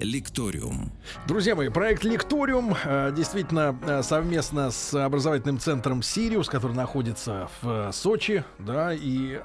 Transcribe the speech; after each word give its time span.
Лекториум. 0.00 0.90
Друзья 1.28 1.54
мои, 1.54 1.68
проект 1.68 2.04
Лекториум 2.04 2.74
э, 2.84 3.12
действительно 3.14 3.78
э, 3.86 4.02
совместно 4.02 4.70
с 4.70 4.94
образовательным 4.94 5.58
центром 5.58 6.02
Сириус, 6.02 6.48
который 6.48 6.74
находится 6.74 7.50
в 7.60 7.88
э, 7.88 7.92
Сочи, 7.92 8.44
да, 8.58 8.94
и 8.94 9.38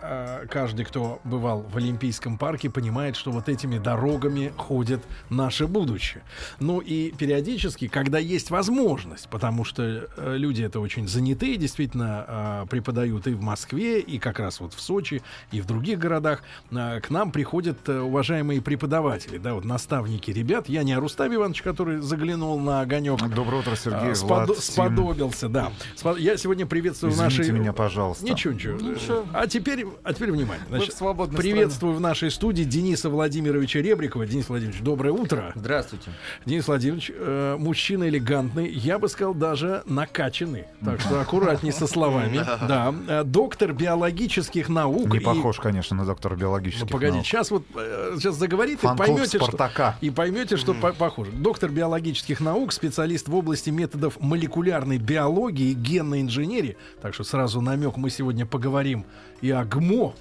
каждый, 0.50 0.86
кто 0.86 1.20
бывал 1.24 1.62
в 1.62 1.76
Олимпийском 1.76 2.38
парке, 2.38 2.70
понимает, 2.70 3.16
что 3.16 3.32
вот 3.32 3.50
этими 3.50 3.78
дорогами 3.78 4.54
ходит 4.56 5.04
наше 5.30 5.68
будущее. 5.68 6.24
Ну 6.60 6.80
и 6.80 7.12
периодически, 7.12 7.88
когда 7.88 8.18
есть 8.18 8.50
возможность, 8.50 9.28
потому 9.30 9.66
что 9.66 10.08
люди 10.18 10.64
это 10.64 10.80
очень 10.80 11.08
занятые, 11.08 11.58
действительно 11.58 12.66
преподают 12.70 13.28
и 13.28 13.34
в 13.34 13.42
Москве, 13.42 14.00
и 14.00 14.20
как 14.20 14.40
раз 14.40 14.60
вот 14.60 14.74
в 14.74 14.80
Сочи, 14.80 15.22
и 15.52 15.60
в 15.60 15.66
других 15.66 16.00
городах, 16.00 16.44
к 16.70 17.10
нам 17.10 17.32
приходят 17.32 17.88
уважаемые 17.90 18.62
преподаватели, 18.62 19.38
да, 19.38 19.54
вот 19.54 19.66
наставники 19.66 20.32
ребят. 20.32 20.45
Я 20.68 20.84
не 20.84 20.94
о 20.94 21.00
Рустаме 21.00 21.36
Ивановиче, 21.36 21.64
который 21.64 22.02
заглянул 22.02 22.60
на 22.60 22.82
огонек. 22.82 23.20
Доброе 23.30 23.62
утро, 23.62 23.76
Сергей. 23.76 24.12
А, 24.12 24.14
сподо- 24.14 24.46
Влад, 24.46 24.60
сподобился, 24.60 25.50
да. 25.50 25.72
Я 26.18 26.38
сегодня 26.38 26.66
приветствую 26.68 27.12
Извините 27.12 27.38
нашей... 27.40 27.52
меня, 27.52 27.74
пожалуйста. 27.74 28.26
Ничего, 28.26 28.54
ничего. 28.54 28.80
ничего. 28.80 29.26
А 29.34 29.48
теперь, 29.48 29.88
а 30.04 30.14
теперь 30.14 30.32
внимание. 30.32 30.64
Значит, 30.70 30.96
приветствую 31.36 31.94
страна. 31.94 31.98
в 31.98 32.00
нашей 32.02 32.30
студии 32.30 32.64
Дениса 32.64 33.10
Владимировича 33.10 33.80
Ребрикова. 33.80 34.26
Денис 34.28 34.48
Владимирович, 34.48 34.82
доброе 34.82 35.12
утро. 35.12 35.52
Здравствуйте. 35.56 36.12
Денис 36.46 36.68
Владимирович, 36.68 37.12
э, 37.14 37.56
мужчина 37.58 38.08
элегантный, 38.08 38.70
я 38.70 39.00
бы 39.00 39.10
сказал, 39.10 39.34
даже 39.34 39.84
накачанный. 39.88 40.66
Так 40.84 41.02
что 41.02 41.20
аккуратней 41.20 41.72
со 41.72 41.88
словами. 41.88 42.46
Да. 42.68 42.94
Э, 43.08 43.24
доктор 43.24 43.74
биологических 43.74 44.70
наук. 44.70 45.12
Не 45.12 45.20
похож, 45.20 45.58
конечно, 45.58 45.98
на 45.98 46.06
доктора 46.06 46.36
биологических 46.36 46.82
наук. 46.82 46.92
Погоди, 46.92 47.24
сейчас 47.24 47.50
вот 47.50 47.64
э, 47.76 48.16
сейчас 48.18 48.36
заговорит 48.36 48.84
и 48.84 48.88
поймете, 48.96 49.40
что... 49.40 49.92
И 50.02 50.10
поймете, 50.10 50.35
что 50.58 50.74
mm. 50.74 50.96
похоже. 50.98 51.32
Доктор 51.32 51.72
биологических 51.72 52.42
наук, 52.42 52.74
специалист 52.74 53.30
в 53.30 53.36
области 53.36 53.70
методов 53.70 54.20
молекулярной 54.20 54.98
биологии 54.98 55.70
и 55.70 55.74
генной 55.74 56.22
инженерии. 56.22 56.76
Так 57.02 57.14
что 57.14 57.24
сразу 57.24 57.62
намек, 57.62 57.96
мы 57.96 58.10
сегодня 58.10 58.46
поговорим 58.46 59.06
и 59.40 59.50
о 59.52 59.64
ГМО, 59.64 60.14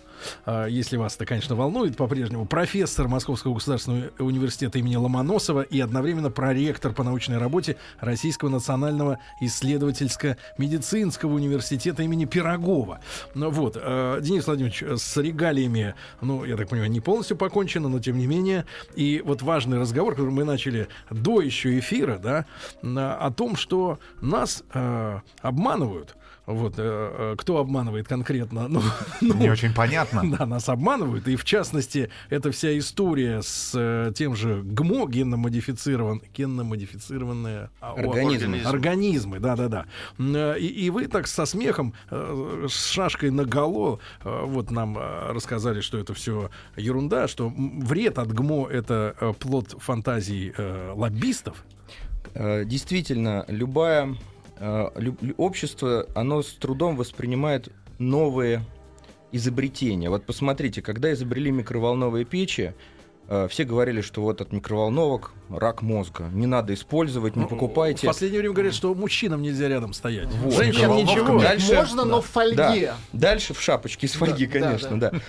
если 0.46 0.96
вас 0.96 1.16
это, 1.16 1.26
конечно, 1.26 1.54
волнует 1.54 1.96
по-прежнему, 1.96 2.46
профессор 2.46 3.08
Московского 3.08 3.54
государственного 3.54 4.10
университета 4.18 4.78
имени 4.78 4.96
Ломоносова 4.96 5.62
и 5.62 5.80
одновременно 5.80 6.30
проректор 6.30 6.92
по 6.92 7.02
научной 7.02 7.38
работе 7.38 7.76
Российского 8.00 8.48
национального 8.48 9.18
исследовательско-медицинского 9.40 11.32
университета 11.32 12.02
имени 12.02 12.24
Пирогова. 12.24 13.00
Ну, 13.34 13.50
вот, 13.50 13.76
а, 13.76 14.20
Денис 14.20 14.46
Владимирович, 14.46 14.82
с 14.82 15.16
регалиями, 15.16 15.94
ну, 16.20 16.44
я 16.44 16.56
так 16.56 16.68
понимаю, 16.68 16.90
не 16.90 17.00
полностью 17.00 17.36
покончено, 17.36 17.88
но 17.88 17.98
тем 18.00 18.18
не 18.18 18.26
менее. 18.26 18.64
И 18.94 19.22
вот 19.24 19.42
важный 19.42 19.78
разговор, 19.78 20.14
который 20.14 20.30
мы 20.30 20.44
начали 20.44 20.88
до 21.10 21.40
еще 21.40 21.78
эфира, 21.78 22.18
да, 22.18 22.46
о 22.82 23.30
том, 23.30 23.56
что 23.56 23.98
нас 24.20 24.64
э, 24.72 25.20
обманывают 25.40 26.16
вот, 26.46 26.74
э, 26.78 26.82
э, 26.82 27.34
кто 27.38 27.58
обманывает 27.58 28.08
конкретно? 28.08 28.68
Ну, 28.74 28.82
ну, 29.20 29.34
Не 29.34 29.50
очень 29.50 29.72
понятно. 29.72 30.22
Да, 30.38 30.46
нас 30.46 30.68
обманывают. 30.68 31.28
И 31.28 31.36
в 31.36 31.44
частности, 31.44 32.10
эта 32.28 32.50
вся 32.50 32.76
история 32.76 33.40
с 33.42 33.72
э, 33.74 34.12
тем 34.14 34.34
же 34.34 34.62
ГМО, 34.62 35.06
генно-модифицирован, 35.06 36.22
генно-модифицированные 36.36 37.70
организмы. 37.80 38.60
Организмы, 38.64 39.38
да-да-да. 39.38 39.86
Э, 40.18 40.58
и, 40.58 40.66
и 40.66 40.90
вы 40.90 41.06
так 41.06 41.26
со 41.26 41.46
смехом, 41.46 41.94
э, 42.10 42.66
с 42.68 42.90
шашкой 42.90 43.30
на 43.30 43.44
голо, 43.44 44.00
э, 44.24 44.44
вот 44.44 44.70
нам 44.70 44.98
э, 44.98 45.32
рассказали, 45.32 45.80
что 45.80 45.98
это 45.98 46.14
все 46.14 46.50
ерунда, 46.76 47.28
что 47.28 47.52
вред 47.56 48.18
от 48.18 48.32
ГМО— 48.32 48.68
это 48.70 49.14
э, 49.20 49.32
плод 49.38 49.76
фантазий 49.78 50.52
э, 50.56 50.92
лоббистов. 50.94 51.64
Действительно, 52.34 53.44
любая 53.46 54.16
общество, 55.36 56.06
оно 56.14 56.42
с 56.42 56.52
трудом 56.52 56.96
воспринимает 56.96 57.68
новые 57.98 58.64
изобретения. 59.32 60.08
Вот 60.10 60.24
посмотрите, 60.24 60.80
когда 60.80 61.12
изобрели 61.12 61.50
микроволновые 61.50 62.24
печи, 62.24 62.72
э, 63.28 63.48
все 63.50 63.64
говорили, 63.64 64.00
что 64.00 64.22
вот 64.22 64.40
от 64.40 64.52
микроволновок 64.52 65.32
рак 65.50 65.82
мозга. 65.82 66.28
Не 66.32 66.46
надо 66.46 66.72
использовать, 66.74 67.34
не 67.34 67.42
ну, 67.42 67.48
покупайте. 67.48 68.06
В 68.06 68.10
последнее 68.10 68.40
время 68.40 68.54
говорят, 68.54 68.74
что 68.74 68.94
мужчинам 68.94 69.42
нельзя 69.42 69.68
рядом 69.68 69.92
стоять. 69.92 70.28
Вот. 70.28 70.54
Женщинам 70.54 70.96
ничего. 70.96 71.40
Дальше, 71.40 71.74
Можно, 71.74 72.04
но 72.04 72.20
в 72.22 72.26
фольге. 72.26 72.56
Да. 72.56 72.96
Дальше 73.12 73.54
в 73.54 73.60
шапочке 73.60 74.06
из 74.06 74.12
фольги, 74.12 74.46
да, 74.46 74.60
конечно, 74.60 75.00
да. 75.00 75.10
да. 75.10 75.20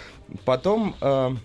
Потом 0.45 0.95
э, 1.01 1.31
э, 1.31 1.35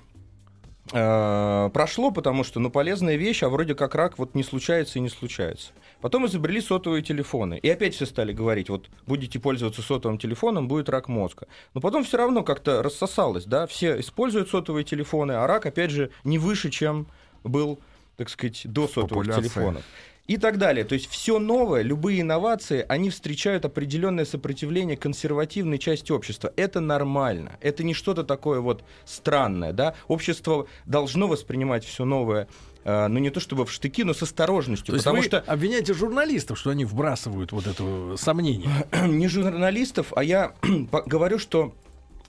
прошло, 0.90 2.10
потому 2.10 2.44
что, 2.44 2.58
ну, 2.60 2.70
полезная 2.70 3.16
вещь, 3.16 3.42
а 3.42 3.48
вроде 3.48 3.74
как 3.74 3.94
рак 3.94 4.18
вот 4.18 4.34
не 4.34 4.42
случается 4.42 4.98
и 4.98 5.02
не 5.02 5.08
случается. 5.08 5.72
Потом 6.00 6.26
изобрели 6.26 6.60
сотовые 6.60 7.02
телефоны. 7.02 7.58
И 7.62 7.68
опять 7.68 7.94
все 7.94 8.06
стали 8.06 8.32
говорить, 8.32 8.68
вот 8.70 8.88
будете 9.06 9.38
пользоваться 9.38 9.82
сотовым 9.82 10.18
телефоном, 10.18 10.66
будет 10.66 10.88
рак 10.88 11.08
мозга. 11.08 11.46
Но 11.74 11.80
потом 11.80 12.04
все 12.04 12.16
равно 12.16 12.42
как-то 12.42 12.82
рассосалось, 12.82 13.44
да, 13.44 13.66
все 13.66 14.00
используют 14.00 14.48
сотовые 14.48 14.84
телефоны, 14.84 15.32
а 15.32 15.46
рак, 15.46 15.66
опять 15.66 15.90
же, 15.90 16.10
не 16.24 16.38
выше, 16.38 16.70
чем 16.70 17.06
был, 17.44 17.78
так 18.16 18.28
сказать, 18.28 18.62
до 18.64 18.88
сотовых 18.88 19.26
Популяция. 19.26 19.42
телефонов 19.42 19.84
и 20.30 20.36
так 20.36 20.58
далее. 20.58 20.84
То 20.84 20.94
есть 20.94 21.10
все 21.10 21.40
новое, 21.40 21.82
любые 21.82 22.20
инновации, 22.20 22.86
они 22.88 23.10
встречают 23.10 23.64
определенное 23.64 24.24
сопротивление 24.24 24.96
консервативной 24.96 25.78
части 25.78 26.12
общества. 26.12 26.52
Это 26.54 26.78
нормально. 26.78 27.58
Это 27.60 27.82
не 27.82 27.94
что-то 27.94 28.22
такое 28.22 28.60
вот 28.60 28.84
странное. 29.04 29.72
Да? 29.72 29.94
Общество 30.06 30.68
должно 30.86 31.26
воспринимать 31.26 31.84
все 31.84 32.04
новое 32.04 32.46
э, 32.84 33.08
ну 33.08 33.18
не 33.18 33.30
то 33.30 33.40
чтобы 33.40 33.66
в 33.66 33.72
штыки, 33.72 34.04
но 34.04 34.14
с 34.14 34.22
осторожностью. 34.22 34.94
То 34.94 35.00
потому 35.00 35.16
вы 35.16 35.24
что 35.24 35.40
обвиняете 35.40 35.94
журналистов, 35.94 36.60
что 36.60 36.70
они 36.70 36.84
вбрасывают 36.84 37.50
вот 37.50 37.66
это 37.66 38.14
сомнение? 38.16 38.86
Не 39.08 39.26
журналистов, 39.26 40.12
а 40.14 40.22
я 40.22 40.52
говорю, 41.06 41.40
что 41.40 41.74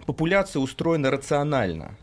популяция 0.08 0.60
устроена 0.60 1.12
рационально. 1.12 1.96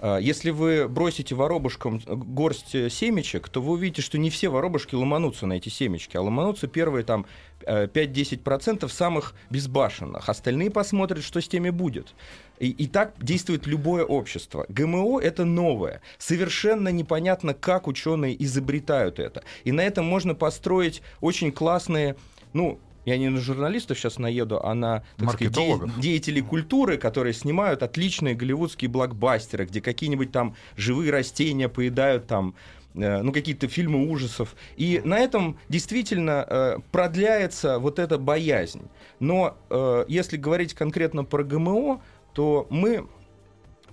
А, 0.00 0.18
если 0.18 0.50
вы 0.50 0.88
бросите 0.88 1.34
воробушкам 1.34 2.00
горсть 2.06 2.70
семечек, 2.90 3.48
то 3.48 3.60
вы 3.60 3.72
увидите, 3.72 4.02
что 4.02 4.18
не 4.18 4.30
все 4.30 4.48
воробушки 4.48 4.94
ломанутся 4.94 5.46
на 5.46 5.54
эти 5.54 5.68
семечки, 5.68 6.16
а 6.16 6.22
ломанутся 6.22 6.66
первые 6.66 7.04
там 7.04 7.26
5-10% 7.60 8.84
э, 8.84 8.88
самых 8.88 9.34
безбашенных. 9.50 10.28
Остальные 10.28 10.70
посмотрят, 10.70 11.22
что 11.22 11.40
с 11.40 11.48
теми 11.48 11.68
будет. 11.70 12.14
И, 12.58 12.70
и 12.70 12.86
так 12.86 13.14
действует 13.20 13.66
любое 13.66 14.04
общество. 14.04 14.64
ГМО 14.68 15.20
это 15.20 15.44
новое. 15.44 16.00
Совершенно 16.18 16.88
непонятно, 16.88 17.52
как 17.52 17.86
ученые 17.86 18.42
изобретают 18.42 19.18
это. 19.18 19.42
И 19.64 19.72
на 19.72 19.82
этом 19.82 20.06
можно 20.06 20.34
построить 20.34 21.02
очень 21.20 21.52
классные 21.52 22.16
ну, 22.52 22.80
я 23.04 23.16
не 23.16 23.28
на 23.28 23.40
журналистов 23.40 23.98
сейчас 23.98 24.18
наеду, 24.18 24.60
а 24.62 24.74
на 24.74 25.04
сказать, 25.32 25.54
де- 25.54 26.00
деятелей 26.00 26.42
культуры, 26.42 26.96
которые 26.98 27.32
снимают 27.32 27.82
отличные 27.82 28.34
голливудские 28.34 28.90
блокбастеры, 28.90 29.66
где 29.66 29.80
какие-нибудь 29.80 30.32
там 30.32 30.54
живые 30.76 31.10
растения 31.10 31.68
поедают 31.68 32.26
там 32.26 32.54
э, 32.94 33.22
ну, 33.22 33.32
какие-то 33.32 33.68
фильмы 33.68 34.10
ужасов. 34.10 34.54
И 34.76 35.00
на 35.04 35.18
этом 35.18 35.58
действительно 35.68 36.46
э, 36.48 36.76
продляется 36.92 37.78
вот 37.78 37.98
эта 37.98 38.18
боязнь. 38.18 38.82
Но 39.18 39.56
э, 39.70 40.04
если 40.08 40.36
говорить 40.36 40.74
конкретно 40.74 41.24
про 41.24 41.42
ГМО, 41.42 42.02
то 42.34 42.66
мы 42.70 43.06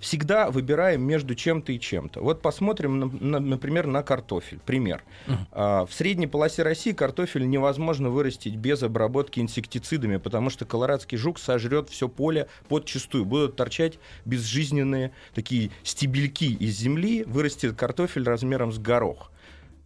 всегда 0.00 0.50
выбираем 0.50 1.02
между 1.02 1.34
чем-то 1.34 1.72
и 1.72 1.80
чем-то. 1.80 2.20
Вот 2.20 2.42
посмотрим, 2.42 2.98
на, 2.98 3.06
на, 3.06 3.40
например, 3.40 3.86
на 3.86 4.02
картофель. 4.02 4.60
Пример. 4.64 5.02
Uh-huh. 5.26 5.36
А, 5.52 5.86
в 5.86 5.92
средней 5.92 6.26
полосе 6.26 6.62
России 6.62 6.92
картофель 6.92 7.48
невозможно 7.48 8.10
вырастить 8.10 8.56
без 8.56 8.82
обработки 8.82 9.40
инсектицидами, 9.40 10.16
потому 10.16 10.50
что 10.50 10.64
колорадский 10.64 11.18
жук 11.18 11.38
сожрет 11.38 11.88
все 11.88 12.08
поле 12.08 12.48
подчистую. 12.68 13.24
Будут 13.24 13.56
торчать 13.56 13.98
безжизненные 14.24 15.12
такие 15.34 15.70
стебельки 15.82 16.52
из 16.52 16.76
земли, 16.76 17.24
вырастет 17.24 17.76
картофель 17.76 18.24
размером 18.24 18.72
с 18.72 18.78
горох. 18.78 19.30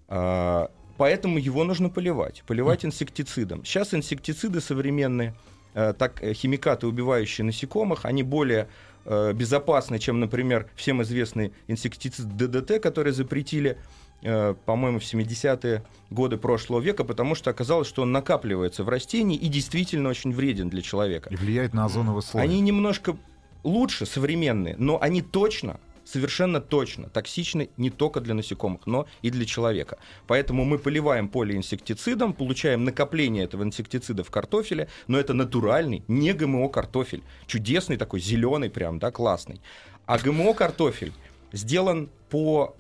А, 0.09 0.71
поэтому 0.97 1.39
его 1.39 1.65
нужно 1.65 1.89
поливать. 1.89 2.43
Поливать 2.47 2.85
инсектицидом. 2.85 3.65
Сейчас 3.65 3.95
инсектициды 3.95 4.61
современные, 4.61 5.35
э, 5.75 5.95
так, 5.97 6.23
э, 6.23 6.35
химикаты, 6.35 6.87
убивающие 6.87 7.45
насекомых, 7.45 8.05
они 8.05 8.23
более 8.23 8.69
э, 9.05 9.33
безопасны, 9.33 9.99
чем, 9.99 10.21
например, 10.21 10.69
всем 10.75 11.03
известный 11.03 11.53
инсектицид 11.69 12.37
ДДТ, 12.37 12.81
который 12.81 13.13
запретили 13.13 13.79
э, 14.23 14.55
по-моему, 14.65 14.99
в 14.99 15.03
70-е 15.03 15.85
годы 16.11 16.37
прошлого 16.37 16.81
века, 16.81 17.05
потому 17.05 17.35
что 17.35 17.51
оказалось, 17.51 17.89
что 17.89 18.03
он 18.03 18.13
накапливается 18.13 18.85
в 18.85 18.89
растении 18.89 19.37
и 19.37 19.49
действительно 19.49 20.09
очень 20.09 20.33
вреден 20.33 20.69
для 20.69 20.83
человека. 20.83 21.29
И 21.31 21.37
влияет 21.37 21.75
на 21.75 21.85
озоновый 21.85 22.23
слой. 22.23 22.43
Они 22.43 22.61
немножко 22.61 23.17
лучше, 23.65 24.07
современные, 24.07 24.77
но 24.79 25.01
они 25.01 25.23
точно 25.23 25.81
совершенно 26.13 26.61
точно 26.61 27.09
токсичны 27.09 27.71
не 27.77 27.91
только 27.91 28.21
для 28.21 28.35
насекомых, 28.35 28.87
но 28.87 29.07
и 29.23 29.31
для 29.31 29.47
человека. 29.47 29.99
Поэтому 30.27 30.65
мы 30.65 30.79
поливаем 30.79 31.29
поле 31.29 31.57
инсектицидом, 31.57 32.35
получаем 32.35 32.85
накопление 32.85 33.45
этого 33.45 33.63
инсектицида 33.63 34.23
в 34.23 34.31
картофеле, 34.31 34.89
но 35.07 35.19
это 35.19 35.33
натуральный, 35.33 36.05
не 36.09 36.33
ГМО 36.33 36.69
картофель, 36.69 37.23
чудесный 37.47 37.97
такой, 37.97 38.21
зеленый 38.21 38.71
прям, 38.71 38.99
да, 38.99 39.11
классный. 39.11 39.61
А 40.07 40.19
ГМО 40.19 40.55
картофель 40.55 41.13
сделан 41.53 42.11
по 42.29 42.77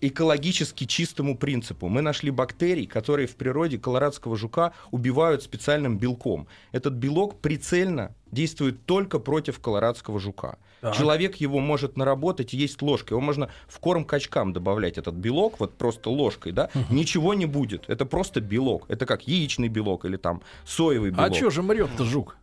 экологически 0.00 0.84
чистому 0.84 1.36
принципу. 1.36 1.88
Мы 1.88 2.02
нашли 2.02 2.30
бактерий, 2.30 2.86
которые 2.86 3.26
в 3.26 3.36
природе 3.36 3.78
колорадского 3.78 4.36
жука 4.36 4.72
убивают 4.90 5.42
специальным 5.42 5.98
белком. 5.98 6.46
Этот 6.72 6.94
белок 6.94 7.40
прицельно 7.40 8.14
действует 8.30 8.86
только 8.86 9.18
против 9.18 9.60
колорадского 9.60 10.20
жука. 10.20 10.58
Так. 10.82 10.96
Человек 10.96 11.36
его 11.36 11.60
может 11.60 11.96
наработать 11.96 12.54
и 12.54 12.56
есть 12.56 12.82
ложкой. 12.82 13.12
Его 13.12 13.20
можно 13.20 13.48
в 13.68 13.78
корм 13.78 14.04
качкам 14.04 14.52
добавлять 14.52 14.98
этот 14.98 15.14
белок, 15.14 15.60
вот 15.60 15.78
просто 15.78 16.10
ложкой, 16.10 16.50
да, 16.50 16.70
угу. 16.74 16.92
ничего 16.92 17.34
не 17.34 17.46
будет. 17.46 17.84
Это 17.88 18.04
просто 18.04 18.40
белок. 18.40 18.86
Это 18.88 19.06
как 19.06 19.28
яичный 19.28 19.68
белок 19.68 20.04
или 20.04 20.16
там 20.16 20.42
соевый 20.66 21.10
а 21.10 21.14
белок. 21.14 21.30
А 21.30 21.34
что 21.34 21.50
же 21.50 21.62
мрет-то 21.62 22.04
жук? 22.04 22.36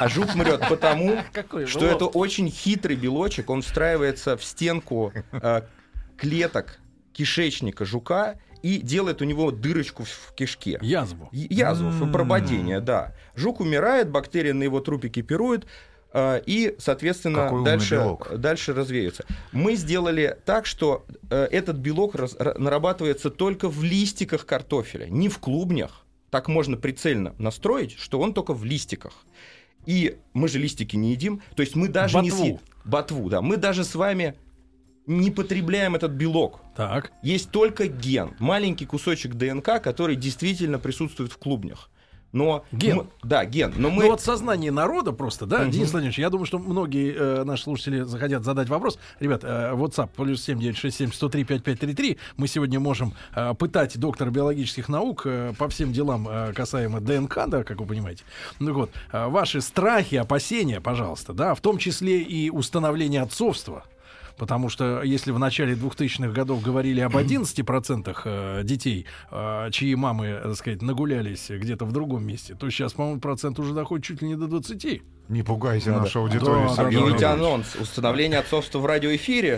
А 0.00 0.08
жук 0.08 0.34
мрет 0.34 0.62
потому, 0.68 1.18
что 1.66 1.86
это 1.86 2.06
очень 2.06 2.50
хитрый 2.50 2.96
белочек, 2.96 3.48
он 3.48 3.62
встраивается 3.62 4.36
в 4.36 4.44
стенку 4.44 5.12
э, 5.30 5.62
клеток 6.16 6.80
кишечника 7.12 7.84
жука 7.84 8.36
и 8.62 8.78
делает 8.78 9.22
у 9.22 9.24
него 9.24 9.52
дырочку 9.52 10.04
в 10.04 10.32
кишке. 10.34 10.78
Язву. 10.82 11.28
Язву, 11.32 11.90
mm-hmm. 11.90 12.12
прободение, 12.12 12.80
да. 12.80 13.14
Жук 13.36 13.60
умирает, 13.60 14.10
бактерия 14.10 14.54
на 14.54 14.64
его 14.64 14.80
трупе 14.80 15.08
кипирует, 15.08 15.64
э, 15.64 15.68
и, 16.14 16.76
соответственно, 16.78 17.64
дальше, 17.64 18.16
дальше 18.36 18.72
развеются. 18.72 19.24
Мы 19.52 19.74
сделали 19.74 20.38
так, 20.44 20.64
что 20.64 21.04
э, 21.30 21.48
этот 21.50 21.76
белок 21.76 22.14
раз, 22.14 22.36
нарабатывается 22.38 23.30
только 23.30 23.68
в 23.68 23.82
листиках 23.82 24.46
картофеля, 24.46 25.06
не 25.06 25.28
в 25.28 25.38
клубнях. 25.38 26.04
Так 26.30 26.48
можно 26.48 26.76
прицельно 26.76 27.34
настроить, 27.38 27.96
что 27.98 28.20
он 28.20 28.32
только 28.32 28.54
в 28.54 28.64
листиках. 28.64 29.12
И 29.86 30.16
мы 30.32 30.48
же 30.48 30.58
листики 30.58 30.96
не 30.96 31.10
едим, 31.10 31.42
то 31.56 31.62
есть 31.62 31.74
мы 31.74 31.88
даже 31.88 32.14
Ботву. 32.14 32.24
не 32.24 32.30
съедим... 32.30 32.60
Ботву, 32.84 33.28
да. 33.28 33.42
Мы 33.42 33.56
даже 33.56 33.84
с 33.84 33.94
вами 33.94 34.34
не 35.06 35.30
потребляем 35.30 35.94
этот 35.94 36.12
белок. 36.12 36.60
Так. 36.76 37.12
Есть 37.22 37.50
только 37.50 37.88
ген, 37.88 38.34
маленький 38.38 38.86
кусочек 38.86 39.34
ДНК, 39.34 39.82
который 39.82 40.16
действительно 40.16 40.78
присутствует 40.78 41.32
в 41.32 41.38
клубнях. 41.38 41.90
Но 42.34 42.64
ген. 42.72 42.96
Мы, 42.96 43.06
да, 43.22 43.44
ген. 43.44 43.72
Но 43.76 43.90
мы... 43.90 44.02
Ну 44.02 44.10
вот 44.10 44.20
сознание 44.20 44.72
народа 44.72 45.12
просто, 45.12 45.46
да, 45.46 45.62
угу. 45.62 45.70
Денис 45.70 45.92
Владимирович, 45.92 46.18
я 46.18 46.30
думаю, 46.30 46.46
что 46.46 46.58
многие 46.58 47.14
э, 47.14 47.44
наши 47.44 47.62
слушатели 47.62 48.02
захотят 48.02 48.44
задать 48.44 48.68
вопрос. 48.68 48.98
Ребят, 49.20 49.44
э, 49.44 49.72
WhatsApp 49.72 50.10
плюс 50.16 50.42
7967 50.42 51.12
103 51.12 51.44
5533. 51.44 52.18
Мы 52.36 52.48
сегодня 52.48 52.80
можем 52.80 53.14
э, 53.36 53.54
пытать 53.54 53.96
доктора 53.98 54.30
биологических 54.30 54.88
наук 54.88 55.22
э, 55.26 55.52
по 55.56 55.68
всем 55.68 55.92
делам 55.92 56.28
э, 56.28 56.52
касаемо 56.52 57.00
ДНК, 57.00 57.46
да, 57.46 57.62
как 57.62 57.80
вы 57.80 57.86
понимаете. 57.86 58.24
Ну 58.58 58.74
вот, 58.74 58.90
э, 59.12 59.28
ваши 59.28 59.60
страхи, 59.60 60.16
опасения, 60.16 60.80
пожалуйста, 60.80 61.34
да, 61.34 61.54
в 61.54 61.60
том 61.60 61.78
числе 61.78 62.20
и 62.20 62.50
установление 62.50 63.22
отцовства 63.22 63.84
Потому 64.36 64.68
что 64.68 65.02
если 65.02 65.30
в 65.30 65.38
начале 65.38 65.74
2000-х 65.74 66.32
годов 66.32 66.62
говорили 66.62 67.00
об 67.00 67.16
11% 67.16 68.16
э, 68.24 68.62
детей, 68.64 69.06
э, 69.30 69.68
чьи 69.70 69.94
мамы, 69.94 70.40
так 70.42 70.56
сказать, 70.56 70.82
нагулялись 70.82 71.50
где-то 71.50 71.84
в 71.84 71.92
другом 71.92 72.26
месте, 72.26 72.54
то 72.54 72.68
сейчас, 72.70 72.94
по-моему, 72.94 73.20
процент 73.20 73.58
уже 73.58 73.74
доходит 73.74 74.04
чуть 74.04 74.22
ли 74.22 74.28
не 74.28 74.36
до 74.36 74.46
20%. 74.46 75.02
Не 75.28 75.42
пугайте 75.42 75.88
Надо. 75.90 76.02
нашу 76.02 76.20
аудиторию. 76.20 76.70
Да, 76.76 76.82
Объявите 76.82 77.24
анонс. 77.24 77.76
Установление 77.76 78.40
отцовства 78.40 78.78
в 78.78 78.86
радиоэфире. 78.86 79.56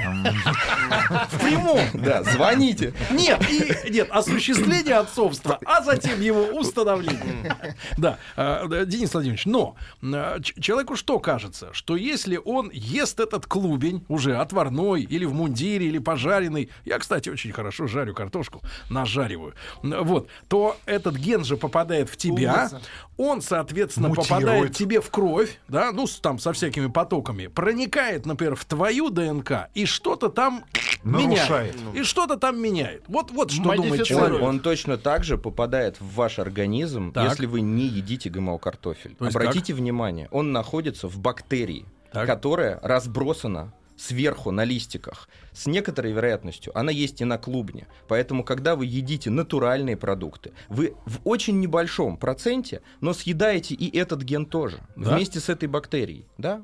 В 1.30 1.38
прямом. 1.40 1.80
Да, 1.94 2.22
звоните. 2.22 2.94
Нет, 3.10 3.42
и, 3.50 3.90
нет, 3.90 4.08
осуществление 4.10 4.94
отцовства, 4.94 5.58
а 5.64 5.82
затем 5.82 6.20
его 6.20 6.42
установление. 6.58 7.56
Да, 7.96 8.18
э, 8.36 8.84
Денис 8.86 9.12
Владимирович, 9.12 9.46
но 9.46 9.76
э, 10.02 10.38
человеку 10.60 10.96
что 10.96 11.18
кажется? 11.18 11.72
Что 11.72 11.96
если 11.96 12.40
он 12.44 12.70
ест 12.72 13.18
этот 13.18 13.46
клубень, 13.46 14.04
уже 14.08 14.36
отварной, 14.36 15.02
или 15.02 15.24
в 15.24 15.34
мундире, 15.34 15.86
или 15.86 15.98
пожаренный, 15.98 16.70
я, 16.84 16.98
кстати, 16.98 17.28
очень 17.28 17.52
хорошо 17.52 17.86
жарю 17.86 18.14
картошку, 18.14 18.62
нажариваю, 18.90 19.54
вот, 19.82 20.28
то 20.48 20.76
этот 20.86 21.16
ген 21.16 21.44
же 21.44 21.56
попадает 21.56 22.08
в 22.08 22.16
тебя, 22.16 22.70
он, 23.16 23.40
соответственно, 23.42 24.12
попадает 24.12 24.74
тебе 24.74 25.00
в 25.00 25.10
кровь, 25.10 25.55
да, 25.68 25.92
ну, 25.92 26.06
там, 26.20 26.38
со 26.38 26.52
всякими 26.52 26.86
потоками, 26.86 27.46
проникает, 27.46 28.26
например, 28.26 28.56
в 28.56 28.64
твою 28.64 29.10
ДНК 29.10 29.68
и 29.74 29.86
что-то 29.86 30.28
там 30.28 30.64
Нарушает. 31.02 31.76
меняет. 31.76 31.96
И 31.96 32.02
что-то 32.02 32.36
там 32.36 32.60
меняет. 32.60 33.04
Вот, 33.08 33.30
вот 33.30 33.50
что 33.50 33.74
думает 33.74 34.04
человек. 34.04 34.42
Он, 34.42 34.48
он 34.48 34.60
точно 34.60 34.98
так 34.98 35.24
же 35.24 35.38
попадает 35.38 36.00
в 36.00 36.14
ваш 36.14 36.38
организм, 36.38 37.12
так. 37.12 37.28
если 37.30 37.46
вы 37.46 37.60
не 37.60 37.86
едите 37.86 38.30
ГМО-картофель. 38.30 39.16
Обратите 39.18 39.72
как? 39.72 39.80
внимание, 39.80 40.28
он 40.30 40.52
находится 40.52 41.08
в 41.08 41.18
бактерии, 41.18 41.86
так. 42.12 42.26
которая 42.26 42.80
разбросана 42.82 43.72
сверху 43.96 44.50
на 44.50 44.64
листиках, 44.64 45.28
с 45.52 45.66
некоторой 45.66 46.12
вероятностью 46.12 46.76
она 46.78 46.90
есть 46.90 47.20
и 47.20 47.24
на 47.24 47.38
клубне. 47.38 47.86
Поэтому, 48.08 48.44
когда 48.44 48.76
вы 48.76 48.86
едите 48.86 49.30
натуральные 49.30 49.96
продукты, 49.96 50.52
вы 50.68 50.94
в 51.06 51.20
очень 51.24 51.60
небольшом 51.60 52.16
проценте, 52.16 52.82
но 53.00 53.12
съедаете 53.12 53.74
и 53.74 53.96
этот 53.96 54.22
ген 54.22 54.46
тоже, 54.46 54.78
да? 54.96 55.14
вместе 55.14 55.40
с 55.40 55.48
этой 55.48 55.68
бактерией. 55.68 56.26
Да? 56.38 56.62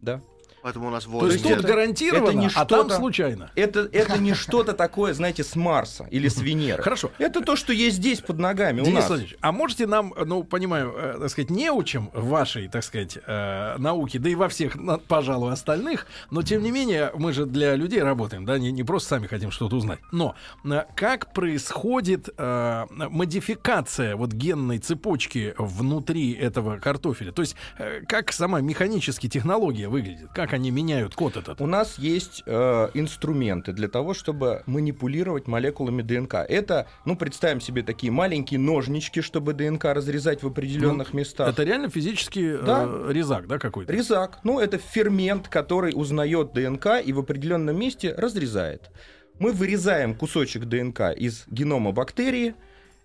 Да. 0.00 0.22
Поэтому 0.62 0.88
у 0.88 0.90
нас 0.90 1.04
То 1.04 1.26
есть 1.26 1.42
тут 1.42 1.62
гарантированно, 1.62 2.28
это 2.30 2.36
не 2.36 2.50
а 2.54 2.64
там 2.64 2.90
случайно. 2.90 3.50
Это, 3.54 3.88
это 3.92 4.18
не 4.18 4.34
что-то 4.34 4.72
такое, 4.72 5.14
знаете, 5.14 5.42
с 5.42 5.56
Марса 5.56 6.06
или 6.10 6.28
с 6.28 6.38
Венеры. 6.38 6.82
Хорошо. 6.82 7.10
Это 7.18 7.40
то, 7.40 7.56
что 7.56 7.72
есть 7.72 7.96
здесь 7.96 8.20
под 8.20 8.38
ногами 8.38 8.80
Денис 8.82 8.88
у 8.88 8.94
нас. 8.94 9.08
Владимирович, 9.08 9.38
а 9.40 9.52
можете 9.52 9.86
нам, 9.86 10.14
ну, 10.24 10.44
понимаю, 10.44 10.94
э, 10.96 11.16
так 11.20 11.30
сказать, 11.30 11.50
не 11.50 11.70
учим 11.70 12.10
в 12.12 12.28
вашей, 12.28 12.68
так 12.68 12.84
сказать, 12.84 13.18
э, 13.26 13.76
науке, 13.78 14.18
да 14.18 14.28
и 14.28 14.34
во 14.34 14.48
всех, 14.48 14.76
пожалуй, 15.08 15.52
остальных, 15.52 16.06
но 16.30 16.42
тем 16.42 16.62
не 16.62 16.70
менее, 16.70 17.10
мы 17.14 17.32
же 17.32 17.46
для 17.46 17.74
людей 17.74 18.02
работаем, 18.02 18.44
да, 18.44 18.58
не, 18.58 18.70
не 18.72 18.84
просто 18.84 19.10
сами 19.10 19.26
хотим 19.26 19.50
что-то 19.50 19.76
узнать. 19.76 19.98
Но 20.12 20.34
э, 20.64 20.84
как 20.94 21.32
происходит 21.32 22.28
э, 22.36 22.86
модификация 22.90 24.16
вот 24.16 24.32
генной 24.32 24.78
цепочки 24.78 25.54
внутри 25.58 26.32
этого 26.32 26.78
картофеля? 26.78 27.32
То 27.32 27.42
есть, 27.42 27.56
э, 27.78 28.02
как 28.06 28.32
сама 28.32 28.60
механически 28.60 29.28
технология 29.28 29.88
выглядит? 29.88 30.30
Как 30.34 30.49
как 30.50 30.54
они 30.54 30.70
меняют 30.72 31.14
код 31.14 31.36
этот? 31.36 31.60
У 31.60 31.66
нас 31.66 31.96
есть 31.98 32.42
э, 32.44 32.88
инструменты 32.94 33.72
для 33.72 33.86
того, 33.86 34.14
чтобы 34.14 34.62
манипулировать 34.66 35.46
молекулами 35.46 36.02
ДНК. 36.02 36.34
Это, 36.34 36.88
ну, 37.04 37.16
представим 37.16 37.60
себе 37.60 37.82
такие 37.82 38.10
маленькие 38.10 38.58
ножнички, 38.58 39.20
чтобы 39.20 39.52
ДНК 39.52 39.84
разрезать 39.84 40.42
в 40.42 40.48
определенных 40.48 41.12
ну, 41.12 41.20
местах. 41.20 41.48
Это 41.48 41.62
реально 41.62 41.88
физический 41.88 42.54
э, 42.54 42.62
да? 42.64 42.84
э, 42.84 43.12
резак, 43.12 43.46
да, 43.46 43.58
какой-то? 43.58 43.92
Резак. 43.92 44.40
Ну, 44.42 44.58
это 44.58 44.78
фермент, 44.78 45.46
который 45.46 45.92
узнает 45.94 46.52
ДНК 46.52 47.00
и 47.04 47.12
в 47.12 47.20
определенном 47.20 47.78
месте 47.78 48.12
разрезает. 48.16 48.90
Мы 49.38 49.52
вырезаем 49.52 50.16
кусочек 50.16 50.64
ДНК 50.64 51.12
из 51.16 51.44
генома 51.46 51.92
бактерии 51.92 52.54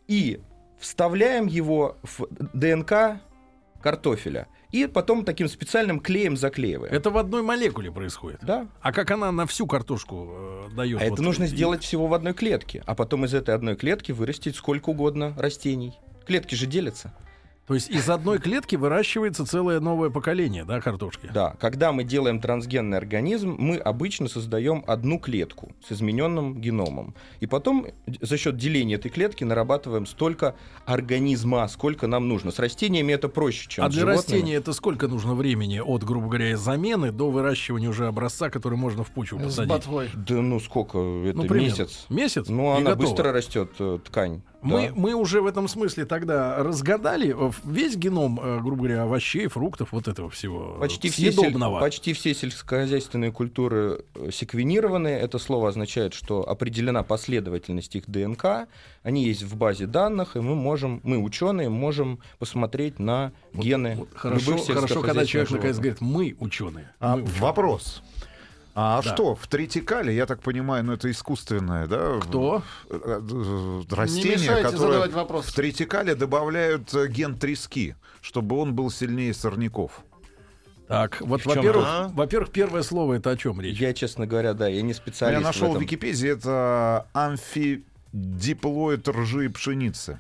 и 0.08 0.40
вставляем 0.80 1.46
его 1.46 1.98
в 2.02 2.28
ДНК 2.54 3.22
картофеля 3.82 4.48
и 4.76 4.88
потом 4.88 5.24
таким 5.24 5.48
специальным 5.48 6.02
клеем 6.02 6.36
заклеиваем. 6.36 6.94
Это 6.94 7.10
в 7.10 7.18
одной 7.18 7.42
молекуле 7.42 7.94
происходит? 7.94 8.40
Да. 8.42 8.68
А 8.82 8.92
как 8.92 9.10
она 9.12 9.32
на 9.32 9.46
всю 9.46 9.68
картошку 9.68 10.28
э, 10.30 10.76
дает? 10.76 11.02
А 11.02 11.06
вот 11.06 11.14
это 11.14 11.22
нужно 11.22 11.46
и... 11.46 11.48
сделать 11.48 11.82
всего 11.82 12.08
в 12.08 12.14
одной 12.14 12.34
клетке, 12.34 12.84
а 12.86 12.94
потом 12.94 13.24
из 13.24 13.34
этой 13.34 13.56
одной 13.56 13.78
клетки 13.78 14.12
вырастить 14.12 14.58
сколько 14.58 14.90
угодно 14.90 15.34
растений. 15.38 15.94
Клетки 16.26 16.56
же 16.56 16.66
делятся. 16.66 17.14
То 17.68 17.74
есть 17.74 17.90
из 17.90 18.08
одной 18.10 18.38
клетки 18.38 18.76
выращивается 18.76 19.46
целое 19.46 19.80
новое 19.80 20.12
поколение, 20.12 20.66
да, 20.66 20.80
картошки? 20.82 21.30
Да. 21.34 21.56
Когда 21.60 21.92
мы 21.92 22.04
делаем 22.04 22.40
трансгенный 22.40 22.98
организм, 22.98 23.56
мы 23.58 23.78
обычно 23.78 24.28
создаем 24.28 24.84
одну 24.86 25.18
клетку 25.18 25.72
с 25.88 25.92
измененным 25.92 26.62
геномом. 26.62 27.16
И 27.40 27.48
потом 27.48 27.88
за 28.22 28.38
счет 28.38 28.58
деления 28.58 28.98
этой 28.98 29.10
клетки 29.10 29.44
нарабатываем 29.44 30.06
столько 30.06 30.56
организма, 30.86 31.68
сколько 31.68 32.06
нам 32.06 32.28
нужно. 32.28 32.52
С 32.52 32.60
растениями 32.60 33.14
это 33.14 33.30
проще, 33.30 33.68
чем 33.68 33.86
а 33.86 33.90
с 33.90 33.94
для 33.94 34.02
животными. 34.02 34.38
растения 34.38 34.56
это 34.56 34.72
сколько 34.72 35.08
нужно 35.08 35.34
времени 35.34 35.80
от, 35.80 36.04
грубо 36.04 36.28
говоря, 36.28 36.56
замены 36.58 37.12
до 37.12 37.32
выращивания 37.32 37.90
уже 37.90 38.06
образца, 38.08 38.52
который 38.52 38.78
можно 38.78 39.04
в 39.04 39.10
почву 39.10 39.40
посадить? 39.40 39.72
С 39.72 39.76
ботвой. 39.76 40.10
Да 40.14 40.36
ну 40.36 40.60
сколько? 40.60 41.00
Это 41.00 41.38
ну, 41.38 41.54
месяц. 41.56 42.06
Месяц? 42.10 42.48
Ну, 42.48 42.72
она 42.74 42.92
готова. 42.92 43.10
быстро 43.10 43.32
растет, 43.32 43.72
э, 43.80 43.98
ткань. 44.06 44.44
Мы, 44.66 44.88
да. 44.88 44.94
мы 44.96 45.14
уже 45.14 45.42
в 45.42 45.46
этом 45.46 45.68
смысле 45.68 46.06
тогда 46.06 46.64
разгадали 46.64 47.36
весь 47.64 47.96
геном, 47.96 48.40
э, 48.42 48.60
грубо 48.62 48.78
говоря, 48.84 49.04
овощей, 49.04 49.48
фруктов, 49.48 49.92
вот 49.92 50.08
этого 50.08 50.30
всего 50.30 50.78
почти 50.80 51.10
все, 51.10 51.32
сель, 51.32 51.58
почти 51.80 52.14
все 52.14 52.34
сельскохозяйственные 52.34 53.32
культуры 53.32 54.04
э, 54.16 54.30
секвенированы. 54.32 55.08
Это 55.08 55.40
слово 55.40 55.70
означает, 55.70 56.14
что 56.14 56.48
определена 56.48 57.04
последовательность 57.04 57.96
их 57.96 58.04
ДНК. 58.08 58.68
Они 59.04 59.24
есть 59.24 59.44
в 59.44 59.56
базе 59.56 59.86
данных, 59.86 60.36
и 60.36 60.40
мы 60.40 60.56
можем, 60.56 61.02
мы 61.04 61.18
ученые, 61.18 61.70
можем 61.70 62.20
посмотреть 62.40 63.00
на 63.00 63.34
гены. 63.54 63.96
Вот, 63.96 64.10
вот, 64.10 64.18
хорошо, 64.18 64.58
хорошо, 64.58 65.02
когда 65.02 65.26
человек 65.26 65.52
наконец 65.52 65.78
говорит, 65.78 66.02
мы 66.02 66.36
ученые. 66.40 66.92
А, 67.00 67.16
мы 67.16 67.24
ученые. 67.24 67.42
Вопрос. 67.42 68.02
А 68.78 69.02
Да. 69.02 69.14
что, 69.14 69.36
в 69.36 69.48
тритикале, 69.48 70.14
я 70.14 70.26
так 70.26 70.42
понимаю, 70.42 70.84
ну 70.84 70.92
это 70.94 71.10
искусственное, 71.10 71.88
да? 71.88 72.20
Кто? 72.22 72.62
Э, 72.90 73.22
э, 73.22 73.82
Растение, 73.90 74.62
которое 74.64 75.08
в 75.08 75.52
тритикале 75.54 76.14
добавляют 76.14 76.94
э, 76.94 77.08
ген 77.08 77.36
трески, 77.38 77.96
чтобы 78.22 78.58
он 78.60 78.74
был 78.76 78.92
сильнее 78.92 79.34
сорняков. 79.34 80.02
Так, 80.90 81.22
вот, 81.22 81.42
В 81.42 81.46
во-первых, 81.46 81.86
это? 81.88 82.12
во-первых, 82.14 82.52
первое 82.52 82.84
слово 82.84 83.14
это 83.14 83.32
о 83.32 83.38
чем 83.38 83.62
речь? 83.62 83.80
Я, 83.80 83.94
честно 83.94 84.28
говоря, 84.28 84.54
да, 84.54 84.68
я 84.68 84.82
не 84.82 84.90
Ну, 84.90 84.94
специалист 84.94 85.40
Я 85.40 85.44
нашел 85.48 85.68
в 85.68 85.70
в 85.70 85.72
этом. 85.76 85.82
Википедии, 85.84 86.30
это 86.30 87.08
амфидиплоид 87.14 89.08
ржи 89.08 89.46
и 89.46 89.48
пшеницы. 89.48 90.20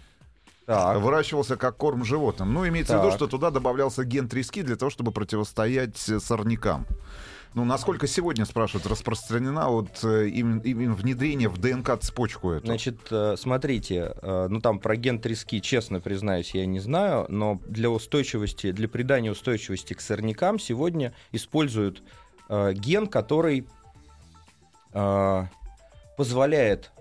Так. 0.65 0.97
Выращивался 1.01 1.57
как 1.57 1.77
корм 1.77 2.03
животным. 2.05 2.51
Ну, 2.53 2.67
имеется 2.67 2.93
в 2.93 2.99
виду, 3.01 3.09
Так. 3.09 3.17
что 3.17 3.27
туда 3.27 3.51
добавлялся 3.51 4.03
ген 4.03 4.27
трески 4.27 4.63
для 4.63 4.75
того, 4.75 4.89
чтобы 4.89 5.11
противостоять 5.11 5.97
сорнякам. 5.97 6.87
Ну, 7.55 7.63
насколько 7.63 8.05
сегодня, 8.05 8.43
спрашивают, 8.43 8.85
распространена 8.85 9.69
вот 9.69 10.03
э, 10.03 10.27
именно, 10.27 10.93
внедрение 10.93 11.47
в 11.47 11.57
ДНК 11.57 11.97
цепочку 12.01 12.51
эту? 12.51 12.65
Значит, 12.65 12.97
э, 13.09 13.35
смотрите, 13.37 14.13
э, 14.21 14.47
ну 14.49 14.59
там 14.59 14.77
про 14.77 14.97
ген 14.97 15.19
трески, 15.19 15.61
честно 15.61 16.01
признаюсь, 16.01 16.53
я 16.53 16.65
не 16.65 16.81
знаю, 16.81 17.25
но 17.29 17.61
для 17.65 17.89
устойчивости, 17.89 18.73
для 18.73 18.89
придания 18.89 19.31
устойчивости 19.31 19.93
к 19.93 20.01
сорнякам 20.01 20.59
сегодня 20.59 21.13
используют 21.31 22.03
ген, 22.49 23.07
который 23.07 23.65
позволяет 26.15 26.91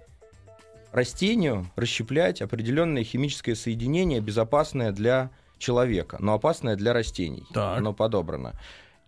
растению 0.91 1.67
расщеплять 1.77 2.41
определенное 2.41 3.05
химическое 3.05 3.55
соединение, 3.55 4.21
безопасное 4.21 4.91
для 4.93 5.31
человека, 5.59 6.17
но 6.21 6.35
опасное 6.35 6.77
для 6.77 6.93
растений. 6.93 7.45
Так. 7.53 7.77
Оно 7.79 7.93
подобрано. 7.93 8.55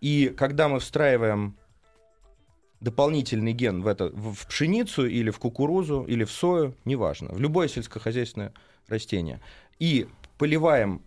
И 0.01 0.29
когда 0.37 0.67
мы 0.67 0.79
встраиваем 0.79 1.55
дополнительный 2.79 3.53
ген 3.53 3.81
в, 3.81 3.87
это, 3.87 4.09
в 4.13 4.45
пшеницу 4.47 5.05
или 5.07 5.31
в 5.31 5.39
кукурузу 5.39 6.03
или 6.03 6.23
в 6.23 6.31
сою, 6.31 6.75
неважно, 6.85 7.29
в 7.33 7.39
любое 7.39 7.67
сельскохозяйственное 7.67 8.53
растение, 8.87 9.41
и 9.79 10.07
поливаем 10.37 11.01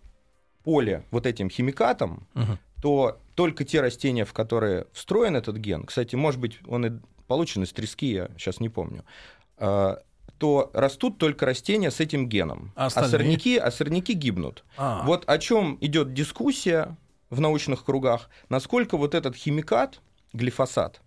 поле 0.63 1.03
вот 1.11 1.25
этим 1.25 1.49
химикатом, 1.49 2.27
Мгм. 2.33 2.59
то 2.81 3.19
только 3.35 3.63
те 3.63 3.79
растения, 3.81 4.25
в 4.25 4.33
которые 4.33 4.85
встроен 4.91 5.35
этот 5.35 5.55
ген, 5.57 5.83
кстати, 5.85 6.15
может 6.15 6.39
быть, 6.39 6.59
он 6.67 6.85
и 6.85 6.91
получен 7.27 7.63
из 7.63 7.71
трески, 7.71 8.11
я 8.11 8.29
сейчас 8.37 8.59
не 8.59 8.67
помню, 8.69 9.05
а, 9.57 10.01
то 10.37 10.69
растут 10.73 11.17
только 11.17 11.45
растения 11.45 11.89
с 11.91 11.99
этим 11.99 12.27
геном. 12.27 12.73
А 12.75 12.87
А, 12.87 12.89
сорняки, 12.89 13.57
а 13.57 13.71
сорняки 13.71 14.13
гибнут. 14.13 14.63
А, 14.75 15.03
Вот 15.05 15.23
о 15.29 15.37
чем 15.37 15.77
идет 15.81 16.13
дискуссия 16.13 16.97
в 17.31 17.39
научных 17.39 17.83
кругах, 17.83 18.29
насколько 18.49 18.97
вот 18.97 19.15
этот 19.15 19.35
химикат, 19.35 19.99
глифосат, 20.33 21.01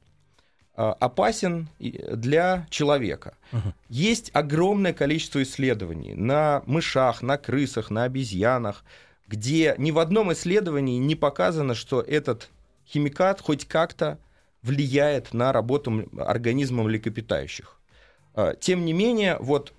а, 0.75 0.93
опасен 0.95 1.69
для 1.79 2.67
человека. 2.71 3.37
Мгм. 3.53 3.75
Есть 3.89 4.31
огромное 4.35 4.93
количество 4.93 5.41
исследований 5.43 6.15
на 6.15 6.63
мышах, 6.67 7.23
на 7.23 7.37
крысах, 7.37 7.91
на 7.91 8.05
обезьянах, 8.05 8.85
где 9.29 9.77
ни 9.79 9.93
в 9.93 9.99
одном 10.01 10.33
исследовании 10.33 10.99
не 10.99 11.15
показано, 11.15 11.75
что 11.75 12.01
этот 12.01 12.51
химикат 12.89 13.41
хоть 13.41 13.67
как-то 13.67 14.19
влияет 14.63 15.33
на 15.35 15.53
работу 15.53 16.09
организма 16.19 16.83
млекопитающих. 16.83 17.79
А, 18.35 18.55
Тем 18.55 18.85
не 18.85 18.93
менее, 18.93 19.37
вот 19.39 19.75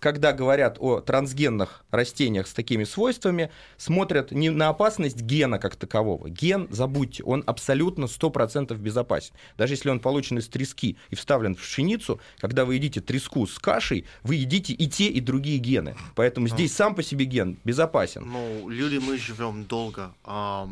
когда 0.00 0.32
говорят 0.32 0.76
о 0.80 1.00
трансгенных 1.00 1.84
растениях 1.90 2.46
с 2.46 2.52
такими 2.52 2.84
свойствами, 2.84 3.50
смотрят 3.76 4.30
не 4.32 4.50
на 4.50 4.68
опасность 4.68 5.20
гена 5.20 5.58
как 5.58 5.76
такового. 5.76 6.28
Ген, 6.28 6.68
забудьте, 6.70 7.22
он 7.22 7.42
абсолютно 7.46 8.04
100% 8.04 8.76
безопасен. 8.76 9.34
Даже 9.56 9.74
если 9.74 9.90
он 9.90 10.00
получен 10.00 10.38
из 10.38 10.48
трески 10.48 10.96
и 11.10 11.14
вставлен 11.14 11.54
в 11.54 11.60
пшеницу, 11.60 12.20
когда 12.38 12.64
вы 12.64 12.74
едите 12.76 13.00
треску 13.00 13.46
с 13.46 13.58
кашей, 13.58 14.06
вы 14.22 14.36
едите 14.36 14.72
и 14.72 14.86
те, 14.86 15.06
и 15.06 15.20
другие 15.20 15.58
гены. 15.58 15.96
Поэтому 16.14 16.48
здесь 16.48 16.74
сам 16.74 16.94
по 16.94 17.02
себе 17.02 17.24
ген 17.24 17.58
безопасен. 17.64 18.24
Ну, 18.26 18.68
люди, 18.68 18.98
мы 18.98 19.18
живем 19.18 19.64
долго. 19.64 20.14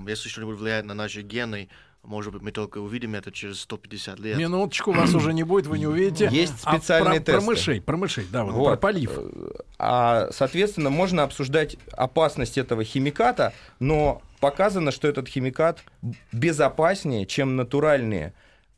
Если 0.06 0.28
что-нибудь 0.28 0.58
влияет 0.58 0.84
на 0.84 0.94
наши 0.94 1.22
гены, 1.22 1.68
может 2.04 2.32
быть, 2.32 2.42
мы 2.42 2.50
только 2.52 2.78
увидим 2.78 3.14
это 3.14 3.32
через 3.32 3.60
150 3.60 4.18
лет. 4.20 4.38
минуточку, 4.38 4.92
вас 4.92 5.14
уже 5.14 5.32
не 5.32 5.42
будет, 5.42 5.66
вы 5.66 5.78
не 5.78 5.86
увидите. 5.86 6.28
Есть 6.30 6.54
А 6.64 6.76
специальные 6.76 7.20
про, 7.20 7.24
про 7.32 7.32
тесты. 7.38 7.46
мышей, 7.46 7.80
про 7.80 7.96
мышей, 7.96 8.26
да, 8.30 8.44
вот, 8.44 8.54
Вот. 8.54 8.70
про 8.70 8.76
полив. 8.76 9.18
А, 9.78 10.28
соответственно, 10.32 10.90
можно 10.90 11.22
обсуждать 11.22 11.76
опасность 11.92 12.58
этого 12.58 12.84
химиката, 12.84 13.52
но 13.80 14.22
показано, 14.40 14.90
что 14.90 15.08
этот 15.08 15.28
химикат 15.28 15.80
безопаснее, 16.32 17.26
чем 17.26 17.56
натуральные 17.56 18.34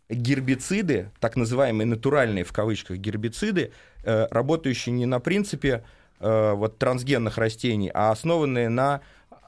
гербициды, 0.09 1.11
так 1.21 1.37
называемые 1.37 1.87
натуральные 1.87 2.45
в 2.45 2.53
кавычках 2.53 2.99
гербициды, 2.99 3.73
э, 4.05 4.27
работающие 4.31 4.93
не 4.93 5.05
на 5.07 5.19
принципе 5.21 5.85
э, 6.21 6.53
вот, 6.53 6.79
трансгенных 6.79 7.39
растений, 7.39 7.91
а 7.93 8.11
основанные 8.13 8.69
на 8.69 9.01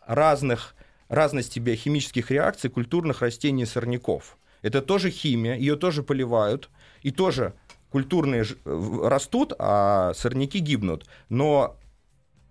разных, 0.06 0.75
разности 1.09 1.59
биохимических 1.59 2.31
реакций 2.31 2.71
культурных 2.71 3.23
растений 3.23 3.62
и 3.62 3.67
сорняков. 3.67 4.37
Это 4.62 4.83
тоже 4.83 5.11
химия, 5.11 5.57
ее 5.57 5.77
тоже 5.77 6.03
поливают, 6.03 6.71
и 7.03 7.11
тоже 7.11 7.55
культурные 7.91 8.45
в- 8.65 9.09
растут, 9.09 9.53
а 9.59 10.12
сорняки 10.15 10.59
гибнут. 10.59 11.07
Но 11.29 11.77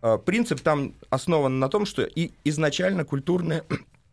э, 0.01 0.17
принцип 0.25 0.61
там 0.61 0.93
основан 1.09 1.59
на 1.59 1.69
том, 1.69 1.85
что 1.85 2.03
и 2.03 2.31
изначально 2.43 3.05
культурные 3.05 3.63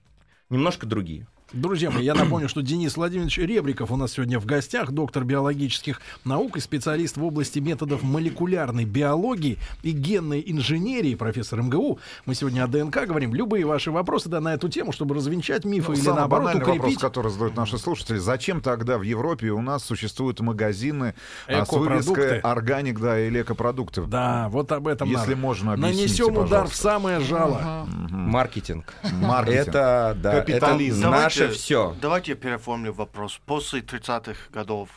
немножко 0.51 0.87
другие. 0.87 1.27
Друзья 1.55 1.89
мои, 1.89 2.03
я 2.03 2.15
напомню, 2.15 2.49
что 2.49 2.63
Денис 2.63 2.97
Владимирович 2.97 3.39
Ребриков 3.39 3.93
у 3.93 3.97
нас 3.97 4.13
сегодня 4.15 4.41
в 4.41 4.45
гостях, 4.45 4.91
доктор 4.91 5.23
биологических 5.23 6.01
наук 6.25 6.57
и 6.57 6.61
специалист 6.61 7.17
в 7.17 7.25
области 7.25 7.61
методов 7.61 8.03
молекулярной 8.03 8.85
биологии 8.85 9.59
и 9.85 9.93
генной 9.93 10.43
инженерии, 10.45 11.15
профессор 11.15 11.63
МГУ. 11.63 12.01
Мы 12.27 12.35
сегодня 12.35 12.65
о 12.65 12.67
ДНК 12.67 13.07
говорим. 13.07 13.35
Любые 13.37 13.65
ваши 13.67 13.93
вопросы 13.93 14.29
да, 14.29 14.41
на 14.41 14.55
эту 14.55 14.69
тему, 14.69 14.91
чтобы 14.91 15.15
развенчать 15.15 15.65
мифы 15.65 15.91
Ну, 15.91 15.95
или 15.95 16.03
самый 16.03 16.17
наоборот 16.17 16.45
банальный 16.47 16.65
вопрос, 16.65 16.79
укрепить. 16.81 17.01
который 17.01 17.31
задают 17.31 17.57
наши 17.57 17.79
слушатели. 17.79 18.19
Зачем 18.19 18.61
тогда 18.61 18.99
в 18.99 19.03
Европе 19.03 19.51
у 19.51 19.61
нас 19.63 19.85
существуют 19.85 20.41
магазины 20.41 21.15
а, 21.47 21.65
с 21.65 21.69
Экопродукты. 21.69 22.11
вывеской 22.21 22.41
органик, 22.41 22.99
да, 22.99 23.21
или 23.21 23.43
экопродуктов? 23.43 24.11
Да, 24.11 24.49
вот 24.49 24.73
об 24.73 24.89
этом 24.89 25.09
Если 25.09 25.21
надо. 25.35 25.37
можно, 25.37 25.77
Нанесем 25.77 26.37
удар 26.37 26.67
в 26.67 26.71
пожалуйста. 26.71 26.77
самое 26.83 27.21
жало. 27.21 27.87
Маркетинг. 28.11 28.93
Маркетинг. 29.13 29.69
Это, 29.69 30.17
да, 30.21 30.33
это 30.35 30.47
Капитализм. 30.53 31.03
Наше 31.47 31.59
все. 31.59 31.97
Давайте 32.01 32.33
я 32.33 32.37
переформлю 32.37 32.93
вопрос. 32.93 33.41
После 33.47 33.81
30-х 33.81 34.51
годов 34.51 34.89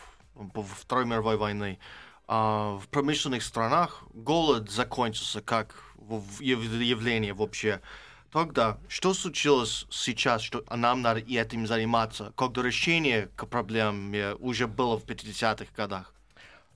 Второй 0.80 1.06
мировой 1.06 1.38
войны 1.38 1.80
а, 2.28 2.78
в 2.78 2.88
промышленных 2.90 3.44
странах 3.44 4.04
голод 4.14 4.70
закончился 4.70 5.42
как 5.42 5.76
явление 6.40 7.34
вообще. 7.34 7.82
Тогда 8.32 8.78
что 8.88 9.14
случилось 9.14 9.88
сейчас, 9.90 10.42
что 10.42 10.64
нам 10.70 11.02
надо 11.02 11.22
и 11.22 11.38
этим 11.38 11.66
заниматься, 11.66 12.34
когда 12.36 12.62
решение 12.62 13.30
к 13.36 13.48
проблеме 13.48 14.36
уже 14.36 14.68
было 14.68 15.00
в 15.00 15.06
50-х 15.06 15.66
годах? 15.76 16.14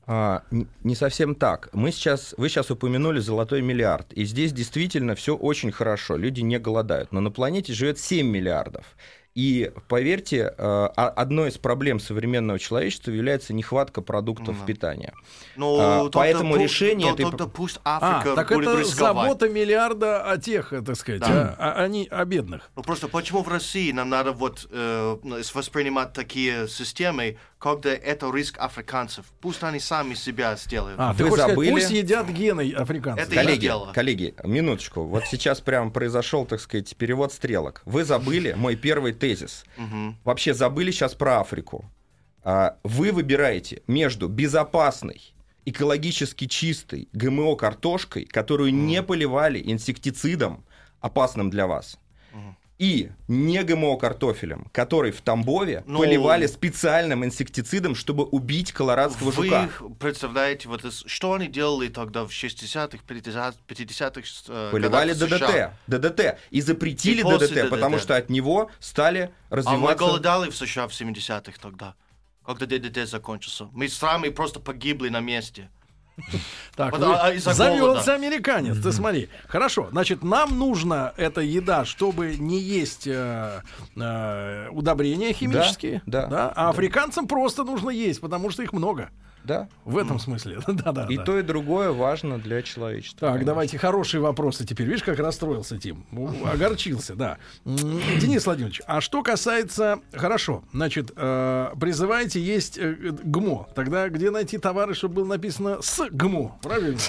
А, 0.07 0.43
не 0.83 0.95
совсем 0.95 1.35
так. 1.35 1.69
Мы 1.73 1.91
сейчас, 1.91 2.33
вы 2.37 2.49
сейчас 2.49 2.71
упомянули 2.71 3.19
золотой 3.19 3.61
миллиард. 3.61 4.11
И 4.13 4.25
здесь 4.25 4.51
действительно 4.51 5.13
все 5.15 5.35
очень 5.35 5.71
хорошо. 5.71 6.17
Люди 6.17 6.41
не 6.41 6.57
голодают. 6.57 7.11
Но 7.11 7.19
на 7.19 7.31
планете 7.31 7.73
живет 7.73 7.99
7 7.99 8.25
миллиардов. 8.25 8.85
И 9.33 9.71
поверьте, 9.87 10.39
э, 10.39 10.53
а- 10.57 10.89
одной 11.15 11.49
из 11.49 11.57
проблем 11.57 12.01
современного 12.01 12.59
человечества 12.59 13.11
является 13.11 13.53
нехватка 13.53 14.01
продуктов 14.01 14.57
Мгм. 14.57 14.65
питания. 14.65 15.13
Ну, 15.55 15.77
А, 15.79 16.09
поэтому 16.11 16.55
пу- 16.57 16.63
решение 16.63 17.07
то- 17.07 17.13
этой- 17.13 17.29
тогда 17.29 17.47
пусть 17.47 17.79
А, 17.85 17.97
Африка 18.17 18.35
так 18.35 18.49
будет 18.49 18.67
это 18.67 18.79
рисковать. 18.81 19.27
забота 19.29 19.47
миллиарда 19.49 20.29
о 20.29 20.37
тех, 20.37 20.73
так 20.85 20.95
сказать, 20.97 21.21
Да. 21.21 21.55
а, 21.57 21.71
а- 21.71 21.83
они 21.83 22.09
о 22.11 22.25
бедных. 22.25 22.69
Ну 22.75 22.83
просто 22.83 23.07
почему 23.07 23.41
в 23.41 23.47
России 23.47 23.93
нам 23.93 24.09
надо 24.09 24.33
вот 24.33 24.67
э, 24.69 25.17
ну, 25.23 25.37
воспринимать 25.53 26.11
такие 26.11 26.67
системы, 26.67 27.37
когда 27.57 27.91
это 27.91 28.29
риск 28.35 28.57
африканцев? 28.59 29.25
Пусть 29.39 29.63
они 29.63 29.79
сами 29.79 30.13
себя 30.13 30.57
сделают. 30.57 30.99
А, 30.99 31.13
ты 31.13 31.23
Вы 31.23 31.37
забыли? 31.37 31.69
сказать, 31.69 31.73
пусть 31.87 31.91
едят 31.91 32.27
гены 32.27 32.73
африканцев. 32.73 33.27
Это 33.27 33.35
Коллеги, 33.35 33.59
сделала. 33.59 33.93
коллеги, 33.93 34.35
минуточку. 34.43 35.03
Вот 35.03 35.23
сейчас 35.25 35.61
прям 35.61 35.91
произошел, 35.91 36.45
так 36.45 36.59
сказать, 36.59 36.93
перевод 36.97 37.31
стрелок. 37.31 37.81
Вы 37.85 38.03
забыли 38.03 38.53
мой 38.57 38.75
первый 38.75 39.13
тезис. 39.21 39.63
Мгм. 39.77 40.17
Вообще 40.25 40.53
забыли 40.53 40.91
сейчас 40.91 41.13
про 41.13 41.39
Африку. 41.39 41.85
А, 42.43 42.77
Вы 42.83 43.11
выбираете 43.11 43.83
между 43.87 44.27
безопасной, 44.27 45.33
экологически 45.65 46.47
чистой 46.47 47.07
ГМО-картошкой, 47.13 48.25
которую 48.25 48.73
не 48.73 49.03
поливали 49.03 49.61
инсектицидом, 49.63 50.65
опасным 50.99 51.49
для 51.49 51.67
вас, 51.67 51.97
и 52.81 53.11
не 53.27 53.61
ГМО 53.61 53.97
картофелем, 53.97 54.65
который 54.71 55.11
в 55.11 55.21
Тамбове 55.21 55.83
Ну, 55.85 55.99
поливали 55.99 56.47
специальным 56.47 57.23
инсектицидом, 57.23 57.93
чтобы 57.93 58.23
убить 58.23 58.71
колорадского 58.71 59.29
Вы 59.29 59.43
жука. 59.43 59.69
представляете, 59.99 60.67
вот 60.67 60.83
что 60.91 61.33
они 61.33 61.47
делали 61.47 61.89
тогда 61.89 62.25
в 62.25 62.29
60-х, 62.31 62.97
50-х, 63.07 63.53
50-х 63.67 64.27
э, 64.47 64.69
Поливали 64.71 65.13
годах 65.13 65.29
ДДТ, 65.29 65.47
США? 65.47 65.77
ДДТ. 65.85 66.39
И 66.49 66.61
запретили 66.61 67.19
И 67.19 67.23
после 67.23 67.47
ДДТ, 67.49 67.69
потому 67.69 67.99
что 67.99 68.15
от 68.15 68.31
него 68.31 68.71
стали 68.79 69.19
А 69.19 69.29
мы 69.51 69.57
развиваться... 69.57 69.97
голодали 70.03 70.49
в 70.49 70.55
США 70.55 70.87
в 70.87 70.91
70-х 70.91 71.59
тогда, 71.61 71.93
когда 72.43 72.65
ДДТ 72.65 73.07
закончился. 73.07 73.65
Мы 73.73 73.89
с 73.89 73.99
просто 74.31 74.59
погибли 74.59 75.09
на 75.09 75.19
месте. 75.19 75.69
Так, 76.75 76.93
а- 76.97 77.33
завелся 77.37 78.13
американец, 78.13 78.77
ты 78.81 78.91
смотри. 78.91 79.29
Хорошо, 79.47 79.89
значит, 79.91 80.23
нам 80.23 80.57
нужна 80.57 81.13
эта 81.17 81.41
еда, 81.41 81.83
чтобы 81.85 82.35
не 82.37 82.59
есть 82.59 83.07
э, 83.07 83.61
э, 83.95 84.67
удобрения 84.71 85.33
химические, 85.33 86.01
да, 86.05 86.53
а 86.55 86.69
африканцам 86.69 87.27
просто 87.27 87.63
нужно 87.63 87.89
есть, 87.89 88.21
потому 88.21 88.49
что 88.49 88.63
их 88.63 88.71
много. 88.73 89.09
Да. 89.43 89.67
В 89.85 89.97
этом 89.97 90.19
смысле, 90.19 90.59
да-да. 90.67 91.07
И 91.09 91.17
да. 91.17 91.23
то, 91.23 91.39
и 91.39 91.41
другое 91.41 91.91
важно 91.91 92.37
для 92.37 92.61
человечества. 92.61 93.19
Так, 93.19 93.29
конечно. 93.31 93.47
давайте 93.47 93.77
хорошие 93.77 94.21
вопросы 94.21 94.65
теперь. 94.65 94.87
Видишь, 94.87 95.03
как 95.03 95.19
расстроился 95.19 95.77
Тим? 95.77 96.05
Огорчился, 96.45 97.15
да. 97.15 97.37
Денис 97.65 98.45
Владимирович, 98.45 98.81
а 98.85 99.01
что 99.01 99.23
касается... 99.23 99.99
Хорошо, 100.13 100.63
значит, 100.73 101.11
э, 101.15 101.69
призываете 101.79 102.41
есть 102.41 102.77
э, 102.77 102.93
ГМО. 103.23 103.69
Тогда 103.75 104.09
где 104.09 104.29
найти 104.31 104.57
товары, 104.57 104.93
чтобы 104.93 105.15
было 105.15 105.25
написано 105.25 105.81
с 105.81 106.07
ГМО? 106.09 106.59
Правильно? 106.61 106.99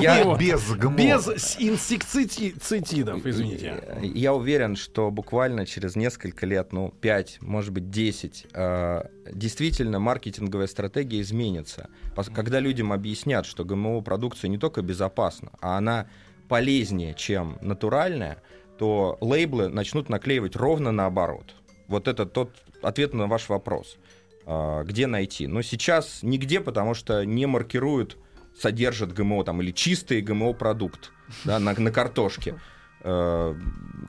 Я 0.00 0.24
Вот. 0.24 0.40
без 0.40 0.68
ГМО. 0.70 0.96
Без 0.96 1.56
инсектицидов, 1.58 3.24
извините. 3.24 3.82
Э, 3.86 4.00
Я 4.02 4.34
уверен, 4.34 4.76
что 4.76 5.10
буквально 5.10 5.66
через 5.66 5.96
несколько 5.96 6.46
лет, 6.46 6.72
ну, 6.72 6.90
5, 7.00 7.38
может 7.42 7.72
быть, 7.72 7.90
10, 7.90 8.46
э, 8.52 9.02
действительно 9.32 9.98
маркетинговая 9.98 10.66
стратегия 10.66 11.20
изменится. 11.28 11.88
Когда 12.34 12.60
людям 12.60 12.92
объяснят, 12.92 13.46
что 13.46 13.64
ГМО-продукция 13.64 14.48
не 14.48 14.58
только 14.58 14.82
безопасна, 14.82 15.52
а 15.60 15.76
она 15.78 16.06
полезнее, 16.48 17.14
чем 17.14 17.58
натуральная, 17.60 18.38
то 18.78 19.18
лейблы 19.20 19.68
начнут 19.68 20.08
наклеивать 20.08 20.56
ровно 20.56 20.92
наоборот. 20.92 21.54
Вот 21.88 22.08
это 22.08 22.26
тот 22.26 22.50
ответ 22.82 23.12
на 23.12 23.26
ваш 23.26 23.48
вопрос. 23.48 23.96
А, 24.46 24.82
Где 24.84 25.06
найти? 25.06 25.46
Но 25.46 25.62
сейчас 25.62 26.20
нигде, 26.22 26.60
потому 26.60 26.94
что 26.94 27.24
не 27.24 27.46
маркируют, 27.46 28.16
содержит 28.58 29.12
ГМО 29.12 29.44
там, 29.44 29.60
или 29.62 29.72
чистый 29.72 30.20
ГМО-продукт 30.20 31.12
да, 31.44 31.58
на, 31.58 31.74
на 31.74 31.90
картошке. 31.90 32.58
Э, 33.02 33.54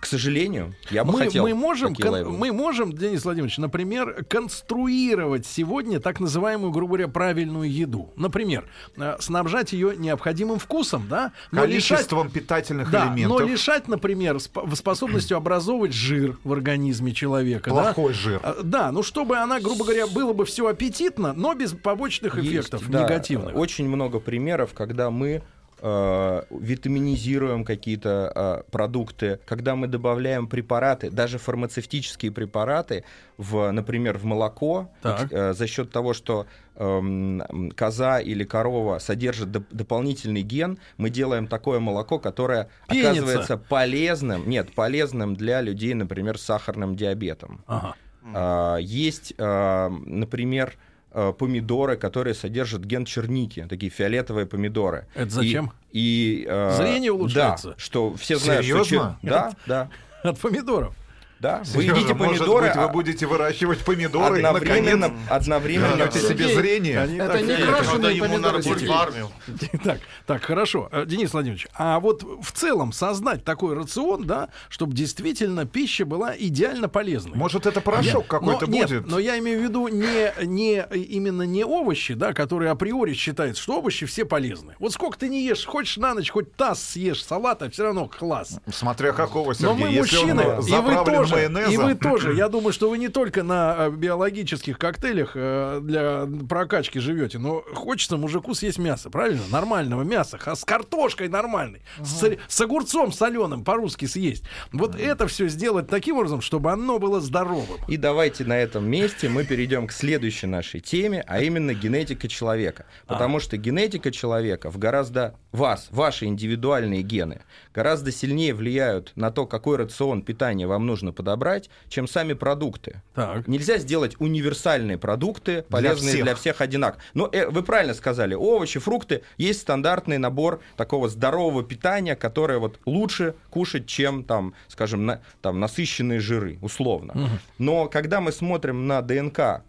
К 0.01 0.05
сожалению, 0.05 0.73
я 0.89 1.03
бы 1.03 1.11
мы, 1.13 1.19
хотел 1.19 1.43
мы 1.43 1.53
можем, 1.53 1.93
кон- 1.93 2.37
мы 2.37 2.51
можем, 2.51 2.93
Денис 2.93 3.23
Владимирович, 3.25 3.57
например, 3.57 4.23
конструировать 4.29 5.45
сегодня 5.45 5.99
так 5.99 6.19
называемую, 6.19 6.71
грубо 6.71 6.93
говоря, 6.95 7.07
правильную 7.07 7.71
еду. 7.71 8.13
Например, 8.15 8.67
э, 8.97 9.17
снабжать 9.19 9.73
ее 9.73 9.95
необходимым 9.97 10.57
вкусом, 10.59 11.07
да, 11.09 11.33
но 11.51 11.65
лишать, 11.65 11.89
Количеством 11.99 12.29
питательных 12.31 12.89
да, 12.91 13.05
но 13.05 13.15
элементов. 13.17 13.49
лишать, 13.49 13.87
например, 13.87 14.37
сп- 14.37 14.73
способностью 14.75 15.37
образовывать 15.37 15.93
жир 15.93 16.37
в 16.43 16.51
организме 16.53 17.11
человека, 17.13 17.69
да. 17.71 17.83
Плохой 17.93 18.13
жир. 18.13 18.39
А, 18.43 18.55
Да, 18.63 18.91
ну 18.91 19.03
чтобы 19.03 19.37
она, 19.37 19.59
грубо 19.59 19.83
говоря, 19.83 20.07
было 20.07 20.33
бы 20.33 20.45
все 20.45 20.67
аппетитно, 20.67 21.33
но 21.33 21.53
без 21.53 21.73
побочных 21.73 22.35
Есть, 22.37 22.47
эффектов 22.49 22.89
да, 22.89 23.03
негативных. 23.03 23.55
Очень 23.55 23.87
много 23.87 24.19
примеров, 24.19 24.73
когда 24.73 25.09
мы 25.11 25.41
э, 25.81 26.41
витаминизируем 26.49 27.63
какие-то 27.65 28.31
э, 28.65 28.71
продукты, 28.71 29.39
когда 29.45 29.75
мы 29.75 29.87
добавляем 29.87 30.47
препараты, 30.47 31.09
даже 31.09 31.37
фармацевтические 31.37 32.31
препараты, 32.31 33.03
в, 33.37 33.71
например, 33.71 34.17
в 34.17 34.25
молоко, 34.25 34.89
Так. 35.01 35.31
э, 35.31 35.53
за 35.53 35.67
счет 35.67 35.91
того, 35.91 36.13
что 36.13 36.45
эм, 36.75 37.71
коза 37.75 38.19
или 38.19 38.43
корова 38.43 38.99
содержит 38.99 39.49
доп- 39.49 39.67
дополнительный 39.71 40.41
ген, 40.41 40.77
мы 40.97 41.09
делаем 41.09 41.47
такое 41.47 41.79
молоко, 41.79 42.19
которое 42.19 42.69
Пенится. 42.87 43.11
оказывается 43.11 43.57
полезным, 43.57 44.49
нет, 44.49 44.73
полезным 44.73 45.35
для 45.35 45.61
людей, 45.61 45.93
например, 45.93 46.37
с 46.37 46.41
сахарным 46.43 46.95
диабетом. 46.95 47.63
Ага. 47.67 47.95
А, 48.33 48.77
Есть, 48.77 49.33
а, 49.37 49.89
например, 49.89 50.77
помидоры, 51.11 51.97
которые 51.97 52.33
содержат 52.33 52.83
ген 52.85 53.05
черники, 53.05 53.65
такие 53.69 53.91
фиолетовые 53.91 54.45
помидоры. 54.45 55.07
Это 55.15 55.29
зачем? 55.31 55.71
И, 55.91 56.43
и, 56.43 56.47
а, 56.49 56.75
Зрение 56.77 57.11
улучшается? 57.11 57.69
Да, 57.69 57.75
что 57.77 58.13
все 58.15 58.37
знают, 58.37 58.65
что... 58.65 58.83
Серьезно? 58.83 59.17
че- 59.21 59.27
Да, 59.29 59.53
да, 59.65 59.89
От 60.23 60.39
помидоров. 60.39 60.95
Да. 61.39 61.59
Вы 61.73 61.83
Серёжа, 61.83 61.99
едите 62.01 62.13
может 62.13 62.37
помидоры, 62.39 62.67
быть, 62.67 62.75
вы 62.75 62.83
а 62.83 62.87
будете 62.89 63.25
выращивать 63.25 63.79
помидоры 63.79 64.37
одновременно, 64.41 65.07
наконец, 65.07 65.29
одновременно 65.29 65.95
вернете 65.95 66.19
себе 66.19 66.53
зрение. 66.55 66.99
они 66.99 67.17
Это 67.17 67.33
так- 67.33 67.41
не 67.43 67.55
крашеные 67.57 68.21
помидоры, 68.21 68.61
будет 68.61 68.81
в 68.81 68.91
армию. 68.91 69.29
Так, 69.83 69.99
так, 70.25 70.43
хорошо. 70.43 70.89
Э, 70.91 71.05
Денис 71.05 71.31
Владимирович, 71.33 71.67
а 71.73 71.99
вот 71.99 72.23
в 72.23 72.51
целом 72.51 72.91
создать 72.91 73.43
такой 73.43 73.75
рацион, 73.75 74.25
да, 74.25 74.49
чтобы 74.69 74.93
действительно 74.93 75.65
пища 75.65 76.05
была 76.05 76.33
идеально 76.37 76.89
полезной. 76.89 77.35
Может, 77.37 77.65
это 77.65 77.81
порошок 77.81 78.27
какой-то 78.27 78.65
но, 78.67 78.71
нет, 78.73 78.89
будет? 78.89 79.07
но 79.07 79.19
я 79.19 79.37
имею 79.39 79.59
в 79.59 79.63
виду 79.63 79.87
не, 79.87 80.33
не 80.45 80.85
именно 80.93 81.43
не 81.43 81.63
овощи, 81.63 82.13
да, 82.13 82.33
которые 82.33 82.71
априори 82.71 83.13
считаются, 83.13 83.61
что 83.63 83.77
овощи 83.79 84.05
все 84.05 84.25
полезны. 84.25 84.75
Вот 84.79 84.91
сколько 84.93 85.17
ты 85.17 85.29
не 85.29 85.43
ешь, 85.45 85.65
хочешь 85.65 85.97
на 85.97 86.13
ночь, 86.13 86.29
хоть 86.29 86.53
таз 86.55 86.81
съешь 86.83 87.23
салата, 87.23 87.69
все 87.69 87.83
равно 87.83 88.07
класс. 88.07 88.59
Смотря 88.71 89.13
какого, 89.13 89.49
Но 89.49 89.53
Сергей. 89.53 89.73
мы 89.85 89.91
Если 89.91 90.17
он 90.17 90.23
мужчины, 90.27 90.41
и 90.41 90.55
вы 90.57 90.61
заправлен 90.63 91.28
тоже, 91.29 91.49
майонезом, 91.49 91.73
и 91.73 91.77
вы 91.77 91.95
тоже. 91.95 92.33
Я 92.35 92.49
думаю, 92.49 92.73
что 92.73 92.89
вы 92.89 92.97
не 92.97 93.07
только 93.07 93.43
на 93.43 93.75
э, 93.77 93.91
биологических 93.91 94.77
коктейлях 94.77 95.31
э, 95.35 95.79
для 95.81 96.27
прокачки 96.47 96.99
живете, 96.99 97.37
но 97.39 97.61
хочется 97.73 98.17
мужику 98.17 98.53
съесть 98.53 98.79
мясо, 98.79 99.09
правильно? 99.09 99.41
Нормального 99.51 100.03
мяса, 100.03 100.37
ха- 100.37 100.55
с 100.55 100.63
картошкой 100.63 101.29
нормальной, 101.29 101.81
с, 102.01 102.37
с 102.47 102.61
огурцом 102.61 103.11
соленым 103.11 103.63
по-русски 103.63 104.05
съесть. 104.05 104.43
Вот 104.71 104.95
это 104.95 105.27
все 105.27 105.47
сделать 105.47 105.87
таким 105.87 106.17
образом, 106.17 106.41
чтобы 106.41 106.71
оно 106.71 106.99
было 106.99 107.19
здоровым. 107.21 107.79
И 107.87 107.97
давайте 107.97 108.45
на 108.45 108.57
этом 108.57 108.89
месте 108.89 109.29
мы 109.29 109.43
перейдем 109.43 109.87
к 109.87 109.91
следующей 109.91 110.47
нашей 110.47 110.79
теме, 110.79 111.23
а 111.27 111.41
именно 111.41 111.73
генетика 111.73 112.27
человека. 112.27 112.85
Потому 113.07 113.39
что 113.39 113.57
генетика 113.57 114.11
человека 114.11 114.69
в 114.69 114.77
гораздо 114.77 115.35
вас, 115.51 115.87
ваши 115.91 116.25
индивидуальные 116.25 117.01
гены, 117.01 117.41
гораздо 117.73 118.11
сильнее 118.11 118.53
влияют 118.53 119.11
на 119.15 119.31
то, 119.31 119.45
какой 119.45 119.77
рацион 119.77 120.21
питания 120.21 120.67
вам 120.67 120.85
нужно 120.85 121.11
подобрать, 121.19 121.69
чем 121.89 122.07
сами 122.07 122.31
продукты. 122.31 123.01
Так. 123.13 123.45
Нельзя 123.49 123.77
сделать 123.77 124.15
универсальные 124.19 124.97
продукты, 124.97 125.63
полезные 125.63 126.13
всех. 126.13 126.23
для 126.23 126.35
всех, 126.35 126.61
одинаково. 126.61 127.01
Но 127.13 127.27
э, 127.29 127.49
вы 127.49 127.61
правильно 127.61 127.93
сказали, 127.93 128.35
овощи, 128.35 128.79
фрукты, 128.79 129.21
есть 129.37 129.59
стандартный 129.61 130.17
набор 130.17 130.61
такого 130.77 131.09
здорового 131.09 131.61
питания, 131.61 132.15
которое 132.15 132.57
вот 132.59 132.79
лучше 132.85 133.35
кушать, 133.49 133.85
чем 133.85 134.23
там, 134.23 134.53
скажем, 134.69 135.05
на- 135.05 135.19
там 135.41 135.59
насыщенные 135.59 136.21
жиры, 136.21 136.57
условно. 136.61 137.29
Но 137.57 137.89
когда 137.89 138.21
мы 138.21 138.31
смотрим 138.31 138.87
на 138.87 139.01
ДНК 139.01 139.61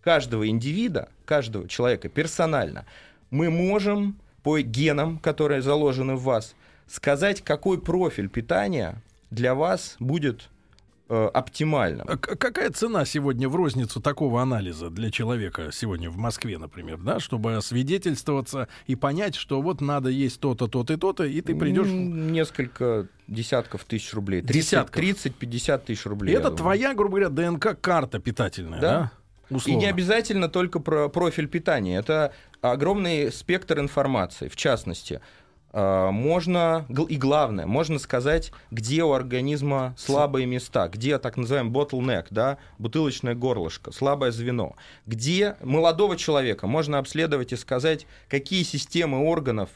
каждого 0.00 0.48
индивида, 0.48 1.10
каждого 1.26 1.68
человека 1.68 2.08
персонально, 2.08 2.86
мы 3.30 3.50
можем 3.50 4.16
по 4.42 4.58
генам, 4.60 5.18
которые 5.18 5.60
заложены 5.60 6.14
в 6.14 6.22
вас, 6.22 6.54
сказать, 6.86 7.42
какой 7.42 7.78
профиль 7.80 8.28
питания 8.30 9.02
для 9.30 9.54
вас 9.54 9.96
будет 9.98 10.48
оптимальным. 11.32 12.06
А 12.08 12.16
какая 12.16 12.70
цена 12.70 13.04
сегодня 13.04 13.48
в 13.48 13.56
розницу 13.56 14.00
такого 14.00 14.42
анализа 14.42 14.90
для 14.90 15.10
человека 15.10 15.70
сегодня 15.72 16.10
в 16.10 16.16
Москве, 16.16 16.58
например, 16.58 16.98
да, 16.98 17.20
чтобы 17.20 17.54
освидетельствоваться 17.56 18.68
и 18.86 18.94
понять, 18.96 19.34
что 19.34 19.60
вот 19.62 19.80
надо 19.80 20.08
есть 20.10 20.40
то-то, 20.40 20.66
то-то 20.66 20.94
и 20.94 20.96
то-то, 20.96 21.24
и 21.24 21.40
ты 21.40 21.54
придешь. 21.54 21.86
Несколько 21.88 23.06
десятков 23.28 23.84
тысяч 23.84 24.12
рублей. 24.14 24.42
Десятков. 24.42 25.02
30-50 25.02 25.84
тысяч 25.86 26.06
И 26.06 26.08
рублей. 26.08 26.32
я 26.32 26.40
это 26.40 26.50
твоя, 26.50 26.94
грубо 26.94 27.18
говоря, 27.20 27.28
ДНК-карта 27.28 28.18
питательная, 28.18 28.80
да? 28.80 28.90
Да. 28.90 29.10
И 29.50 29.54
Условно. 29.54 29.80
не 29.80 29.86
обязательно 29.86 30.48
только 30.48 30.80
про 30.80 31.08
профиль 31.08 31.46
питания. 31.48 31.98
Это 31.98 32.32
огромный 32.62 33.30
спектр 33.30 33.78
информации. 33.78 34.48
В 34.48 34.56
частности, 34.56 35.14
э, 35.14 35.18
можно, 35.74 36.86
гл- 36.88 37.06
и 37.06 37.16
главное, 37.16 37.66
можно 37.66 37.98
сказать, 37.98 38.52
где 38.70 39.02
у 39.02 39.12
организма 39.12 39.94
слабые 39.98 40.46
места, 40.46 40.88
где 40.88 41.18
так 41.18 41.36
называемый 41.36 41.72
bottleneck, 41.72 42.26
да, 42.30 42.58
бутылочное 42.78 43.34
горлышко, 43.34 43.90
слабое 43.90 44.30
звено, 44.30 44.76
где 45.04 45.56
молодого 45.62 46.16
человека 46.16 46.66
можно 46.68 46.98
обследовать 46.98 47.52
и 47.52 47.56
сказать, 47.56 48.06
какие 48.28 48.62
системы 48.62 49.24
органов 49.28 49.68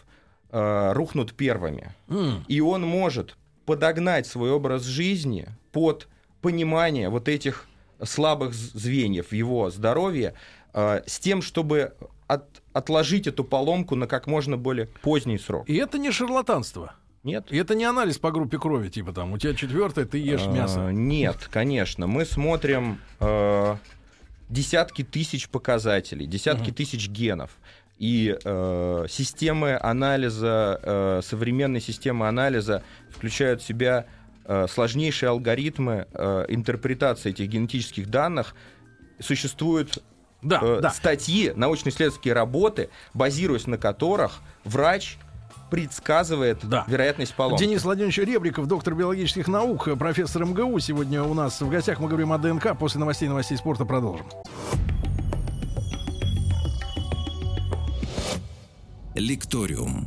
э, 0.50 0.92
рухнут 0.92 1.34
первыми. 1.34 1.92
М. 2.08 2.44
И 2.46 2.60
он 2.60 2.82
может 2.82 3.36
подогнать 3.66 4.26
свой 4.26 4.50
образ 4.52 4.84
жизни 4.84 5.48
под 5.72 6.06
понимание 6.40 7.08
вот 7.08 7.28
этих 7.28 7.66
слабых 8.02 8.54
звеньев 8.54 9.32
его 9.32 9.68
здоровье 9.70 10.34
э, 10.72 11.02
с 11.06 11.18
тем, 11.18 11.42
чтобы 11.42 11.92
от- 12.28 12.57
отложить 12.72 13.26
эту 13.26 13.44
поломку 13.44 13.94
на 13.96 14.06
как 14.06 14.26
можно 14.26 14.56
более 14.56 14.86
поздний 14.86 15.38
срок. 15.38 15.68
И 15.68 15.74
это 15.74 15.98
не 15.98 16.10
шарлатанство. 16.10 16.94
Нет. 17.24 17.46
И 17.50 17.56
это 17.56 17.74
не 17.74 17.84
анализ 17.84 18.18
по 18.18 18.30
группе 18.30 18.58
крови, 18.58 18.88
типа 18.88 19.12
там, 19.12 19.32
у 19.32 19.38
тебя 19.38 19.54
четвертое, 19.54 20.04
ты 20.04 20.18
ешь 20.18 20.46
А, 20.46 20.50
мясо. 20.50 20.90
Нет, 20.92 21.48
конечно. 21.50 22.06
Мы 22.06 22.24
смотрим 22.24 23.00
э, 23.20 23.76
десятки 24.48 25.02
тысяч 25.02 25.48
показателей, 25.48 26.26
десятки 26.26 26.70
тысяч 26.70 27.08
генов. 27.08 27.50
И 27.98 28.38
э, 28.44 29.06
системы 29.08 29.76
анализа, 29.76 30.80
э, 30.82 31.20
современные 31.24 31.80
системы 31.80 32.28
анализа 32.28 32.84
включают 33.10 33.60
в 33.60 33.66
себя 33.66 34.06
э, 34.44 34.68
сложнейшие 34.68 35.30
алгоритмы 35.30 36.06
э, 36.12 36.44
интерпретации 36.48 37.30
этих 37.30 37.48
генетических 37.48 38.08
данных. 38.08 38.54
Существуют 39.18 40.02
Да, 40.42 40.60
э, 40.62 40.78
да. 40.80 40.90
статьи, 40.90 41.52
научно-исследовательские 41.54 42.34
работы, 42.34 42.90
базируясь 43.14 43.66
на 43.66 43.76
которых 43.78 44.40
врач 44.64 45.18
предсказывает 45.70 46.60
Да. 46.62 46.84
вероятность 46.86 47.34
поломки. 47.34 47.62
Денис 47.62 47.84
Владимирович 47.84 48.18
Ребриков, 48.18 48.66
доктор 48.66 48.94
биологических 48.94 49.48
наук, 49.48 49.88
профессор 49.98 50.44
МГУ. 50.46 50.78
Сегодня 50.78 51.22
у 51.22 51.34
нас 51.34 51.60
в 51.60 51.68
гостях 51.68 52.00
мы 52.00 52.08
говорим 52.08 52.32
о 52.32 52.38
ДНК. 52.38 52.76
После 52.78 53.00
новостей 53.00 53.28
новостей 53.28 53.58
спорта 53.58 53.84
продолжим. 53.84 54.26
Лекториум. 59.14 60.06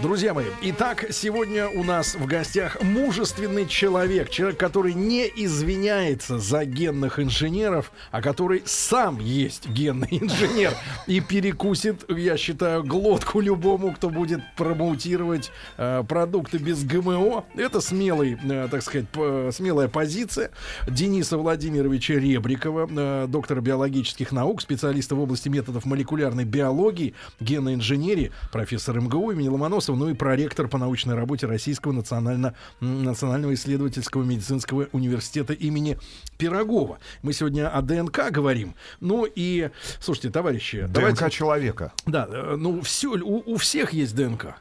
Друзья 0.00 0.34
мои, 0.34 0.46
итак, 0.62 1.06
сегодня 1.10 1.68
у 1.68 1.84
нас 1.84 2.14
в 2.14 2.26
гостях 2.26 2.82
мужественный 2.82 3.66
человек, 3.68 4.30
человек, 4.30 4.58
который 4.58 4.94
не 4.94 5.26
извиняется 5.26 6.38
за 6.38 6.64
генных 6.64 7.20
инженеров, 7.20 7.92
а 8.10 8.20
который 8.22 8.62
сам 8.64 9.20
есть 9.20 9.68
генный 9.68 10.08
инженер 10.10 10.72
и 11.06 11.20
перекусит, 11.20 12.04
я 12.10 12.36
считаю, 12.36 12.82
глотку 12.82 13.40
любому, 13.40 13.92
кто 13.92 14.08
будет 14.10 14.40
промоутировать 14.56 15.52
э, 15.76 16.02
продукты 16.08 16.58
без 16.58 16.82
ГМО. 16.82 17.44
Это 17.54 17.80
смелый, 17.80 18.38
э, 18.42 18.68
так 18.70 18.82
сказать, 18.82 19.08
п- 19.08 19.50
смелая 19.52 19.88
позиция 19.88 20.50
Дениса 20.88 21.36
Владимировича 21.38 22.14
Ребрикова, 22.14 22.88
э, 22.90 23.26
доктора 23.28 23.60
биологических 23.60 24.32
наук, 24.32 24.62
специалиста 24.62 25.14
в 25.14 25.20
области 25.20 25.48
методов 25.48 25.84
молекулярной 25.84 26.44
биологии, 26.44 27.14
генной 27.40 27.74
инженерии, 27.74 28.32
профессор 28.50 29.00
МГУ 29.00 29.30
имени 29.32 29.48
Ломоносова, 29.48 29.81
ну 29.88 30.08
и 30.08 30.14
проректор 30.14 30.68
по 30.68 30.78
научной 30.78 31.14
работе 31.14 31.46
Российского 31.46 31.92
национально, 31.92 32.54
национального 32.80 33.54
исследовательского 33.54 34.22
медицинского 34.22 34.88
университета 34.92 35.52
имени 35.52 35.98
Пирогова. 36.38 36.98
Мы 37.22 37.32
сегодня 37.32 37.68
о 37.68 37.82
ДНК 37.82 38.30
говорим. 38.30 38.74
Ну 39.00 39.26
и, 39.26 39.70
слушайте, 40.00 40.30
товарищи, 40.30 40.82
ДНК 40.82 40.92
давайте... 40.92 41.30
человека. 41.30 41.92
Да, 42.06 42.28
э, 42.30 42.56
ну 42.56 42.80
все, 42.82 43.08
у, 43.08 43.52
у 43.52 43.56
всех 43.56 43.92
есть 43.92 44.14
ДНК. 44.14 44.56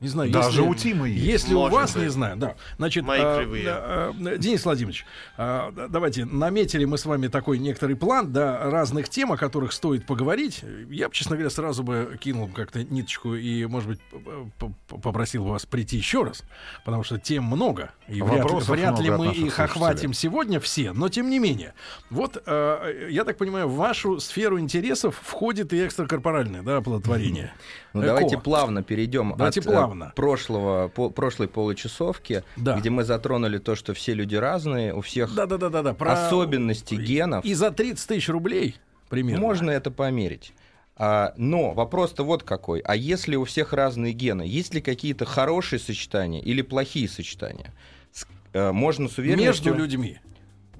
Не 0.00 0.08
знаю, 0.08 0.30
Даже 0.30 0.60
если, 0.60 0.60
у 0.60 0.74
Тимы 0.74 1.08
есть. 1.08 1.24
Если 1.24 1.54
у 1.54 1.60
Может 1.60 1.74
вас, 1.74 1.94
быть. 1.94 2.02
не 2.02 2.08
знаю, 2.10 2.36
да. 2.36 2.56
Значит, 2.76 3.04
Мои 3.04 3.20
а, 3.22 3.38
кривые. 3.38 3.64
а, 3.68 4.12
а, 4.14 4.36
Денис 4.36 4.64
Владимирович, 4.64 5.06
а, 5.38 5.70
да, 5.70 5.88
давайте 5.88 6.24
наметили 6.24 6.84
мы 6.84 6.98
с 6.98 7.06
вами 7.06 7.28
такой 7.28 7.58
некоторый 7.58 7.96
план, 7.96 8.32
да, 8.32 8.70
разных 8.70 9.08
тем, 9.08 9.32
о 9.32 9.36
которых 9.36 9.72
стоит 9.72 10.04
поговорить. 10.04 10.62
Я 10.90 11.08
бы, 11.08 11.14
честно 11.14 11.36
говоря, 11.36 11.48
сразу 11.48 11.84
бы 11.84 12.18
кинул 12.20 12.48
как-то 12.48 12.82
ниточку 12.82 13.34
и, 13.34 13.64
может 13.66 13.88
быть, 13.88 14.00
попросил 14.88 15.44
вас 15.44 15.64
прийти 15.64 15.96
еще 15.96 16.24
раз, 16.24 16.42
потому 16.84 17.02
что 17.04 17.18
тем 17.18 17.44
много, 17.44 17.92
и 18.08 18.20
вряд, 18.20 18.42
Вопросов 18.42 18.68
вряд 18.70 18.98
ли 19.00 19.10
много 19.10 19.14
от 19.14 19.18
мы 19.18 19.26
их 19.32 19.54
слушателей. 19.54 19.64
охватим 19.64 20.12
сегодня 20.12 20.60
все, 20.60 20.92
но 20.92 21.08
тем 21.08 21.30
не 21.30 21.38
менее. 21.38 21.72
Вот, 22.10 22.42
э, 22.44 23.08
я 23.10 23.24
так 23.24 23.38
понимаю, 23.38 23.68
в 23.68 23.76
вашу 23.76 24.20
сферу 24.20 24.58
интересов 24.60 25.18
входит 25.22 25.72
и 25.72 25.86
экстракорпоральное, 25.86 26.62
да, 26.62 26.78
оплодотворение. 26.78 27.52
Ну, 27.94 28.00
Эко. 28.00 28.08
давайте 28.08 28.38
плавно 28.38 28.82
перейдем 28.82 29.34
Давайте 29.36 29.60
от 29.60 29.66
э, 29.66 29.68
плавно. 29.94 30.12
прошлого, 30.16 30.88
по- 30.88 31.10
прошлой 31.10 31.48
получасовки, 31.48 32.44
Да. 32.56 32.76
где 32.78 32.90
мы 32.90 33.04
затронули 33.04 33.58
то, 33.58 33.74
что 33.74 33.94
все 33.94 34.14
люди 34.14 34.36
разные, 34.36 34.94
у 34.94 35.00
всех 35.00 35.34
Да, 35.34 35.46
да, 35.46 35.56
да, 35.56 35.68
да, 35.68 35.82
да. 35.82 35.94
Про... 35.94 36.26
особенности 36.26 36.94
генов. 36.94 37.44
И 37.44 37.54
за 37.54 37.70
30 37.70 38.06
тысяч 38.08 38.28
рублей 38.28 38.76
примерно. 39.08 39.40
Можно 39.42 39.70
это 39.70 39.90
померить. 39.90 40.52
А, 40.96 41.34
но 41.36 41.72
вопрос-то 41.72 42.24
вот 42.24 42.44
какой. 42.44 42.80
А 42.80 42.94
если 42.94 43.34
у 43.36 43.44
всех 43.44 43.72
разные 43.72 44.12
гены, 44.12 44.42
есть 44.42 44.74
ли 44.74 44.80
какие-то 44.80 45.24
хорошие 45.24 45.80
сочетания 45.80 46.40
или 46.40 46.62
плохие 46.62 47.08
сочетания? 47.08 47.72
С- 48.12 48.26
э, 48.52 48.70
можно 48.70 49.08
с 49.08 49.18
уверенностью... 49.18 49.72
между 49.72 49.82
людьми. 49.82 50.18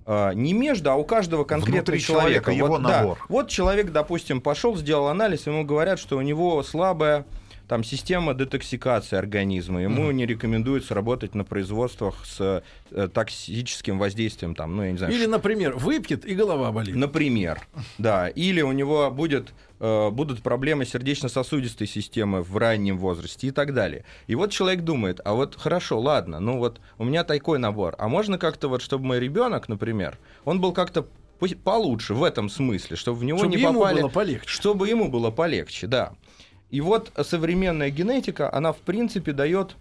А, 0.07 0.33
не 0.33 0.53
между, 0.53 0.91
а 0.91 0.95
у 0.95 1.05
каждого 1.05 1.43
конкретного 1.45 1.79
Внутри 1.83 2.01
человека. 2.01 2.45
человека, 2.45 2.51
его 2.53 2.67
вот, 2.69 2.83
да. 2.83 3.01
набор. 3.01 3.19
вот 3.29 3.49
человек, 3.49 3.91
допустим, 3.91 4.41
пошел, 4.41 4.77
сделал 4.77 5.09
анализ, 5.09 5.47
ему 5.47 5.65
говорят, 5.65 5.99
что 5.99 6.17
у 6.19 6.21
него 6.21 6.63
слабая 6.63 7.25
там 7.69 7.85
система 7.85 8.35
детоксикации 8.35 9.17
организма, 9.17 9.83
ему 9.83 10.11
не 10.11 10.27
рекомендуется 10.27 10.95
работать 10.95 11.35
на 11.35 11.45
производствах 11.45 12.25
с 12.25 12.63
э, 12.91 13.09
токсическим 13.09 13.99
воздействием, 13.99 14.55
там, 14.55 14.77
ну 14.77 14.85
я 14.85 14.93
не 14.93 14.99
знаю, 14.99 15.13
Или, 15.13 15.27
например, 15.27 15.75
выпьет 15.77 16.25
и 16.25 16.35
голова 16.35 16.73
болит. 16.73 16.95
Например, 16.95 17.61
да. 17.99 18.29
Или 18.29 18.61
у 18.61 18.73
него 18.73 19.11
будет, 19.11 19.55
э, 19.81 20.11
будут 20.11 20.43
проблемы 20.43 20.85
сердечно-сосудистой 20.85 21.87
системы 21.87 22.43
в 22.43 22.57
раннем 22.57 22.99
возрасте 22.99 23.49
и 23.49 23.51
так 23.51 23.73
далее. 23.73 24.05
И 24.27 24.35
вот 24.35 24.51
человек 24.51 24.83
думает, 24.83 25.21
а 25.25 25.35
вот 25.35 25.57
хорошо, 25.57 25.99
ладно, 25.99 26.41
ну 26.41 26.59
вот 26.59 26.81
у 26.99 27.05
меня 27.05 27.25
такой 27.25 27.59
набор, 27.59 27.95
а 27.99 28.09
можно 28.09 28.39
как-то 28.39 28.69
вот, 28.69 28.83
чтобы 28.83 29.07
мой 29.07 29.21
ребенок, 29.21 29.69
например, 29.69 30.19
он 30.45 30.61
был 30.61 30.73
как-то 30.73 31.07
получше 31.65 32.15
в 32.15 32.23
этом 32.23 32.49
смысле, 32.49 32.97
чтобы 32.97 33.19
в 33.19 33.25
него 33.25 33.39
Чтобы 33.39 33.57
не 33.57 33.63
попали... 33.63 34.01
было 34.01 34.09
полегче. 34.09 34.49
Чтобы 34.49 34.89
ему 34.89 35.09
было 35.09 35.31
полегче, 35.31 35.87
да. 35.87 36.15
И 36.75 36.81
вот 36.81 37.13
современная 37.23 37.91
генетика, 37.91 38.53
она 38.53 38.73
в 38.73 38.79
принципе 38.79 39.31
дает 39.33 39.77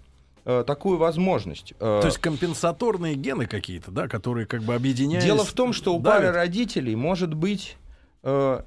э, 0.46 0.64
такую 0.68 0.98
возможность. 1.00 1.74
Э, 1.80 2.00
То 2.02 2.06
есть 2.06 2.20
компенсаторные 2.20 3.16
гены 3.16 3.48
какие-то, 3.48 3.90
да, 3.90 4.08
которые 4.08 4.46
как 4.46 4.62
бы 4.62 4.76
объединяются. 4.76 5.26
Дело 5.28 5.44
в 5.44 5.54
том, 5.54 5.74
что 5.74 5.96
у 5.96 6.00
пары 6.00 6.32
родителей 6.32 6.96
может 6.96 7.34
быть 7.34 7.78
э, 8.22 8.62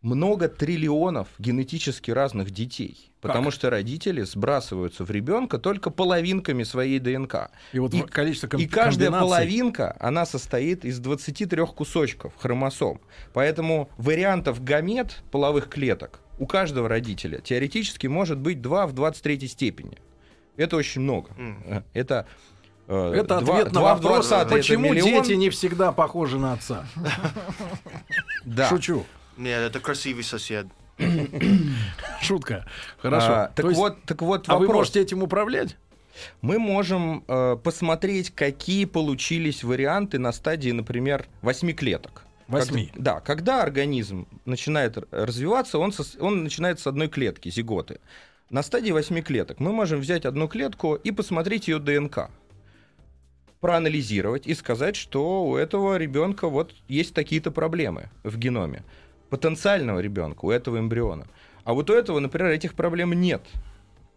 много 0.00 0.48
триллионов 0.48 1.28
генетически 1.38 2.10
разных 2.10 2.50
детей. 2.50 3.10
Потому 3.20 3.44
Как? 3.50 3.52
что 3.54 3.68
родители 3.68 4.22
сбрасываются 4.22 5.04
в 5.04 5.10
ребенка 5.10 5.58
только 5.58 5.90
половинками 5.90 6.62
своей 6.62 6.98
ДНК. 6.98 7.50
И 7.74 7.78
вот 7.78 7.92
и- 7.92 8.00
количество 8.00 8.48
ком- 8.48 8.58
И 8.60 8.66
каждая 8.66 9.08
комбинаций. 9.10 9.28
половинка, 9.28 9.96
она 10.00 10.24
состоит 10.24 10.86
из 10.86 10.98
23 10.98 11.74
кусочков 11.74 12.32
хромосом. 12.38 13.02
Поэтому 13.34 13.90
вариантов 13.98 14.64
гамет 14.64 15.22
половых 15.30 15.68
клеток 15.68 16.20
у 16.40 16.46
каждого 16.46 16.88
родителя 16.88 17.38
теоретически 17.40 18.08
может 18.08 18.38
быть 18.38 18.60
2 18.60 18.86
в 18.88 18.92
23 18.92 19.46
степени. 19.46 19.96
Это 20.56 20.76
очень 20.76 21.02
много. 21.02 21.28
Э, 21.66 21.82
Это, 21.94 22.26
э, 22.88 23.12
Это 23.16 23.40
два- 23.40 23.54
ответ 23.58 23.72
на 23.72 23.80
два 23.80 23.94
в 23.94 24.02
вопрос, 24.02 24.28
20 24.28 24.46
это 24.46 24.56
почему 24.56 24.90
миллион. 24.90 25.22
дети 25.22 25.32
не 25.36 25.50
всегда 25.50 25.92
похожи 25.92 26.38
на 26.38 26.54
отца. 26.54 26.86
Да. 28.44 28.68
Шучу. 28.68 29.04
Нет, 29.36 29.60
это 29.60 29.80
красивый 29.80 30.24
сосед. 30.24 30.66
Шутка. 32.20 32.66
Хорошо. 32.98 33.32
А, 33.32 33.52
так 33.54 33.66
есть- 33.66 33.76
вот, 33.78 34.02
так 34.04 34.20
вот 34.22 34.44
а 34.48 34.54
вы 34.54 34.66
вопрос. 34.66 34.76
можете 34.80 35.00
этим 35.00 35.22
управлять? 35.22 35.76
Мы 36.42 36.58
можем 36.58 37.24
э, 37.28 37.56
посмотреть, 37.62 38.30
какие 38.30 38.84
получились 38.84 39.64
варианты 39.64 40.18
на 40.18 40.32
стадии, 40.32 40.70
например, 40.70 41.26
восьми 41.40 41.72
клеток. 41.72 42.24
Восьми. 42.50 42.86
Как- 42.92 43.02
да, 43.02 43.20
когда 43.20 43.62
организм 43.62 44.26
начинает 44.44 44.98
развиваться, 45.12 45.78
он, 45.78 45.90
сос- 45.90 46.18
он 46.20 46.42
начинает 46.44 46.80
с 46.80 46.86
одной 46.86 47.08
клетки, 47.08 47.48
зиготы. 47.50 48.00
На 48.50 48.62
стадии 48.62 48.90
восьми 48.90 49.22
клеток 49.22 49.60
мы 49.60 49.72
можем 49.72 50.00
взять 50.00 50.24
одну 50.24 50.48
клетку 50.48 50.94
и 50.94 51.12
посмотреть 51.12 51.68
ее 51.68 51.78
ДНК. 51.78 52.30
Проанализировать 53.60 54.46
и 54.46 54.54
сказать, 54.54 54.96
что 54.96 55.44
у 55.44 55.56
этого 55.56 55.96
ребенка 55.96 56.48
вот 56.48 56.74
есть 56.88 57.14
такие-то 57.14 57.50
проблемы 57.50 58.08
в 58.24 58.38
геноме. 58.38 58.82
Потенциального 59.28 60.00
ребенка, 60.00 60.44
у 60.46 60.50
этого 60.50 60.78
эмбриона. 60.78 61.26
А 61.64 61.74
вот 61.74 61.90
у 61.90 61.92
этого, 61.92 62.18
например, 62.20 62.50
этих 62.50 62.74
проблем 62.74 63.12
нет. 63.12 63.42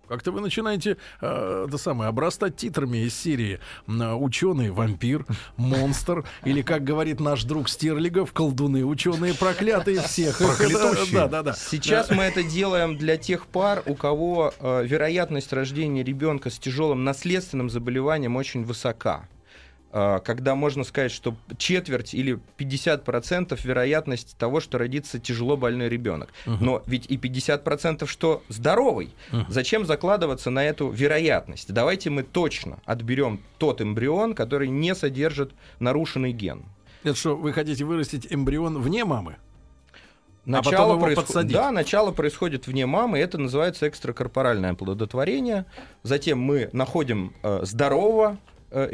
Как-то 0.08 0.32
вы 0.32 0.42
начинаете 0.42 0.98
э, 1.22 1.66
это 1.68 1.78
самое, 1.78 2.10
обрастать 2.10 2.58
титрами 2.58 3.06
из 3.06 3.16
серии 3.16 3.60
ученый 3.88 4.70
вампир, 4.70 5.26
монстр, 5.56 6.26
или, 6.46 6.62
как 6.62 6.84
говорит 6.84 7.20
наш 7.20 7.44
друг 7.44 7.70
Стерлигов, 7.70 8.34
колдуны 8.34 8.86
ученые 8.86 9.34
проклятые 9.34 10.02
всех. 10.02 10.38
Проклятущие. 10.58 11.14
Да, 11.14 11.28
да, 11.28 11.44
да. 11.44 11.54
Сейчас 11.54 12.10
мы 12.10 12.24
это 12.24 12.44
делаем 12.44 12.98
для 12.98 13.18
тех 13.18 13.48
пар, 13.48 13.82
у 13.86 13.96
кого 13.96 14.54
э, 14.60 14.86
вероятность 14.86 15.54
рождения 15.54 16.04
ребенка 16.04 16.50
с 16.50 16.60
тяжелым 16.60 17.04
наследственным 17.04 17.70
заболеванием 17.70 18.36
очень 18.36 18.66
высока. 18.66 19.28
Э, 19.94 20.20
когда 20.26 20.56
можно 20.56 20.84
сказать, 20.84 21.12
что 21.12 21.36
четверть 21.58 22.16
или 22.16 22.40
50% 22.58 23.60
вероятность 23.64 24.36
того, 24.38 24.60
что 24.60 24.80
родится 24.80 25.20
тяжело 25.20 25.56
больной 25.56 25.88
ребенок. 25.88 26.34
Но 26.46 26.82
ведь 26.88 27.06
и 27.06 27.18
50% 27.18 28.08
что 28.08 28.44
здоровый. 28.50 29.14
Зачем 29.48 29.86
закладываться 29.86 30.50
на 30.50 30.66
эту 30.66 30.90
вероятность? 30.90 31.72
Давайте 31.72 32.10
мы 32.10 32.24
точно 32.24 32.80
отберем 32.86 33.42
тот 33.60 33.82
эмбрион, 33.82 34.34
который 34.34 34.68
не 34.68 34.96
содержит 34.96 35.52
нарушенный 35.80 36.34
ген. 36.34 36.66
Это 37.04 37.16
что, 37.16 37.36
вы 37.36 37.54
хотите 37.54 37.86
вырастить 37.86 38.28
эмбрион 38.32 38.82
вне 38.82 39.06
мамы? 39.06 39.36
потом 40.62 40.98
его 40.98 41.16
подсадить. 41.16 41.54
Да, 41.54 41.72
начало 41.72 42.12
происходит 42.12 42.68
вне 42.68 42.86
мамы, 42.86 43.20
это 43.20 43.38
называется 43.38 43.88
экстракорпоральное 43.88 44.72
оплодотворение. 44.72 45.66
Затем 46.04 46.40
мы 46.40 46.70
находим 46.74 47.34
э, 47.44 47.62
здорового, 47.64 48.38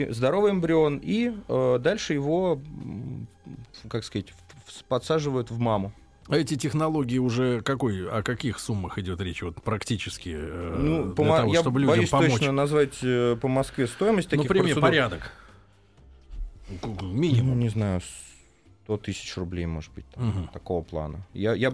здоровый 0.09 0.51
эмбрион, 0.51 0.99
и 1.01 1.31
э, 1.47 1.77
дальше 1.79 2.13
его, 2.13 2.59
как 3.89 4.03
сказать, 4.03 4.33
подсаживают 4.87 5.51
в 5.51 5.59
маму. 5.59 5.91
А 6.27 6.37
эти 6.37 6.55
технологии 6.55 7.17
уже 7.17 7.61
какой, 7.61 8.07
о 8.07 8.21
каких 8.21 8.59
суммах 8.59 8.99
идет 8.99 9.19
речь 9.21 9.41
вот 9.41 9.63
практически 9.63 10.35
э, 10.37 10.75
Ну, 10.79 11.03
для 11.05 11.13
помо- 11.13 11.37
того, 11.37 11.53
я 11.53 11.61
чтобы 11.61 11.79
людям 11.79 11.95
боюсь 11.95 12.09
помочь? 12.09 12.31
точно 12.33 12.51
назвать 12.51 12.99
э, 13.01 13.35
по 13.41 13.47
Москве 13.47 13.87
стоимость 13.87 14.27
ну, 14.31 14.37
таких 14.37 14.47
пример, 14.49 14.65
процедур. 14.79 14.89
порядок. 14.89 15.31
Ку- 16.81 16.97
Ну, 17.01 17.11
Минимум. 17.13 17.59
не 17.59 17.69
знаю, 17.69 18.01
100 18.89 18.97
тысяч 18.97 19.37
рублей, 19.37 19.67
может 19.67 19.93
быть, 19.93 20.05
там, 20.09 20.27
Мгм. 20.29 20.47
такого 20.47 20.81
плана. 20.81 21.19
Я, 21.33 21.53
я 21.53 21.71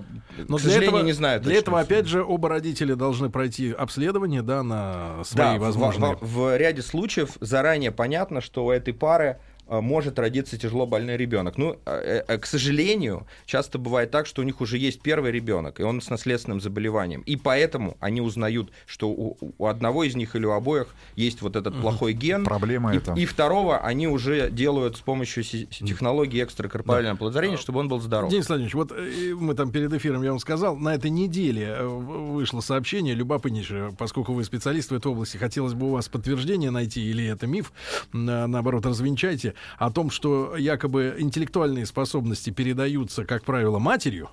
Но 0.49 0.57
к 0.57 0.61
сожалению, 0.61 1.03
не 1.05 1.13
знаю. 1.13 1.39
Для 1.39 1.53
этого, 1.55 1.75
сумму. 1.75 1.83
опять 1.85 2.07
же, 2.07 2.21
оба 2.21 2.49
родителя 2.49 2.95
должны 2.97 3.29
пройти 3.29 3.71
обследование, 3.71 4.41
да, 4.41 4.63
на 4.63 5.23
свои 5.23 5.53
Да, 5.53 5.55
в- 5.55 5.59
возможные. 5.61 6.17
в, 6.19 6.27
в 6.35 6.57
ряде 6.57 6.81
случаев 6.81 7.37
заранее 7.39 7.91
понятно, 7.91 8.41
что 8.41 8.65
у 8.65 8.71
этой 8.71 8.93
пары 8.93 9.37
может 9.67 10.19
родиться 10.19 10.57
тяжело 10.57 10.85
больной 10.85 11.17
ребенок. 11.17 11.57
Ну, 11.57 11.77
э, 11.85 12.23
э, 12.27 12.37
к 12.37 12.45
сожалению, 12.45 13.25
часто 13.45 13.77
бывает 13.79 14.11
так, 14.11 14.27
что 14.27 14.41
у 14.41 14.45
них 14.45 14.61
уже 14.61 14.77
есть 14.77 15.01
первый 15.01 15.31
ребенок, 15.31 15.79
и 15.79 15.83
он 15.83 16.01
с 16.01 16.09
наследственным 16.09 16.61
заболеванием. 16.61 17.21
И 17.21 17.35
поэтому 17.35 17.97
они 17.99 18.21
узнают, 18.21 18.69
что 18.85 19.09
у, 19.09 19.37
у 19.57 19.65
одного 19.67 20.03
из 20.03 20.15
них 20.15 20.35
или 20.35 20.45
у 20.45 20.51
обоих 20.51 20.93
есть 21.15 21.41
вот 21.41 21.55
этот 21.55 21.79
плохой 21.81 22.13
ген. 22.13 22.43
Проблема 22.45 22.93
И, 22.93 22.97
это. 22.97 23.13
и 23.13 23.25
второго 23.25 23.79
они 23.79 24.07
уже 24.07 24.49
делают 24.51 24.97
с 24.97 25.01
помощью 25.01 25.43
технологии 25.43 26.43
экстракорпорального 26.43 27.15
оплодотворения, 27.15 27.57
чтобы 27.57 27.79
он 27.79 27.87
был 27.87 27.99
здоров. 27.99 28.29
Денис 28.31 28.47
Владимирович, 28.47 28.75
вот 28.75 28.91
э, 28.91 29.33
мы 29.33 29.55
там 29.55 29.71
перед 29.71 29.91
эфиром, 29.93 30.21
я 30.23 30.29
вам 30.29 30.39
сказал, 30.39 30.77
на 30.77 30.93
этой 30.93 31.09
неделе 31.09 31.75
э, 31.79 31.85
вышло 31.87 32.59
сообщение 32.61 33.15
любопытнейшее, 33.15 33.95
поскольку 33.97 34.33
вы 34.33 34.43
специалист 34.43 34.91
в 34.91 34.93
этой 34.93 35.07
области, 35.11 35.37
хотелось 35.37 35.73
бы 35.73 35.87
у 35.87 35.91
вас 35.91 36.07
подтверждение 36.07 36.69
найти, 36.69 37.01
или 37.03 37.25
это 37.25 37.47
миф, 37.47 37.71
на- 38.13 38.45
наоборот, 38.47 38.85
развенчайте, 38.85 39.54
о 39.77 39.91
том, 39.91 40.09
что 40.09 40.55
якобы 40.55 41.15
интеллектуальные 41.19 41.85
способности 41.85 42.49
передаются, 42.49 43.25
как 43.25 43.43
правило, 43.45 43.79
матерью, 43.79 44.29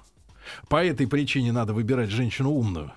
по 0.69 0.85
этой 0.85 1.07
причине 1.07 1.53
надо 1.53 1.73
выбирать 1.73 2.11
женщину 2.11 2.51
умную, 2.51 2.93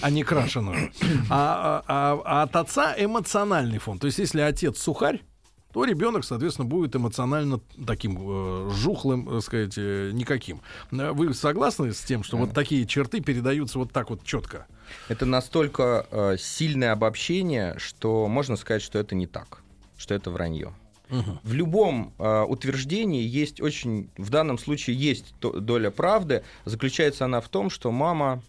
а 0.00 0.10
не 0.10 0.22
крашеную. 0.24 0.90
А, 1.28 1.82
а- 1.86 2.20
а 2.24 2.42
от 2.42 2.56
отца 2.56 2.94
эмоциональный 2.96 3.78
фон. 3.78 3.98
То 3.98 4.06
есть, 4.06 4.18
если 4.18 4.40
отец 4.40 4.78
сухарь, 4.78 5.20
то 5.72 5.84
ребенок, 5.84 6.24
соответственно, 6.24 6.68
будет 6.68 6.94
эмоционально 6.96 7.60
таким 7.86 8.18
э, 8.20 8.70
жухлым, 8.74 9.26
так 9.26 9.42
сказать, 9.42 9.74
э, 9.78 10.10
никаким. 10.12 10.60
Э, 10.90 11.12
Вы 11.12 11.32
согласны 11.32 11.94
с 11.94 12.00
тем, 12.00 12.22
что 12.24 12.36
вот 12.36 12.52
такие 12.52 12.86
черты 12.86 13.20
передаются 13.20 13.78
вот 13.78 13.90
так 13.90 14.10
вот 14.10 14.22
четко? 14.22 14.66
Это 15.08 15.24
настолько 15.24 16.06
э, 16.10 16.36
сильное 16.38 16.92
обобщение, 16.92 17.74
что 17.78 18.28
можно 18.28 18.56
сказать, 18.56 18.82
что 18.82 18.98
это 18.98 19.14
не 19.14 19.26
так, 19.26 19.62
что 19.96 20.14
это 20.14 20.30
вранье. 20.30 20.74
В 21.42 21.52
любом 21.52 22.14
э, 22.18 22.42
утверждении 22.48 23.22
есть 23.22 23.60
очень, 23.60 24.08
в 24.16 24.30
данном 24.30 24.58
случае 24.58 24.96
есть 24.96 25.34
то- 25.40 25.60
доля 25.60 25.90
правды. 25.90 26.42
Заключается 26.64 27.24
она 27.26 27.40
в 27.40 27.48
том, 27.48 27.68
что 27.68 27.92
мама 27.92 28.42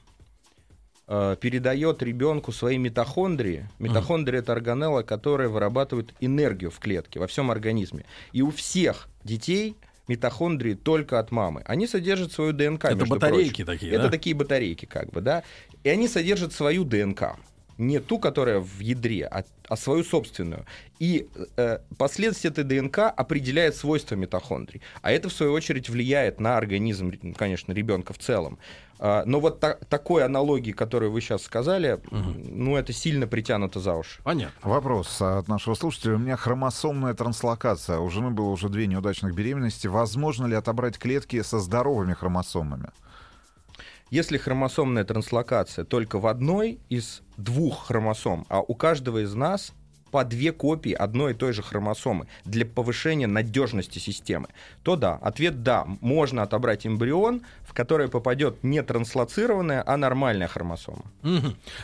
э, 1.08 1.36
передает 1.40 2.02
ребенку 2.02 2.52
свои 2.52 2.78
митохондрии. 2.78 3.68
Митохондрии 3.80 4.40
это 4.40 4.54
органелла, 4.54 5.02
которая 5.04 5.50
вырабатывает 5.50 6.14
энергию 6.22 6.72
в 6.72 6.80
клетке, 6.80 7.20
во 7.20 7.28
всем 7.28 7.52
организме. 7.52 8.06
И 8.32 8.42
у 8.42 8.52
всех 8.52 9.10
детей 9.24 9.76
митохондрии 10.08 10.74
только 10.74 11.20
от 11.20 11.32
мамы. 11.32 11.62
Они 11.66 11.88
содержат 11.88 12.32
свою 12.32 12.54
ДНК. 12.54 12.86
Это 12.86 13.06
батарейки 13.06 13.64
прочим. 13.64 13.66
такие, 13.66 13.92
Это 13.92 14.04
да? 14.04 14.10
такие 14.10 14.36
батарейки, 14.36 14.86
как 14.86 15.12
бы, 15.12 15.22
да. 15.22 15.44
И 15.84 15.90
они 15.90 16.08
содержат 16.08 16.54
свою 16.54 16.84
ДНК. 16.84 17.38
Не 17.78 18.00
ту, 18.00 18.20
которая 18.20 18.60
в 18.60 18.80
ядре, 18.80 19.26
а, 19.26 19.44
а 19.68 19.76
свою 19.76 20.04
собственную. 20.04 20.66
И 21.00 21.28
э, 21.58 21.80
последствия 21.98 22.50
этой 22.50 22.64
ДНК 22.64 23.00
определяет 23.00 23.76
свойства 23.76 24.16
митохондрий. 24.16 24.82
А 25.02 25.12
это, 25.12 25.30
в 25.30 25.34
свою 25.34 25.54
очередь, 25.54 25.90
влияет 25.90 26.40
на 26.40 26.58
организм, 26.58 27.12
конечно, 27.36 27.72
ребенка 27.74 28.14
в 28.14 28.20
целом. 28.20 28.58
А, 29.00 29.24
но 29.26 29.40
вот 29.40 29.60
та- 29.60 29.78
такой 29.90 30.24
аналогии, 30.24 30.72
которую 30.72 31.12
вы 31.12 31.20
сейчас 31.20 31.44
сказали, 31.44 32.00
ну, 32.12 32.78
это 32.78 32.94
сильно 32.94 33.28
притянуто 33.28 33.80
за 33.80 33.96
уши. 33.96 34.22
Понятно. 34.24 34.70
Вопрос 34.70 35.22
от 35.22 35.48
нашего 35.48 35.74
слушателя. 35.74 36.16
У 36.16 36.20
меня 36.20 36.38
хромосомная 36.38 37.14
транслокация. 37.14 38.00
У 38.00 38.10
жены 38.10 38.30
было 38.30 38.50
уже 38.50 38.70
две 38.70 38.88
неудачных 38.88 39.36
беременности. 39.36 39.88
Возможно 39.88 40.46
ли 40.46 40.56
отобрать 40.56 40.98
клетки 40.98 41.42
со 41.42 41.60
здоровыми 41.60 42.14
хромосомами? 42.14 42.90
Если 44.14 44.38
хромосомная 44.38 45.06
транслокация 45.06 45.86
только 45.86 46.20
в 46.20 46.28
одной 46.28 46.78
из 46.88 47.24
двух 47.36 47.88
хромосом, 47.88 48.46
а 48.48 48.62
у 48.62 48.76
каждого 48.76 49.24
из 49.24 49.34
нас 49.34 49.74
по 50.12 50.24
две 50.24 50.52
копии 50.52 50.92
одной 50.92 51.32
и 51.32 51.36
той 51.36 51.52
же 51.52 51.64
хромосомы 51.64 52.28
для 52.46 52.64
повышения 52.64 53.26
надежности 53.26 53.98
системы, 53.98 54.50
то 54.84 54.98
да, 54.98 55.16
ответ 55.16 55.64
да, 55.64 55.88
можно 56.02 56.44
отобрать 56.44 56.86
эмбрион, 56.86 57.42
в 57.64 57.74
который 57.74 58.08
попадет 58.08 58.64
не 58.64 58.84
транслоцированная, 58.84 59.84
а 59.84 59.98
нормальная 59.98 60.48
хромосома. 60.48 61.06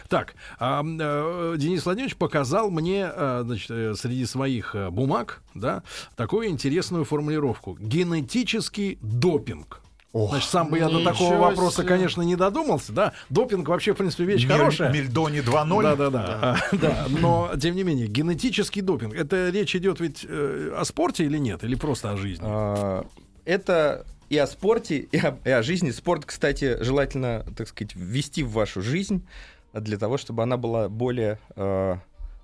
Так, 0.07 0.35
а, 0.59 0.83
э, 0.83 1.55
Денис 1.57 1.83
Владимирович 1.83 2.15
показал 2.15 2.69
мне, 2.69 3.09
э, 3.11 3.41
значит, 3.43 3.71
э, 3.71 3.95
среди 3.95 4.27
своих 4.27 4.75
бумаг, 4.91 5.41
да, 5.55 5.81
такую 6.15 6.49
интересную 6.49 7.05
формулировку: 7.05 7.75
генетический 7.79 8.99
допинг. 9.01 9.81
Значит, 10.11 10.49
сам 10.49 10.69
бы 10.69 10.79
я 10.79 10.89
до 10.89 11.03
такого 11.03 11.27
Ничего 11.29 11.37
вопроса, 11.43 11.77
себе. 11.81 11.87
конечно, 11.87 12.21
не 12.23 12.35
додумался, 12.35 12.91
да. 12.91 13.13
Допинг 13.29 13.67
вообще, 13.69 13.93
в 13.93 13.97
принципе, 13.97 14.23
вещь 14.23 14.43
Мель- 14.45 14.57
хорошая. 14.57 14.91
Мельдони 14.91 15.39
2.0? 15.41 15.83
Да, 15.83 15.95
да, 15.95 16.09
да. 16.09 16.39
А, 16.41 16.75
да. 16.77 17.05
Но, 17.09 17.51
тем 17.61 17.75
не 17.75 17.83
менее, 17.83 18.07
генетический 18.07 18.81
допинг. 18.81 19.13
Это 19.13 19.49
речь 19.49 19.75
идет 19.75 19.99
ведь 19.99 20.25
э, 20.27 20.73
о 20.75 20.83
спорте 20.83 21.25
или 21.25 21.37
нет? 21.37 21.63
Или 21.63 21.75
просто 21.75 22.11
о 22.11 22.17
жизни? 22.17 22.43
А, 22.47 23.05
Это 23.45 24.05
и 24.29 24.37
о 24.37 24.47
спорте, 24.47 24.97
и 24.97 25.17
о, 25.17 25.37
и 25.45 25.49
о 25.51 25.61
жизни. 25.61 25.91
Спорт, 25.91 26.25
кстати, 26.25 26.81
желательно, 26.81 27.45
так 27.55 27.67
сказать, 27.67 27.95
ввести 27.95 28.41
в 28.41 28.51
вашу 28.51 28.81
жизнь 28.81 29.27
для 29.73 29.99
того, 29.99 30.17
чтобы 30.17 30.41
она 30.41 30.57
была 30.57 30.89
более 30.89 31.37
э, 31.55 31.97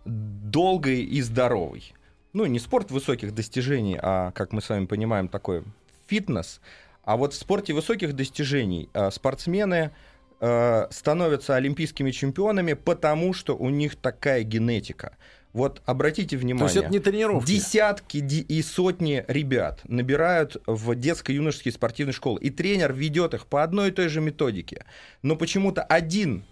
долгой 0.06 1.02
и 1.02 1.22
здоровой. 1.22 1.94
Ну, 2.34 2.46
не 2.46 2.60
спорт 2.60 2.92
высоких 2.92 3.34
достижений, 3.34 3.98
а, 4.00 4.32
как 4.32 4.52
мы 4.52 4.62
с 4.62 4.70
вами 4.70 4.86
понимаем, 4.86 5.28
такой 5.30 5.64
фитнес. 6.08 6.60
А 7.06 7.18
вот 7.18 7.34
в 7.34 7.38
спорте 7.38 7.74
высоких 7.74 8.14
достижений 8.14 8.90
э, 8.94 9.12
спортсмены 9.12 9.92
э, 10.40 10.88
становятся 10.90 11.56
олимпийскими 11.56 12.12
чемпионами, 12.12 12.74
потому 12.74 13.34
что 13.34 13.56
у 13.56 13.70
них 13.70 13.96
такая 13.96 14.44
генетика. 14.44 15.16
Вот 15.54 15.82
обратите 15.86 16.36
То 16.36 16.42
внимание. 16.42 16.66
есть 16.66 16.76
это 16.76 16.90
не 16.90 17.00
тренировки. 17.00 17.48
Десятки 17.48 18.18
и 18.18 18.62
сотни 18.62 19.24
ребят 19.30 19.80
набирают 19.86 20.58
в 20.66 20.96
детско-юношеские 20.96 21.72
спортивные 21.72 22.14
школы, 22.14 22.42
и 22.42 22.50
тренер 22.50 22.92
ведет 22.92 23.34
их 23.34 23.46
по 23.46 23.64
одной 23.64 23.90
и 23.90 23.92
той 23.92 24.10
же 24.10 24.20
методике. 24.20 24.84
Но 25.22 25.38
почему-то 25.38 25.82
один 25.82 26.44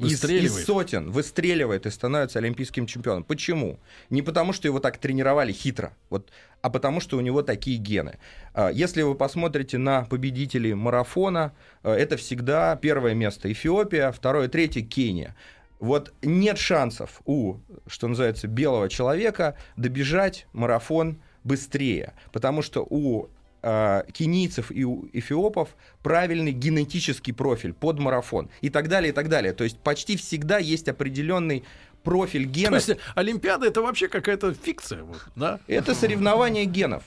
из, 0.00 0.22
Выстреливает. 0.22 0.50
из 0.50 0.64
сотен 0.64 1.10
выстреливает 1.10 1.86
и 1.86 1.90
становится 1.90 2.38
олимпийским 2.38 2.86
чемпионом. 2.86 3.22
Почему? 3.22 3.78
Не 4.08 4.22
потому, 4.22 4.52
что 4.52 4.66
его 4.66 4.80
так 4.80 4.98
тренировали 4.98 5.52
хитро, 5.52 5.92
вот, 6.08 6.30
а 6.62 6.70
потому, 6.70 7.00
что 7.00 7.18
у 7.18 7.20
него 7.20 7.42
такие 7.42 7.76
гены. 7.76 8.18
А, 8.54 8.70
Если 8.70 9.02
вы 9.02 9.14
посмотрите 9.14 9.78
на 9.78 10.04
победителей 10.04 10.74
марафона, 10.74 11.52
э, 11.82 11.92
это 11.92 12.16
всегда 12.16 12.76
первое 12.76 13.14
место 13.14 13.52
Эфиопия, 13.52 14.10
второе, 14.10 14.48
третье 14.48 14.82
Кения. 14.82 15.36
Вот 15.78 16.12
нет 16.22 16.58
шансов 16.58 17.20
у, 17.24 17.56
что 17.86 18.08
называется, 18.08 18.46
белого 18.48 18.88
человека 18.88 19.56
добежать 19.76 20.46
марафон 20.52 21.20
быстрее, 21.44 22.14
потому 22.32 22.62
что 22.62 22.86
у 22.88 23.28
э, 23.62 24.02
кенийцев 24.12 24.70
и 24.70 24.84
эфиопов 25.12 25.70
правильный 26.02 26.52
генетический 26.52 27.32
профиль 27.32 27.72
под 27.72 27.98
марафон 27.98 28.50
и 28.60 28.70
так 28.70 28.88
далее, 28.88 29.10
и 29.10 29.12
так 29.12 29.28
далее. 29.28 29.52
То 29.52 29.64
есть 29.64 29.78
почти 29.78 30.16
всегда 30.16 30.58
есть 30.58 30.88
определенный 30.88 31.64
профиль 32.02 32.44
То 32.44 32.50
генов. 32.50 32.88
есть 32.88 33.00
Олимпиада 33.14 33.66
это 33.66 33.82
вообще 33.82 34.08
какая-то 34.08 34.54
фикция, 34.54 35.02
вот, 35.02 35.24
да? 35.36 35.60
Это 35.66 35.94
соревнование 35.94 36.64
генов. 36.64 37.02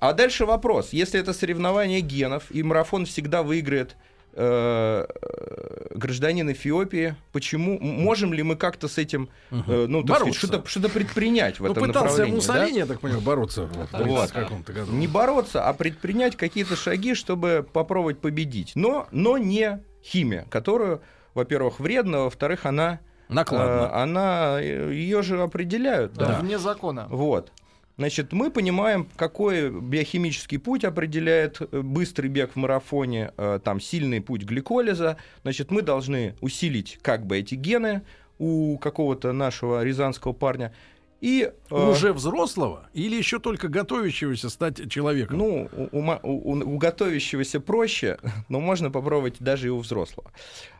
А 0.00 0.12
дальше 0.12 0.44
вопрос. 0.44 0.92
Если 0.92 1.18
это 1.18 1.32
соревнование 1.32 2.00
генов, 2.00 2.44
и 2.50 2.62
марафон 2.62 3.06
всегда 3.06 3.42
выиграет 3.42 3.96
э, 4.34 5.06
э, 5.22 5.86
гражданин 5.96 6.50
Эфиопии, 6.52 7.14
почему? 7.32 7.78
Можем 7.80 8.32
ли 8.32 8.42
мы 8.42 8.56
как-то 8.56 8.88
с 8.88 8.98
этим 8.98 9.28
э, 9.50 9.86
ну, 9.88 10.02
так 10.02 10.16
сказать, 10.18 10.34
что-то, 10.34 10.68
что-то 10.68 10.88
предпринять 10.88 11.58
в 11.60 11.64
Ну, 11.64 11.72
этом 11.72 11.84
пытался 11.86 12.08
направлении? 12.08 12.34
Муссолини, 12.34 12.78
я 12.78 12.86
так 12.86 13.00
понимаю, 13.00 13.22
бороться 13.22 13.66
в 13.66 13.76
Вот. 13.76 13.90
30 13.90 14.32
каком-то 14.32 14.72
году. 14.72 14.92
Не 14.92 15.06
бороться, 15.06 15.66
а 15.68 15.72
предпринять 15.72 16.36
какие-то 16.36 16.76
шаги, 16.76 17.14
чтобы 17.14 17.66
попробовать 17.72 18.18
победить. 18.20 18.72
Но, 18.74 19.06
но 19.12 19.38
не 19.38 19.80
химия, 20.02 20.46
которую, 20.50 21.00
во-первых, 21.34 21.80
вредна, 21.80 22.20
во-вторых, 22.24 22.66
она, 22.66 23.00
Накладно. 23.28 23.90
э, 23.92 24.02
она 24.02 24.60
ее 24.60 25.22
же 25.22 25.40
определяют. 25.42 26.12
да. 26.14 26.38
Вне 26.40 26.58
закона. 26.58 27.06
Вот. 27.08 27.52
Значит, 27.96 28.32
мы 28.32 28.50
понимаем, 28.50 29.08
какой 29.14 29.70
биохимический 29.70 30.58
путь 30.58 30.84
определяет 30.84 31.60
э, 31.60 31.80
быстрый 31.80 32.26
бег 32.26 32.52
в 32.52 32.56
марафоне, 32.56 33.30
э, 33.36 33.60
там 33.62 33.80
сильный 33.80 34.20
путь 34.20 34.42
гликолиза. 34.42 35.16
Значит, 35.42 35.70
мы 35.70 35.80
должны 35.80 36.34
усилить 36.40 36.98
как 37.02 37.24
бы 37.24 37.38
эти 37.38 37.54
гены 37.54 38.02
у 38.38 38.78
какого-то 38.78 39.32
нашего 39.32 39.84
рязанского 39.84 40.32
парня. 40.32 40.72
И, 41.20 41.50
э, 41.70 41.90
Уже 41.90 42.12
взрослого 42.12 42.88
или 42.92 43.16
еще 43.16 43.38
только 43.38 43.68
готовящегося 43.68 44.50
стать 44.50 44.90
человеком? 44.90 45.38
Ну, 45.38 45.70
у, 45.72 45.98
у, 45.98 46.18
у, 46.22 46.74
у 46.74 46.78
готовящегося 46.78 47.60
проще, 47.60 48.18
но 48.48 48.60
можно 48.60 48.90
попробовать 48.90 49.36
даже 49.40 49.68
и 49.68 49.70
у 49.70 49.78
взрослого. 49.78 50.32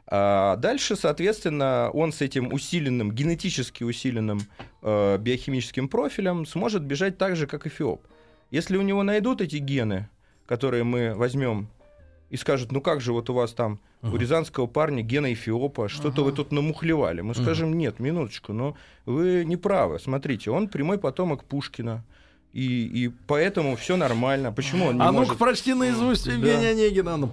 А 0.06 0.56
дальше, 0.56 0.96
соответственно, 0.96 1.90
он 1.92 2.12
с 2.12 2.20
этим 2.20 2.52
усиленным, 2.52 3.10
генетически 3.12 3.84
усиленным 3.84 4.42
э, 4.82 5.18
биохимическим 5.18 5.88
профилем 5.88 6.44
сможет 6.44 6.82
бежать 6.82 7.16
так 7.16 7.36
же, 7.36 7.46
как 7.46 7.66
эфиоп. 7.66 8.02
Если 8.50 8.76
у 8.76 8.82
него 8.82 9.02
найдут 9.02 9.40
эти 9.40 9.56
гены, 9.56 10.08
которые 10.46 10.84
мы 10.84 11.14
возьмем 11.14 11.68
и 12.34 12.36
скажут, 12.36 12.72
ну 12.72 12.80
как 12.80 13.00
же 13.00 13.12
вот 13.12 13.30
у 13.30 13.32
вас 13.32 13.52
там 13.52 13.78
uh-huh. 14.02 14.12
у 14.12 14.16
рязанского 14.16 14.66
парня 14.66 15.04
гена 15.04 15.32
эфиопа, 15.32 15.88
что-то 15.88 16.22
uh-huh. 16.22 16.24
вы 16.24 16.32
тут 16.32 16.50
намухлевали. 16.50 17.20
Мы 17.20 17.30
uh-huh. 17.30 17.42
скажем, 17.42 17.78
нет, 17.78 18.00
минуточку, 18.00 18.52
но 18.52 18.76
вы 19.06 19.44
не 19.44 19.56
правы. 19.56 20.00
Смотрите, 20.00 20.50
он 20.50 20.66
прямой 20.66 20.98
потомок 20.98 21.44
Пушкина. 21.44 22.02
И, 22.52 22.86
и 23.04 23.12
поэтому 23.28 23.76
все 23.76 23.96
нормально. 23.96 24.50
Почему 24.50 24.86
он 24.86 24.96
не 24.96 25.00
А 25.00 25.12
может... 25.12 25.28
ну-ка 25.28 25.38
прочти 25.38 25.74
наизусть 25.74 26.26
Евгения 26.26 26.74
да. 26.74 26.82
Онегина. 26.82 27.16
Ну, 27.16 27.30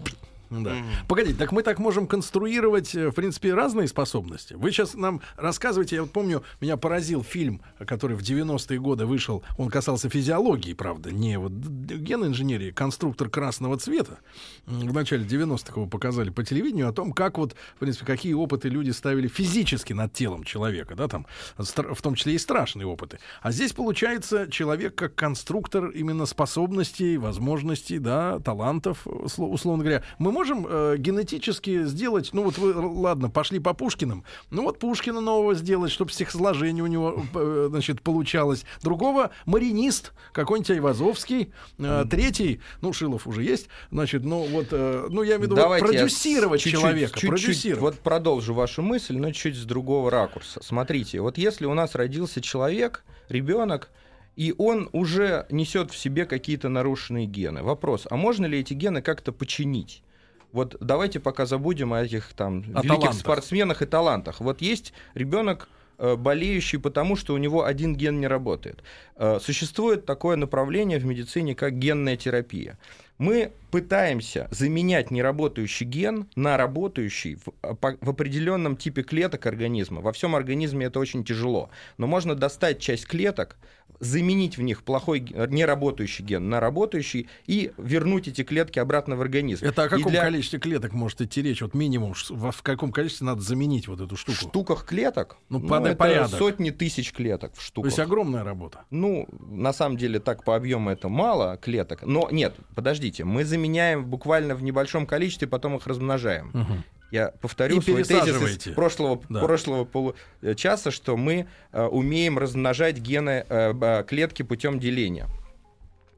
да. 0.51 0.71
Mm. 0.71 0.83
Погодите, 1.07 1.37
так 1.37 1.53
мы 1.53 1.63
так 1.63 1.79
можем 1.79 2.07
конструировать, 2.07 2.93
э, 2.93 3.09
в 3.09 3.13
принципе, 3.13 3.53
разные 3.53 3.87
способности. 3.87 4.53
Вы 4.53 4.71
сейчас 4.71 4.95
нам 4.95 5.21
рассказываете, 5.37 5.95
я 5.95 6.01
вот 6.01 6.11
помню, 6.11 6.43
меня 6.59 6.75
поразил 6.75 7.23
фильм, 7.23 7.61
который 7.79 8.17
в 8.17 8.21
90-е 8.21 8.79
годы 8.79 9.05
вышел, 9.05 9.43
он 9.57 9.69
касался 9.69 10.09
физиологии, 10.09 10.73
правда, 10.73 11.11
не 11.11 11.39
вот 11.39 11.53
ген 11.53 12.25
инженерии, 12.25 12.71
конструктор 12.71 13.29
красного 13.29 13.77
цвета. 13.77 14.19
В 14.65 14.93
начале 14.93 15.25
90-х 15.25 15.73
его 15.73 15.87
показали 15.87 16.29
по 16.29 16.43
телевидению 16.43 16.89
о 16.89 16.93
том, 16.93 17.13
как 17.13 17.37
вот, 17.37 17.55
в 17.75 17.79
принципе, 17.79 18.05
какие 18.05 18.33
опыты 18.33 18.67
люди 18.67 18.91
ставили 18.91 19.29
физически 19.29 19.93
над 19.93 20.11
телом 20.11 20.43
человека, 20.43 20.95
да, 20.95 21.07
там, 21.07 21.27
в 21.57 22.01
том 22.01 22.15
числе 22.15 22.35
и 22.35 22.37
страшные 22.37 22.87
опыты. 22.87 23.19
А 23.41 23.51
здесь, 23.51 23.71
получается, 23.71 24.49
человек 24.51 24.95
как 24.95 25.15
конструктор 25.15 25.85
именно 25.91 26.25
способностей, 26.25 27.17
возможностей, 27.17 27.99
да, 27.99 28.39
талантов, 28.39 29.07
условно 29.07 29.83
говоря. 29.83 30.03
Мы 30.19 30.31
можем 30.31 30.40
э, 30.49 30.95
генетически 30.97 31.84
сделать, 31.86 32.30
ну 32.34 32.43
вот 32.43 32.58
вы, 32.58 32.73
ладно, 32.73 33.30
пошли 33.30 33.60
по 33.60 33.73
Пушкиным, 33.73 34.23
ну 34.49 34.63
вот 34.63 34.80
Пушкина 34.80 35.21
нового 35.21 35.56
сделать, 35.56 35.91
чтобы 35.91 36.12
стихосложение 36.12 36.84
у 36.84 36.88
него, 36.88 37.23
э, 37.34 37.67
значит, 37.69 38.01
получалось. 38.01 38.63
Другого 38.82 39.32
маринист, 39.45 40.13
какой-нибудь 40.34 40.71
Айвазовский. 40.71 41.51
Э, 41.80 42.06
третий, 42.10 42.62
ну 42.82 42.93
Шилов 42.93 43.27
уже 43.27 43.43
есть, 43.43 43.67
значит, 43.91 44.23
ну 44.23 44.45
вот, 44.47 44.67
э, 44.71 45.08
ну 45.10 45.23
я 45.23 45.36
имею 45.36 45.39
в 45.39 45.43
виду 45.43 45.56
Давайте 45.56 45.86
продюсировать 45.86 46.62
чуть-чуть, 46.62 46.82
человека, 46.82 47.13
чуть-чуть, 47.13 47.30
продюсировать. 47.30 47.82
Вот 47.82 47.99
продолжу 47.99 48.54
вашу 48.54 48.82
мысль, 48.82 49.17
но 49.17 49.32
чуть 49.32 49.56
с 49.56 49.63
другого 49.63 50.10
ракурса. 50.12 50.62
Смотрите, 50.63 51.21
вот 51.21 51.38
если 51.38 51.65
у 51.65 51.73
нас 51.73 51.95
родился 51.95 52.41
человек, 52.41 53.04
ребенок, 53.30 53.89
и 54.36 54.54
он 54.58 54.89
уже 54.93 55.45
несет 55.49 55.91
в 55.91 55.97
себе 55.97 56.25
какие-то 56.25 56.69
нарушенные 56.69 57.25
гены. 57.25 57.63
Вопрос, 57.63 58.08
а 58.10 58.15
можно 58.15 58.45
ли 58.45 58.60
эти 58.60 58.73
гены 58.73 59.01
как-то 59.01 59.32
починить? 59.32 60.04
Вот 60.51 60.75
давайте 60.79 61.19
пока 61.19 61.45
забудем 61.45 61.93
о 61.93 62.01
этих 62.03 62.33
там 62.33 62.57
О 62.59 62.81
великих 62.81 62.87
талантах. 62.87 63.13
спортсменах 63.19 63.81
и 63.81 63.85
талантах. 63.85 64.39
Вот 64.41 64.61
есть 64.61 64.93
ребенок 65.13 65.69
э, 65.97 66.15
болеющий 66.15 66.79
потому, 66.79 67.15
что 67.15 67.33
у 67.33 67.37
него 67.37 67.63
один 67.65 67.95
ген 67.95 68.19
не 68.19 68.27
работает. 68.27 68.83
Э, 69.15 69.39
Существует 69.41 70.05
такое 70.05 70.35
направление 70.35 70.99
в 70.99 71.05
медицине, 71.05 71.55
как 71.55 71.77
генная 71.79 72.17
терапия. 72.17 72.77
Мы 73.17 73.51
пытаемся 73.71 74.47
заменять 74.51 75.12
неработающий 75.12 75.86
ген 75.86 76.27
на 76.36 76.57
работающий 76.57 77.36
в, 77.36 77.49
э, 77.63 77.73
в 78.01 78.10
определенном 78.10 78.75
типе 78.77 79.01
клеток 79.03 79.45
организма. 79.45 80.01
Во 80.01 80.12
всем 80.12 80.36
организме 80.36 80.86
это 80.88 80.99
очень 80.99 81.23
тяжело. 81.23 81.69
Но 81.97 82.05
можно 82.07 82.36
достать 82.36 82.79
часть 82.79 83.07
клеток, 83.07 83.55
заменить 83.99 84.57
в 84.57 84.62
них 84.63 84.81
плохой 84.84 85.19
г- 85.19 85.47
неработающий 85.51 86.25
ген 86.25 86.49
на 86.49 86.60
работающий 86.60 87.29
и 87.45 87.71
вернуть 87.77 88.27
эти 88.27 88.43
клетки 88.43 88.79
обратно 88.79 89.15
в 89.15 89.21
организм. 89.21 89.63
Это 89.63 89.84
о 89.84 89.86
И 89.86 89.89
каком 89.89 90.12
для- 90.12 90.23
количестве 90.23 90.57
клеток 90.60 90.93
может 90.93 91.21
идти 91.21 91.41
речь? 91.43 91.62
Вот 91.62 91.75
минимум, 91.75 92.13
в 92.29 92.63
каком 92.63 92.91
количестве 92.91 93.27
надо 93.27 93.41
заменить 93.41 93.88
вот 93.88 94.01
эту 94.01 94.15
штуку? 94.15 94.38
В 94.38 94.41
штуках 94.41 94.86
клеток? 94.86 95.38
Ну, 95.49 95.60
подай 95.62 95.91
это 95.91 95.99
порядок. 95.99 96.39
сотни 96.39 96.71
тысяч 96.71 97.12
клеток 97.13 97.51
в 97.53 97.57
То 97.57 97.62
штуках. 97.62 97.91
есть 97.91 97.99
огромная 97.99 98.43
работа. 98.43 98.86
Ну, 98.89 99.27
на 99.51 99.71
самом 99.71 99.97
деле, 99.97 100.19
так 100.19 100.43
по 100.43 100.55
объему 100.55 100.89
это 100.89 101.07
мало 101.07 101.57
клеток. 101.57 102.01
Но 102.03 102.27
нет, 102.31 102.55
подождите, 102.73 103.23
мы 103.23 103.45
заменяем 103.45 103.61
буквально 103.97 104.56
в 104.56 104.63
небольшом 104.63 105.06
количестве, 105.06 105.47
потом 105.47 105.76
их 105.78 105.88
размножаем. 105.88 106.52
Мгм. 106.54 106.84
Я 107.12 107.34
повторю 107.41 107.78
И 107.78 107.82
свой 107.82 108.04
тезис 108.04 108.67
из 108.67 108.74
прошлого, 108.74 109.21
Да. 109.28 109.41
прошлого 109.41 109.84
получаса, 109.84 110.91
что 110.91 111.17
мы 111.17 111.47
э, 111.74 111.86
умеем 111.86 112.38
размножать 112.38 112.97
гены 113.00 113.45
э, 113.50 114.04
клетки 114.08 114.43
путем 114.43 114.80
деления. 114.80 115.28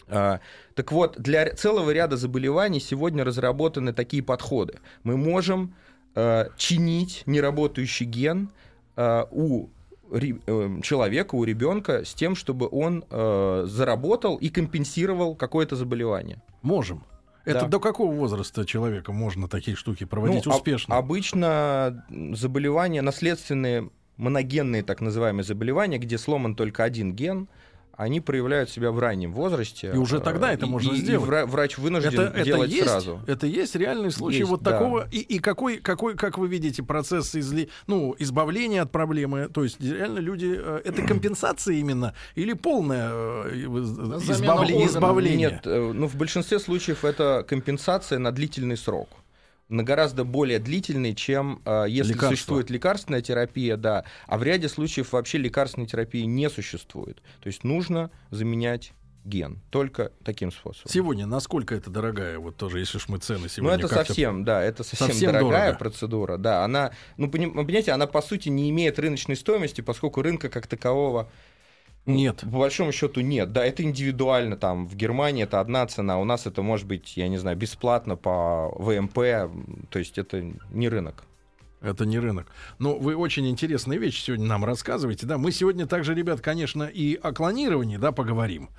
А, 0.07 0.39
так 0.75 0.91
вот, 0.91 1.19
для 1.19 1.53
целого 1.55 1.89
ряда 1.91 2.17
заболеваний 2.17 2.79
сегодня 2.79 3.23
разработаны 3.23 3.93
такие 3.93 4.21
подходы. 4.21 4.79
Мы 5.03 5.17
можем 5.17 5.73
э, 6.15 6.49
чинить 6.57 7.23
неработающий 7.25 8.05
ген 8.05 8.51
э, 8.95 9.25
у 9.31 9.69
э, 10.11 10.81
человека, 10.83 11.35
у 11.35 11.43
ребенка 11.43 12.05
с 12.05 12.13
тем, 12.13 12.35
чтобы 12.35 12.67
он 12.71 13.03
э, 13.09 13.63
заработал 13.67 14.35
и 14.35 14.49
компенсировал 14.49 15.35
какое-то 15.35 15.75
заболевание. 15.75 16.39
Можем. 16.61 17.03
Это 17.45 17.61
Да. 17.61 17.67
до 17.67 17.79
какого 17.79 18.13
возраста 18.13 18.65
человека 18.65 19.11
можно 19.11 19.47
такие 19.47 19.75
штуки 19.75 20.05
проводить 20.05 20.45
Ну, 20.45 20.51
об- 20.51 20.57
успешно? 20.57 20.95
обычно 20.97 22.05
заболевания, 22.33 23.01
наследственные 23.01 23.89
моногенные 24.17 24.83
так 24.83 25.01
называемые 25.01 25.43
заболевания, 25.43 25.97
где 25.97 26.17
сломан 26.17 26.55
только 26.55 26.83
один 26.83 27.13
ген, 27.13 27.47
они 27.95 28.21
проявляют 28.21 28.69
себя 28.69 28.91
в 28.91 28.99
раннем 28.99 29.33
возрасте. 29.33 29.91
И 29.93 29.97
уже 29.97 30.19
тогда 30.19 30.51
Э, 30.51 30.55
это 30.55 30.65
и- 30.65 30.69
можно 30.69 30.91
и- 30.93 30.95
и 30.95 31.01
сделать. 31.01 31.29
вра- 31.29 31.45
врач 31.45 31.77
вынужден 31.77 32.11
это, 32.19 32.21
это 32.23 32.43
делать 32.43 32.71
есть, 32.71 32.83
сразу. 32.87 33.19
Это 33.27 33.45
есть 33.45 33.75
реальный 33.75 34.11
случай 34.11 34.39
Есть, 34.39 34.49
вот 34.49 34.63
да. 34.63 34.71
такого. 34.71 35.07
И, 35.11 35.19
и 35.19 35.39
какой, 35.39 35.77
какой, 35.77 36.15
как 36.15 36.37
вы 36.37 36.47
видите, 36.47 36.81
процесс 36.83 37.35
изли, 37.35 37.69
ну, 37.87 38.15
избавления 38.19 38.81
от 38.81 38.91
проблемы? 38.91 39.47
То 39.53 39.63
есть 39.63 39.79
реально 39.79 40.19
люди... 40.19 40.55
э, 40.57 40.81
Это 40.85 41.03
компенсация 41.03 41.75
именно 41.75 42.13
или 42.35 42.53
полное 42.53 43.09
э, 43.11 43.51
избавление? 43.53 44.87
избавление? 44.87 45.49
Нет, 45.51 45.65
ну, 45.65 46.07
в 46.07 46.15
большинстве 46.15 46.59
случаев 46.59 47.05
это 47.05 47.45
компенсация 47.47 48.19
на 48.19 48.31
длительный 48.31 48.77
срок. 48.77 49.09
На 49.73 49.83
гораздо 49.83 50.23
более 50.23 50.59
длительный, 50.59 51.15
чем 51.15 51.59
э, 51.65 51.85
если 51.89 52.13
Лекарства. 52.13 52.29
существует 52.35 52.69
лекарственная 52.69 53.21
терапия, 53.21 53.75
да. 53.75 54.05
А 54.27 54.37
в 54.37 54.43
ряде 54.43 54.69
случаев 54.69 55.11
вообще 55.13 55.39
лекарственной 55.39 55.87
терапии 55.87 56.21
не 56.25 56.47
существует. 56.51 57.23
То 57.41 57.47
есть 57.47 57.63
нужно 57.63 58.11
заменять 58.29 58.93
ген 59.25 59.61
только 59.71 60.11
таким 60.23 60.51
способом. 60.51 60.91
Сегодня 60.91 61.25
насколько 61.25 61.73
это 61.73 61.89
дорогая, 61.89 62.37
вот 62.37 62.55
тоже, 62.55 62.79
если 62.79 62.97
уж 62.97 63.07
мы 63.07 63.17
цены 63.17 63.39
Ну, 63.43 63.47
сегодня 63.47 63.77
это 63.79 63.87
как-то- 63.87 64.05
совсем, 64.05 64.43
да, 64.43 64.61
это 64.61 64.83
совсем, 64.83 65.07
Совсем 65.07 65.31
дорогая 65.31 65.67
дорого. 65.71 65.79
процедура, 65.79 66.37
да, 66.37 66.63
она, 66.63 66.91
ну, 67.17 67.31
понимаете, 67.31 67.93
она, 67.93 68.05
по 68.05 68.21
сути, 68.21 68.49
не 68.49 68.69
имеет 68.69 68.99
рыночной 68.99 69.35
стоимости, 69.37 69.81
поскольку 69.81 70.21
рынка 70.21 70.49
как 70.49 70.67
такового 70.67 71.23
ну, 71.23 71.29
Нет. 72.05 72.41
По 72.41 72.59
большому 72.59 72.91
счету 72.91 73.21
нет. 73.21 73.53
Да, 73.53 73.65
это 73.65 73.83
индивидуально. 73.83 74.57
Там 74.57 74.87
в 74.87 74.95
Германии 74.95 75.43
это 75.43 75.59
одна 75.59 75.85
цена, 75.87 76.19
у 76.19 76.25
нас 76.25 76.45
это 76.45 76.61
может 76.61 76.85
быть, 76.87 77.15
я 77.15 77.27
не 77.29 77.37
знаю, 77.37 77.55
бесплатно 77.57 78.15
по 78.15 78.69
ВМП. 78.77 79.15
То 79.89 79.99
есть 79.99 80.17
это 80.17 80.41
не 80.71 80.89
рынок. 80.89 81.23
Это 81.83 82.05
не 82.05 82.17
рынок. 82.17 82.47
Но 82.79 82.95
вы 82.97 83.15
очень 83.15 83.47
интересные 83.49 83.99
вещи 83.99 84.21
сегодня 84.21 84.45
нам 84.45 84.63
рассказываете. 84.63 85.25
Да, 85.25 85.37
мы 85.37 85.51
сегодня 85.51 85.85
также, 85.85 86.15
ребят, 86.15 86.39
конечно, 86.39 86.83
и 86.83 87.15
о 87.15 87.33
клонировании, 87.33 87.97
да, 87.97 88.11
поговорим. 88.13 88.69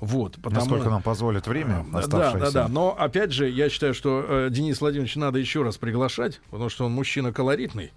Вот, 0.00 0.36
потому... 0.36 0.60
Насколько 0.60 0.88
нам 0.88 1.02
позволит 1.02 1.48
время 1.48 1.84
Да, 1.92 1.98
оставшееся. 1.98 2.52
да, 2.52 2.62
да. 2.62 2.68
Но 2.68 2.96
опять 2.96 3.32
же, 3.32 3.48
я 3.48 3.68
считаю, 3.68 3.94
что 3.94 4.24
э, 4.26 4.48
Денис 4.50 4.80
Владимирович 4.80 5.16
надо 5.16 5.40
еще 5.40 5.62
раз 5.62 5.76
приглашать, 5.76 6.40
потому 6.50 6.70
что 6.70 6.86
он 6.86 6.92
мужчина 6.92 7.32
колоритный. 7.32 7.92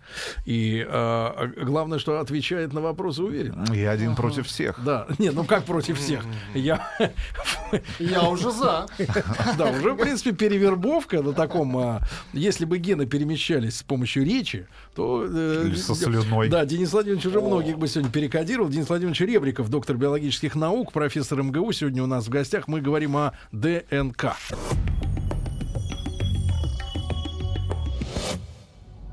И 0.45 0.85
э, 0.87 1.47
главное, 1.63 1.99
что 1.99 2.19
отвечает 2.19 2.73
на 2.73 2.81
вопросы 2.81 3.21
уверенно. 3.23 3.65
И 3.71 3.83
один 3.83 4.15
против 4.15 4.47
всех. 4.47 4.83
Да, 4.83 5.05
не, 5.19 5.29
ну 5.29 5.43
как 5.43 5.65
против 5.65 5.99
всех? 5.99 6.25
Я, 6.55 6.89
Я 7.99 8.23
уже 8.23 8.51
за. 8.51 8.87
да, 9.57 9.71
уже, 9.71 9.93
в 9.93 9.97
принципе, 9.97 10.31
перевербовка 10.31 11.21
на 11.21 11.33
таком, 11.33 11.77
а, 11.77 12.01
если 12.33 12.65
бы 12.65 12.77
гены 12.77 13.05
перемещались 13.05 13.77
с 13.77 13.83
помощью 13.83 14.25
речи, 14.25 14.54
то... 14.95 15.25
э, 15.27 15.63
Или 15.67 15.75
со 15.75 15.95
слюной. 15.95 16.49
Да, 16.49 16.65
Денис 16.65 16.91
Владимирович 16.91 17.25
уже 17.25 17.41
многих 17.41 17.77
бы 17.77 17.87
сегодня 17.87 18.11
перекодировал. 18.11 18.69
Денис 18.69 18.87
Владимирович 18.87 19.21
Ребриков, 19.21 19.69
доктор 19.69 19.97
биологических 19.97 20.55
наук, 20.55 20.91
профессор 20.91 21.41
МГУ, 21.43 21.71
сегодня 21.71 22.03
у 22.03 22.07
нас 22.07 22.25
в 22.27 22.29
гостях. 22.29 22.67
Мы 22.67 22.81
говорим 22.81 23.17
о 23.17 23.33
ДНК. 23.51 24.35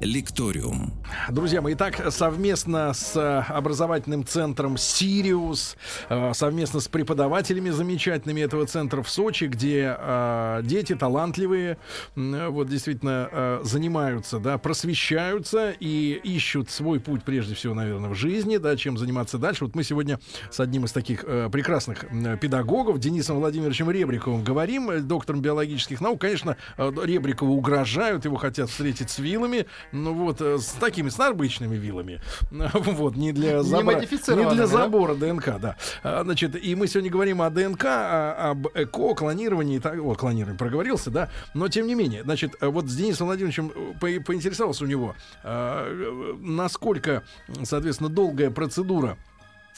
Лекториум. 0.03 0.93
Друзья 1.31 1.63
мои, 1.63 1.75
итак, 1.75 2.13
совместно 2.13 2.93
с 2.93 3.15
э, 3.15 3.53
образовательным 3.53 4.27
центром 4.27 4.77
«Сириус», 4.77 5.77
э, 6.09 6.33
совместно 6.35 6.81
с 6.81 6.89
преподавателями 6.89 7.71
замечательными 7.71 8.41
этого 8.41 8.67
центра 8.67 9.03
в 9.03 9.09
Сочи, 9.09 9.45
где 9.45 9.97
э, 9.97 10.61
дети 10.65 10.97
талантливые, 10.97 11.79
вот 12.17 12.69
действительно 12.69 13.61
занимаются, 13.63 14.39
да, 14.39 14.59
просвещаются 14.59 15.71
и 15.79 16.21
ищут 16.25 16.71
свой 16.71 16.99
путь, 16.99 17.23
прежде 17.23 17.55
всего, 17.55 17.75
наверное, 17.75 18.11
в 18.11 18.15
жизни, 18.15 18.57
да, 18.57 18.77
чем 18.77 18.99
заниматься 18.99 19.39
дальше. 19.39 19.65
Вот 19.65 19.75
мы 19.75 19.85
сегодня 19.85 20.19
с 20.51 20.59
одним 20.59 20.85
из 20.85 20.93
таких 20.93 21.25
прекрасных 21.25 22.05
педагогов, 22.41 22.99
Денисом 22.99 23.39
Владимировичем 23.39 23.91
Ребриковым, 23.91 24.43
говорим, 24.43 25.07
доктором 25.07 25.41
биологических 25.41 26.01
наук. 26.01 26.21
Конечно, 26.21 26.57
Ребрикову 26.77 27.55
угрожают, 27.55 28.25
его 28.25 28.37
хотят 28.37 28.69
встретить 28.71 29.11
с 29.11 29.19
вилами, 29.19 29.67
ну 29.93 30.14
вот, 30.14 30.40
э, 30.40 30.59
с 30.59 30.68
такими, 30.72 31.09
с 31.09 31.20
обычными 31.20 31.76
вилами. 31.76 32.20
Вот, 32.93 33.16
не 33.16 33.32
для 33.32 33.62
забора. 33.62 34.01
Не 34.01 34.07
для 34.55 34.57
да? 34.57 34.66
забора 34.66 35.14
ДНК, 35.14 35.59
да. 35.61 35.76
А, 36.03 36.22
Значит, 36.24 36.57
и 36.62 36.74
мы 36.74 36.86
сегодня 36.88 37.11
говорим 37.11 37.43
о 37.43 37.51
ДНК, 37.51 37.84
о- 37.84 38.51
об 38.51 38.66
ЭКО, 38.74 39.14
клонировании, 39.14 39.78
так, 39.78 39.99
о, 40.01 40.14
клонировании 40.14 40.57
проговорился, 40.59 41.11
да, 41.11 41.30
но 41.55 41.68
тем 41.68 41.86
не 41.86 41.95
менее, 41.95 42.22
значит, 42.22 42.55
э, 42.61 42.66
вот 42.66 42.86
с 42.88 42.95
Денисом 42.97 43.26
Владимировичем 43.26 43.72
э, 43.74 43.93
по- 44.01 44.24
поинтересовался 44.24 44.84
у 44.84 44.86
него, 44.86 45.14
э, 45.45 46.34
насколько, 46.40 47.22
соответственно, 47.62 48.09
долгая 48.11 48.51
процедура 48.51 49.16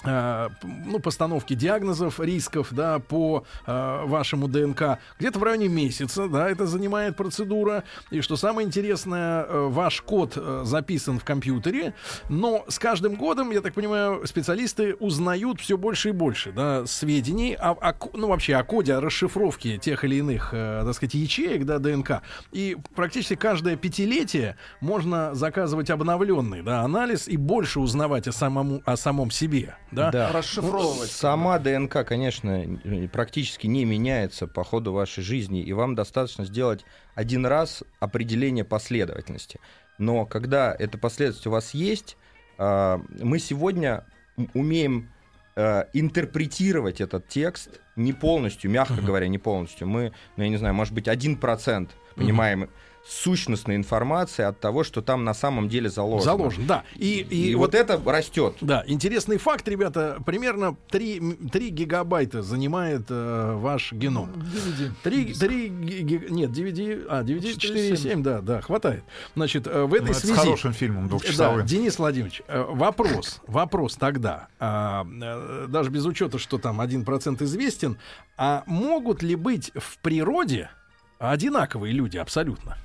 ну, 0.04 0.98
постановки 0.98 1.54
диагнозов, 1.54 2.20
рисков, 2.20 2.68
да, 2.72 2.98
по 2.98 3.44
э, 3.66 4.02
вашему 4.04 4.48
ДНК. 4.48 4.98
Где-то 5.18 5.38
в 5.38 5.42
районе 5.42 5.68
месяца, 5.68 6.28
да, 6.28 6.48
это 6.48 6.66
занимает 6.66 7.16
процедура. 7.16 7.84
И 8.10 8.20
что 8.20 8.36
самое 8.36 8.66
интересное, 8.66 9.44
э, 9.44 9.68
ваш 9.68 10.02
код 10.02 10.34
э, 10.36 10.62
записан 10.64 11.18
в 11.18 11.24
компьютере, 11.24 11.94
но 12.28 12.64
с 12.68 12.78
каждым 12.78 13.14
годом, 13.14 13.50
я 13.50 13.60
так 13.60 13.74
понимаю, 13.74 14.26
специалисты 14.26 14.94
узнают 14.94 15.60
все 15.60 15.76
больше 15.76 16.10
и 16.10 16.12
больше, 16.12 16.52
да, 16.52 16.86
сведений 16.86 17.54
о, 17.54 17.72
о 17.72 17.94
ну, 18.14 18.28
вообще 18.28 18.56
о 18.56 18.64
коде, 18.64 18.94
о 18.94 19.00
расшифровке 19.00 19.78
тех 19.78 20.04
или 20.04 20.16
иных, 20.16 20.50
э, 20.52 20.82
так 20.84 20.94
сказать, 20.94 21.14
ячеек, 21.14 21.64
да, 21.64 21.78
ДНК. 21.78 22.22
И 22.52 22.76
практически 22.94 23.36
каждое 23.36 23.76
пятилетие 23.76 24.56
можно 24.80 25.34
заказывать 25.34 25.90
обновленный, 25.90 26.62
да, 26.62 26.80
анализ 26.80 27.28
и 27.28 27.36
больше 27.36 27.80
узнавать 27.80 28.28
о 28.28 28.32
самому, 28.32 28.82
о 28.84 28.96
самом 28.96 29.30
себе, 29.30 29.76
да. 29.90 30.32
Расшифровывать. 30.32 31.10
Сама 31.10 31.58
ДНК, 31.58 32.04
конечно, 32.04 32.64
практически 33.12 33.66
не 33.66 33.84
меняется 33.84 34.46
по 34.46 34.64
ходу 34.64 34.92
вашей 34.92 35.22
жизни, 35.22 35.62
и 35.62 35.72
вам 35.72 35.94
достаточно 35.94 36.44
сделать 36.44 36.84
один 37.14 37.46
раз 37.46 37.84
определение 38.00 38.64
последовательности. 38.64 39.60
Но 39.98 40.26
когда 40.26 40.74
эта 40.76 40.98
последовательность 40.98 41.46
у 41.46 41.50
вас 41.50 41.74
есть, 41.74 42.16
а, 42.58 43.00
мы 43.20 43.38
сегодня 43.38 44.04
умеем 44.52 45.10
э, 45.54 45.84
интерпретировать 45.92 47.00
этот 47.00 47.28
текст 47.28 47.80
не 47.94 48.12
полностью, 48.12 48.70
мягко 48.70 49.00
говоря, 49.00 49.28
не 49.28 49.38
полностью. 49.38 49.86
Мы, 49.86 50.12
ну, 50.36 50.42
я 50.42 50.48
не 50.48 50.56
знаю, 50.56 50.74
может 50.74 50.92
быть, 50.92 51.06
1% 51.06 51.90
понимаем 52.16 52.68
сущностной 53.06 53.76
информации 53.76 54.44
от 54.44 54.60
того, 54.60 54.82
что 54.84 55.02
там 55.02 55.24
на 55.24 55.34
самом 55.34 55.68
деле 55.68 55.90
заложено. 55.90 56.24
Заложен, 56.24 56.66
да. 56.66 56.84
И, 56.96 57.26
и, 57.28 57.50
И, 57.50 57.54
вот 57.54 57.74
это 57.74 58.00
растет. 58.04 58.56
Да, 58.60 58.82
интересный 58.86 59.36
факт, 59.36 59.68
ребята, 59.68 60.22
примерно 60.24 60.76
3, 60.90 61.48
3 61.52 61.68
гигабайта 61.70 62.42
занимает 62.42 63.02
э, 63.10 63.52
ваш 63.56 63.92
геном. 63.92 64.30
DVD. 64.32 64.90
3, 65.02 65.34
3 65.34 65.68
ги- 65.68 66.26
нет, 66.30 66.50
DVD, 66.50 67.06
а, 67.08 67.22
DVD 67.22 67.54
4,7, 67.56 68.22
да, 68.22 68.40
да, 68.40 68.60
хватает. 68.62 69.04
Значит, 69.36 69.66
э, 69.66 69.84
в 69.84 69.90
Ну, 69.90 69.96
этой 69.96 70.10
это 70.10 70.14
с 70.14 70.20
связи... 70.20 70.34
хорошим 70.34 70.72
фильмом 70.72 71.04
Да, 71.04 71.08
двухчасовым. 71.10 71.66
Денис 71.66 71.98
Владимирович, 71.98 72.42
э, 72.48 72.64
вопрос, 72.68 73.40
вопрос 73.46 73.96
тогда, 73.96 74.48
а, 74.58 75.04
э, 75.04 75.66
даже 75.68 75.90
без 75.90 76.06
учета, 76.06 76.38
что 76.38 76.58
там 76.58 76.80
1% 76.80 77.42
известен, 77.42 77.98
а 78.38 78.62
могут 78.66 79.22
ли 79.22 79.36
быть 79.36 79.70
в 79.74 79.98
природе 79.98 80.70
одинаковые 81.18 81.92
люди 81.92 82.16
абсолютно? 82.16 82.76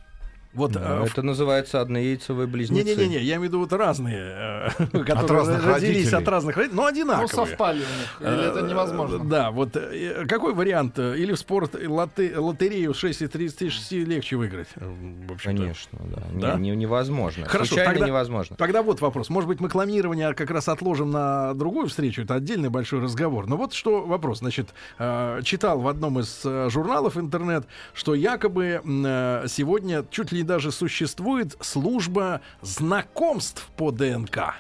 Вот, 0.59 0.73
Ну, 0.75 0.79
э, 0.81 0.99
в- 0.99 1.05
Это 1.11 1.21
называется 1.23 1.81
однояйцевые 1.81 2.47
близнецы. 2.47 2.83
не-не-не, 2.95 3.19
я 3.19 3.35
имею 3.35 3.39
в 3.41 3.43
виду 3.45 3.59
вот 3.59 3.73
разные, 3.73 4.19
э, 4.19 4.69
которые 4.91 5.37
разных 5.39 5.65
родились 5.65 5.95
родителей. 6.11 6.17
от 6.21 6.27
разных 6.27 6.57
родителей, 6.57 6.75
но 6.75 6.81
Ну, 6.83 6.87
одинаковые. 6.89 7.27
совпали 7.29 7.77
у 7.77 7.79
них. 7.79 8.21
Или 8.33 8.49
это 8.49 8.59
Э, 8.59 8.69
невозможно? 8.69 9.19
Да, 9.25 9.51
вот 9.51 9.75
э, 9.75 10.25
какой 10.27 10.53
вариант? 10.53 10.99
э, 10.99 11.15
Или 11.17 11.33
в 11.33 11.39
спорт 11.39 11.75
э, 11.75 11.85
лоте- 11.87 12.37
лотерею 12.37 12.93
6 12.93 13.21
из 13.21 13.29
36 13.29 13.91
легче 14.05 14.35
выиграть? 14.35 14.67
э, 14.75 14.85
в? 14.85 15.37
Конечно, 15.43 15.99
да. 16.03 16.21
Не- 16.33 16.41
Да? 16.41 16.55
не- 16.55 16.75
невозможно. 16.75 17.45
Хорошо, 17.45 17.69
Случайно 17.69 17.91
тогда- 17.93 18.07
невозможно. 18.07 18.55
Тогда 18.57 18.81
вот 18.83 19.01
вопрос. 19.01 19.29
Может 19.29 19.47
быть, 19.47 19.59
мы 19.61 19.69
клонирование 19.69 20.33
как 20.33 20.51
раз 20.51 20.67
отложим 20.67 21.11
на 21.11 21.53
другую 21.53 21.87
встречу. 21.87 22.21
Это 22.23 22.35
отдельный 22.35 22.69
большой 22.69 22.99
разговор. 23.01 23.47
Но 23.47 23.55
вот 23.57 23.73
что 23.73 24.01
вопрос. 24.05 24.39
Значит, 24.39 24.69
э, 24.97 25.39
читал 25.43 25.79
в 25.79 25.87
одном 25.87 26.19
из 26.19 26.41
э, 26.45 26.69
журналов 26.69 27.17
интернет, 27.17 27.65
что 27.93 28.13
якобы 28.15 28.81
э, 28.83 29.45
сегодня 29.47 30.03
чуть 30.11 30.31
ли 30.31 30.39
не 30.39 30.43
даже 30.49 30.71
существует 30.71 31.55
служба 31.61 32.41
знакомств 32.61 33.69
по 33.77 33.91
ДНК. 33.91 34.55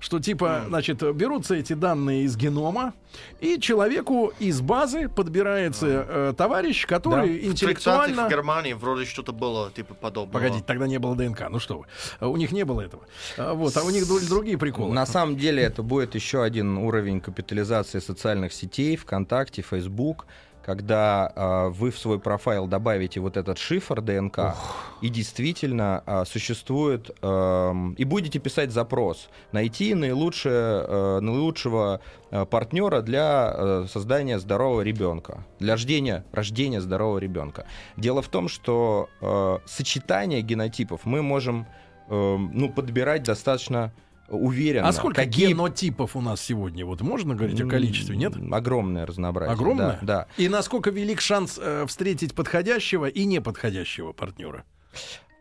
Что 0.00 0.18
типа, 0.20 0.62
значит, 0.68 1.02
берутся 1.14 1.54
эти 1.56 1.74
данные 1.74 2.22
из 2.22 2.36
генома, 2.36 2.94
и 3.40 3.58
человеку 3.60 4.32
из 4.38 4.62
базы 4.62 5.08
подбирается 5.08 5.86
э, 6.08 6.34
товарищ, 6.34 6.86
который 6.86 7.28
В 7.28 7.42
30-х 7.42 7.46
интеллектуально... 7.50 8.26
в 8.26 8.30
Германии 8.30 8.72
вроде 8.72 9.04
что-то 9.04 9.32
было 9.32 9.70
типа 9.70 9.92
подобного. 9.94 10.32
Погодите, 10.32 10.64
тогда 10.66 10.86
не 10.86 10.98
было 10.98 11.14
ДНК. 11.14 11.50
Ну 11.50 11.58
что 11.58 11.80
вы. 11.80 11.84
А 12.20 12.28
У 12.28 12.36
них 12.38 12.52
не 12.52 12.64
было 12.64 12.80
этого. 12.80 13.02
А, 13.36 13.52
Вот, 13.52 13.76
а 13.76 13.82
у 13.82 13.90
них 13.90 14.08
ду- 14.08 14.20
другие 14.26 14.56
приколы. 14.56 14.94
На 14.94 15.04
самом 15.06 15.36
деле 15.36 15.62
это 15.62 15.82
будет 15.82 16.14
еще 16.14 16.42
один 16.42 16.78
уровень 16.78 17.20
капитализации 17.20 17.98
социальных 17.98 18.52
сетей, 18.54 18.96
ВКонтакте, 18.96 19.60
Facebook, 19.60 20.26
когда 20.64 21.30
а, 21.34 21.68
вы 21.68 21.90
в 21.90 21.98
свой 21.98 22.18
профайл 22.18 22.66
добавите 22.66 23.20
вот 23.20 23.36
этот 23.36 23.58
шифр 23.58 24.00
ДНК, 24.00 24.54
и 25.02 25.08
действительно 25.08 26.02
а, 26.06 26.24
существует, 26.24 27.10
эм, 27.20 27.92
и 27.92 28.04
будете 28.04 28.38
писать 28.38 28.72
запрос, 28.72 29.28
найти 29.52 29.94
наилучшее, 29.94 30.84
э, 30.86 31.20
наилучшего 31.20 32.00
э, 32.30 32.46
партнера 32.46 33.02
для 33.02 33.54
э, 33.54 33.86
создания 33.90 34.38
здорового 34.38 34.80
ребенка, 34.80 35.44
для 35.58 35.74
рождения, 35.74 36.24
рождения 36.32 36.80
здорового 36.80 37.18
ребенка. 37.18 37.66
Дело 37.96 38.22
в 38.22 38.28
том, 38.28 38.48
что 38.48 39.08
э, 39.20 39.58
сочетание 39.66 40.40
генотипов 40.40 41.02
мы 41.04 41.22
можем 41.22 41.66
эм, 42.08 42.50
ну, 42.54 42.70
подбирать 42.70 43.24
достаточно 43.24 43.92
уверенно. 44.28 44.88
А 44.88 44.92
сколько 44.92 45.22
Какие 45.22 45.48
генотипов 45.48 46.16
у 46.16 46.20
нас 46.20 46.40
сегодня? 46.40 46.84
Вот 46.84 47.00
можно 47.00 47.34
говорить 47.34 47.60
о 47.60 47.66
количестве, 47.66 48.16
нет? 48.16 48.34
Огромное 48.50 49.06
разнообразие. 49.06 49.54
Огромное? 49.54 49.98
Да. 50.02 50.26
да. 50.26 50.26
И 50.36 50.48
насколько 50.48 50.90
велик 50.90 51.20
шанс 51.20 51.58
э, 51.60 51.84
встретить 51.86 52.34
подходящего 52.34 53.06
и 53.06 53.24
неподходящего 53.24 54.12
партнера? 54.12 54.64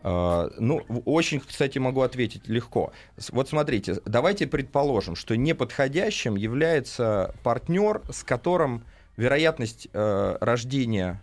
А, 0.02 0.50
ну, 0.60 0.84
очень, 1.06 1.40
кстати, 1.40 1.78
могу 1.78 2.02
ответить 2.02 2.48
легко. 2.48 2.92
Вот 3.32 3.50
смотрите, 3.50 4.00
давайте 4.06 4.48
предположим, 4.48 5.16
что 5.16 5.36
неподходящим 5.36 6.36
является 6.36 7.34
партнер, 7.44 8.02
с 8.12 8.24
которым 8.24 8.84
вероятность 9.16 9.88
э, 9.94 10.38
рождения 10.42 11.22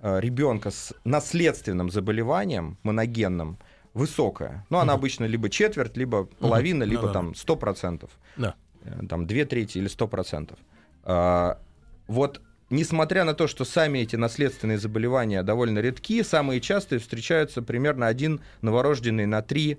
ребенка 0.00 0.70
с 0.70 0.94
наследственным 1.02 1.90
заболеванием 1.90 2.78
моногенным 2.84 3.58
высокая. 3.98 4.64
Ну, 4.70 4.78
она 4.78 4.92
обычно 4.94 5.24
либо 5.26 5.48
четверть, 5.50 5.96
либо 5.96 6.24
половина, 6.24 6.84
либо 6.84 7.08
Да-да-да. 7.08 7.32
там 7.32 7.56
100%. 7.58 8.08
Да. 8.36 8.54
э, 8.84 9.06
там 9.08 9.26
две 9.26 9.44
трети 9.44 9.78
или 9.78 9.88
сто 9.88 10.06
процентов. 10.08 10.58
А, 11.04 11.58
Вот 12.06 12.40
несмотря 12.70 13.24
на 13.24 13.34
то, 13.34 13.46
что 13.46 13.64
сами 13.64 13.98
эти 14.00 14.16
наследственные 14.16 14.78
заболевания 14.78 15.42
довольно 15.42 15.78
редки, 15.80 16.22
самые 16.22 16.60
частые 16.60 16.98
встречаются 16.98 17.62
примерно 17.62 18.06
один 18.06 18.40
новорожденный 18.62 19.26
на 19.26 19.40
3-5 19.40 19.76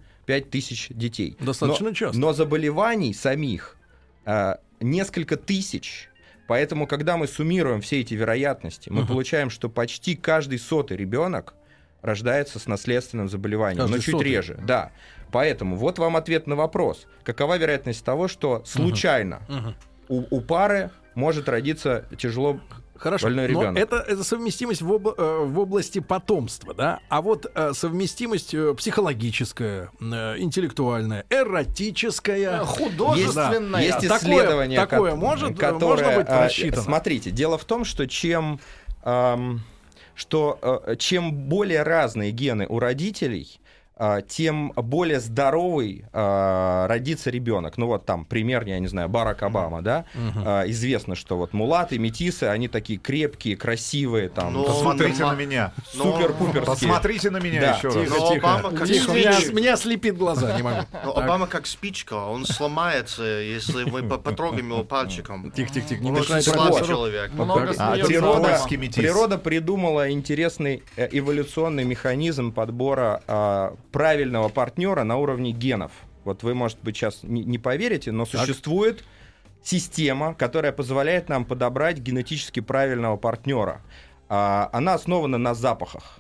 тысяч 0.50 0.88
детей. 0.90 1.38
Достаточно 1.40 1.90
но, 1.90 1.94
часто. 1.96 2.20
Но 2.20 2.34
заболеваний 2.34 3.14
самих 3.14 3.78
а, 4.26 4.60
несколько 4.80 5.38
тысяч. 5.38 6.10
Поэтому, 6.48 6.88
когда 6.88 7.16
мы 7.16 7.28
суммируем 7.28 7.80
все 7.80 8.02
эти 8.02 8.16
вероятности, 8.16 8.90
мы 8.90 9.02
Мгм. 9.02 9.08
получаем, 9.08 9.50
что 9.52 9.70
почти 9.70 10.16
каждый 10.16 10.58
сотый 10.58 10.98
ребенок 10.98 11.54
рождается 12.02 12.60
с 12.60 12.68
наследственным 12.68 13.30
заболеванием, 13.30 13.90
но 13.90 13.98
чуть 14.00 14.22
реже. 14.22 14.60
Да. 14.64 14.92
Поэтому 15.32 15.76
вот 15.76 16.00
вам 16.00 16.16
ответ 16.16 16.48
на 16.48 16.56
вопрос. 16.56 17.06
Какова 17.24 17.58
вероятность 17.58 18.04
того, 18.04 18.28
что 18.28 18.64
случайно 18.66 19.42
у, 20.08 20.24
у 20.36 20.42
пары 20.42 20.90
может 21.14 21.48
родиться 21.50 22.06
тяжело 22.18 22.60
Хорошо, 22.96 23.28
больной 23.28 23.48
но 23.48 23.62
ребенок? 23.62 23.78
это, 23.78 23.98
это 23.98 24.24
совместимость 24.24 24.82
в, 24.82 24.92
об- 24.92 25.08
э, 25.08 25.44
в 25.46 25.60
области 25.60 26.00
потомства, 26.00 26.74
да? 26.74 27.00
А 27.10 27.22
вот 27.22 27.46
э, 27.54 27.72
совместимость 27.74 28.54
э, 28.54 28.74
психологическая, 28.76 29.90
э, 30.02 30.36
интеллектуальная, 30.40 31.26
эротическая. 31.30 32.60
Художественная. 32.66 33.84
Есть 33.84 34.02
Такое- 34.02 34.18
исследование, 34.18 34.80
такое 34.80 35.12
ко- 35.12 35.18
может, 35.18 35.58
которое, 35.58 36.04
можно 36.04 36.16
быть 36.18 36.30
рассчитано? 36.30 36.82
Смотрите, 36.84 37.32
дело 37.32 37.58
в 37.58 37.66
том, 37.66 37.86
что 37.86 38.08
чем 38.08 38.60
ам, 39.04 39.62
что 40.20 40.60
э, 40.62 40.98
чем 40.98 41.32
более 41.32 41.84
разные 41.84 42.32
гены 42.32 42.68
у 42.68 42.78
родителей, 42.80 43.58
тем 44.28 44.72
более 44.76 45.20
здоровый 45.20 46.06
а, 46.14 46.88
родится 46.88 47.30
ребенок. 47.30 47.78
Ну 47.78 47.88
вот 47.88 48.06
там 48.06 48.26
пример, 48.26 48.66
я 48.66 48.80
не 48.80 48.88
знаю, 48.88 49.10
Барак 49.10 49.44
Обама, 49.44 49.82
да? 49.82 50.06
А, 50.46 50.64
Известно, 50.70 51.16
что 51.16 51.38
вот 51.38 51.54
мулаты, 51.54 52.00
метисы, 52.00 52.46
они 52.46 52.68
такие 52.68 52.98
крепкие, 53.00 53.58
красивые, 53.58 54.30
там. 54.30 54.54
Но- 54.54 54.64
Посмотрите 54.64 55.26
на 55.26 55.36
меня. 55.36 55.74
Супер-пуперские. 55.92 56.66
Посмотрите 56.66 57.30
на 57.30 57.38
меня 57.38 57.62
Да. 57.62 57.76
еще 57.78 57.88
раз. 57.90 57.96
Тихо, 57.96 58.16
Но 58.20 58.34
тихо. 58.34 58.54
Обама 58.56 58.78
как 58.78 58.88
Тихо, 58.88 59.12
меня, 59.54 59.78
слепит 59.78 60.18
глаза, 60.18 60.56
не 60.56 60.64
могу. 60.64 60.82
Но 61.04 61.18
Обама 61.18 61.48
как 61.48 61.68
спичка, 61.68 62.14
он 62.14 62.46
сломается, 62.46 63.24
если 63.24 63.84
мы 63.84 64.04
по- 64.04 64.18
потрогаем 64.18 64.70
его 64.70 64.84
пальчиком. 64.84 65.52
Тихо, 65.52 65.74
тихо, 65.74 65.88
тихо, 65.90 66.04
не 66.04 66.12
мешайте 66.12 66.52
слабый 66.52 66.86
человек. 66.88 67.32
Много. 67.34 67.74
А, 67.78 67.96
природа- 67.96 69.38
придумала 69.38 70.12
интересный 70.12 70.84
э, 70.96 71.08
эволюционный 71.12 71.84
механизм 71.84 72.52
подбора 72.52 73.22
а, 73.28 73.76
правильного 73.92 74.50
партнера 74.50 75.04
на 75.04 75.18
уровне 75.18 75.52
генов. 75.52 75.92
Вот 76.26 76.44
вы, 76.44 76.54
может 76.54 76.80
быть, 76.82 76.96
сейчас 76.98 77.24
не, 77.24 77.44
не 77.44 77.58
поверите, 77.58 78.12
но 78.12 78.26
существует 78.26 79.04
система, 79.64 80.34
которая 80.36 80.72
позволяет 80.72 81.30
нам 81.30 81.46
подобрать 81.46 81.98
генетически 82.00 82.60
правильного 82.60 83.18
партнера. 83.18 83.82
А, 84.30 84.70
она 84.74 84.94
основана 84.94 85.38
на 85.38 85.54
запахах. 85.54 86.20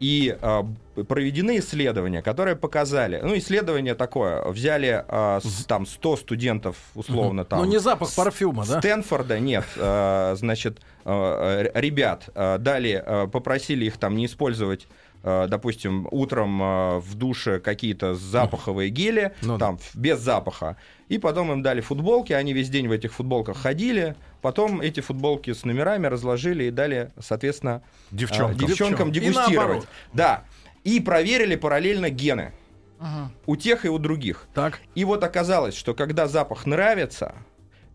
И 0.00 0.34
а, 0.40 0.66
проведены 1.08 1.58
исследования, 1.58 2.22
которые 2.22 2.56
показали, 2.56 3.20
ну, 3.22 3.36
исследование 3.36 3.94
такое, 3.94 4.42
взяли 4.48 5.04
а, 5.06 5.40
с- 5.42 5.66
там 5.66 5.84
100 5.86 6.16
студентов, 6.16 6.76
условно, 6.94 7.44
там, 7.44 7.60
Ну, 7.60 7.64
не 7.66 7.78
запах 7.78 8.12
парфюма, 8.14 8.64
да? 8.66 8.78
Стэнфорда 8.80 9.38
нет, 9.38 9.64
значит, 9.74 10.80
ребят 11.04 12.28
дали, 12.34 13.28
попросили 13.30 13.84
их 13.86 13.98
там 13.98 14.16
не 14.16 14.26
использовать 14.26 14.86
допустим, 15.22 16.08
утром 16.10 16.62
э, 16.62 16.98
в 16.98 17.14
душе 17.14 17.60
какие-то 17.60 18.14
запаховые 18.14 18.88
гели, 18.90 19.32
Ну 19.42 19.58
да. 19.58 19.66
там, 19.66 19.74
ф- 19.76 19.94
без 19.94 20.18
запаха. 20.20 20.76
И 21.08 21.18
потом 21.18 21.52
им 21.52 21.62
дали 21.62 21.80
футболки, 21.80 22.32
они 22.32 22.52
весь 22.52 22.70
день 22.70 22.88
в 22.88 22.92
этих 22.92 23.12
футболках 23.12 23.56
ходили. 23.58 24.16
Потом 24.42 24.80
эти 24.80 25.00
футболки 25.00 25.52
с 25.52 25.64
номерами 25.64 26.06
разложили 26.06 26.64
и 26.64 26.70
дали, 26.70 27.10
соответственно, 27.18 27.82
э, 28.12 28.16
Девчонкам. 28.16 28.56
девчонкам 28.68 29.08
И 29.10 29.12
дегустировать. 29.12 29.56
наоборот. 29.56 29.88
Да. 30.12 30.44
И 30.84 31.00
проверили 31.00 31.56
параллельно 31.56 32.08
гены. 32.10 32.52
Ага. 32.98 33.30
У 33.46 33.56
тех 33.56 33.84
и 33.84 33.88
у 33.88 33.98
других. 33.98 34.46
Так. 34.54 34.80
И 34.94 35.04
вот 35.04 35.24
оказалось, 35.24 35.74
что 35.74 35.94
когда 35.94 36.26
запах 36.28 36.64
нравится, 36.66 37.34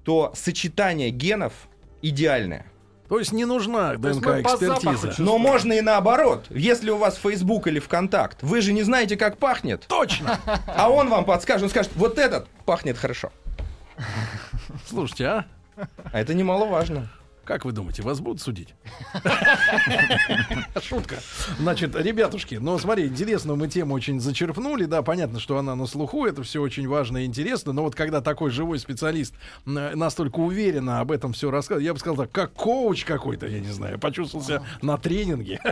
то 0.04 0.32
сочетание 0.36 1.10
генов 1.10 1.54
идеальное. 2.02 2.66
То 3.08 3.20
есть 3.20 3.32
не 3.32 3.46
нужна 3.46 3.96
ДНК-экспертиза. 3.96 5.16
Но 5.20 5.38
можно 5.38 5.74
и 5.74 5.82
наоборот. 5.82 6.46
Если 6.50 6.90
у 6.90 6.98
вас 6.98 7.18
Facebook 7.18 7.68
или 7.68 7.80
ВКонтакт, 7.80 8.42
вы 8.42 8.62
же 8.62 8.74
не 8.74 8.84
знаете, 8.84 9.16
как 9.16 9.38
пахнет, 9.38 9.86
Точно! 9.88 10.40
а 10.68 10.90
он 10.90 11.10
вам 11.10 11.26
подскажет, 11.26 11.64
он 11.64 11.70
скажет, 11.70 11.92
вот 11.96 12.18
этот 12.18 12.48
пахнет 12.66 12.98
хорошо. 12.98 13.32
Слушайте, 14.88 15.26
а? 15.26 15.46
А 16.12 16.20
это 16.20 16.34
немаловажно. 16.34 17.10
Как 17.46 17.64
вы 17.64 17.72
думаете, 17.72 18.02
вас 18.02 18.20
будут 18.20 18.42
судить? 18.42 18.74
Шутка. 20.82 21.20
Значит, 21.60 21.96
ребятушки, 21.96 22.56
ну 22.56 22.78
смотри, 22.80 23.06
интересную 23.06 23.56
мы 23.56 23.68
тему 23.68 23.94
очень 23.94 24.20
зачерпнули, 24.20 24.86
да, 24.86 25.04
понятно, 25.04 25.40
что 25.40 25.58
она 25.60 25.76
на 25.76 25.86
слуху, 25.86 26.26
это 26.26 26.42
все 26.42 26.60
очень 26.60 26.88
важно 26.88 27.20
и 27.20 27.26
интересно, 27.26 27.72
но 27.72 27.84
вот 27.84 27.94
когда 27.94 28.22
такой 28.22 28.50
живой 28.50 28.80
специалист 28.80 29.36
настолько 29.66 30.40
уверенно 30.40 31.00
об 31.00 31.12
этом 31.12 31.34
все 31.34 31.52
рассказывает, 31.52 31.86
я 31.86 31.94
бы 31.94 32.00
сказал 32.00 32.18
так, 32.18 32.32
как 32.32 32.54
коуч 32.54 33.06
какой-то, 33.06 33.46
я 33.46 33.60
не 33.60 33.72
знаю, 33.72 34.00
почувствовался 34.00 34.64
на 34.82 34.98
тренинге. 34.98 35.60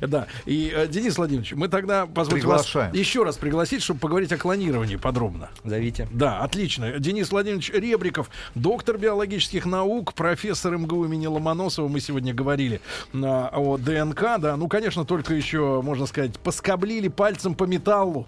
Да, 0.00 0.26
и, 0.46 0.72
э, 0.74 0.86
Денис 0.88 1.16
Владимирович, 1.18 1.52
мы 1.52 1.68
тогда 1.68 2.06
позвольте 2.06 2.46
вас 2.46 2.66
еще 2.92 3.22
раз 3.22 3.36
пригласить, 3.36 3.82
чтобы 3.82 4.00
поговорить 4.00 4.32
о 4.32 4.38
клонировании 4.38 4.96
подробно. 4.96 5.50
Зовите. 5.64 6.08
Да, 6.10 6.40
отлично. 6.40 6.98
Денис 6.98 7.30
Владимирович 7.30 7.70
Ребриков, 7.70 8.30
доктор 8.54 8.98
биологических 8.98 9.66
наук, 9.66 10.14
профессор 10.14 10.76
МГУ 10.76 11.06
имени 11.10 11.26
Ломоносова. 11.26 11.88
Мы 11.88 12.00
сегодня 12.00 12.32
говорили 12.32 12.80
а, 13.14 13.50
о 13.52 13.76
ДНК, 13.76 14.38
да. 14.38 14.56
Ну, 14.56 14.68
конечно, 14.68 15.04
только 15.04 15.34
еще, 15.34 15.82
можно 15.82 16.06
сказать, 16.06 16.38
поскоблили 16.38 17.08
пальцем 17.08 17.54
по 17.54 17.64
металлу. 17.64 18.26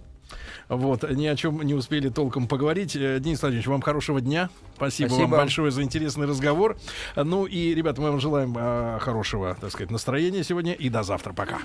Вот, 0.68 1.08
ни 1.10 1.26
о 1.26 1.36
чем 1.36 1.60
не 1.62 1.74
успели 1.74 2.08
толком 2.08 2.48
поговорить. 2.48 2.96
Э, 2.96 3.18
Денис 3.20 3.42
Владимирович, 3.42 3.66
вам 3.66 3.82
хорошего 3.82 4.20
дня. 4.20 4.48
Спасибо, 4.76 5.08
Спасибо. 5.08 5.28
вам 5.28 5.30
большое 5.30 5.70
за 5.70 5.82
интересный 5.82 6.26
разговор. 6.26 6.78
Ну 7.14 7.44
и, 7.44 7.74
ребята, 7.74 8.00
мы 8.00 8.10
вам 8.10 8.20
желаем 8.20 8.54
а, 8.58 8.98
хорошего, 8.98 9.56
так 9.60 9.70
сказать, 9.70 9.90
настроения 9.90 10.42
сегодня. 10.44 10.72
И 10.72 10.88
до 10.88 11.02
завтра. 11.02 11.32
Пока. 11.32 11.58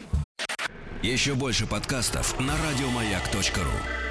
Еще 1.02 1.36
больше 1.36 1.68
подкастов 1.68 2.38
на 2.40 2.54
радиомаяк.ру. 2.70 4.07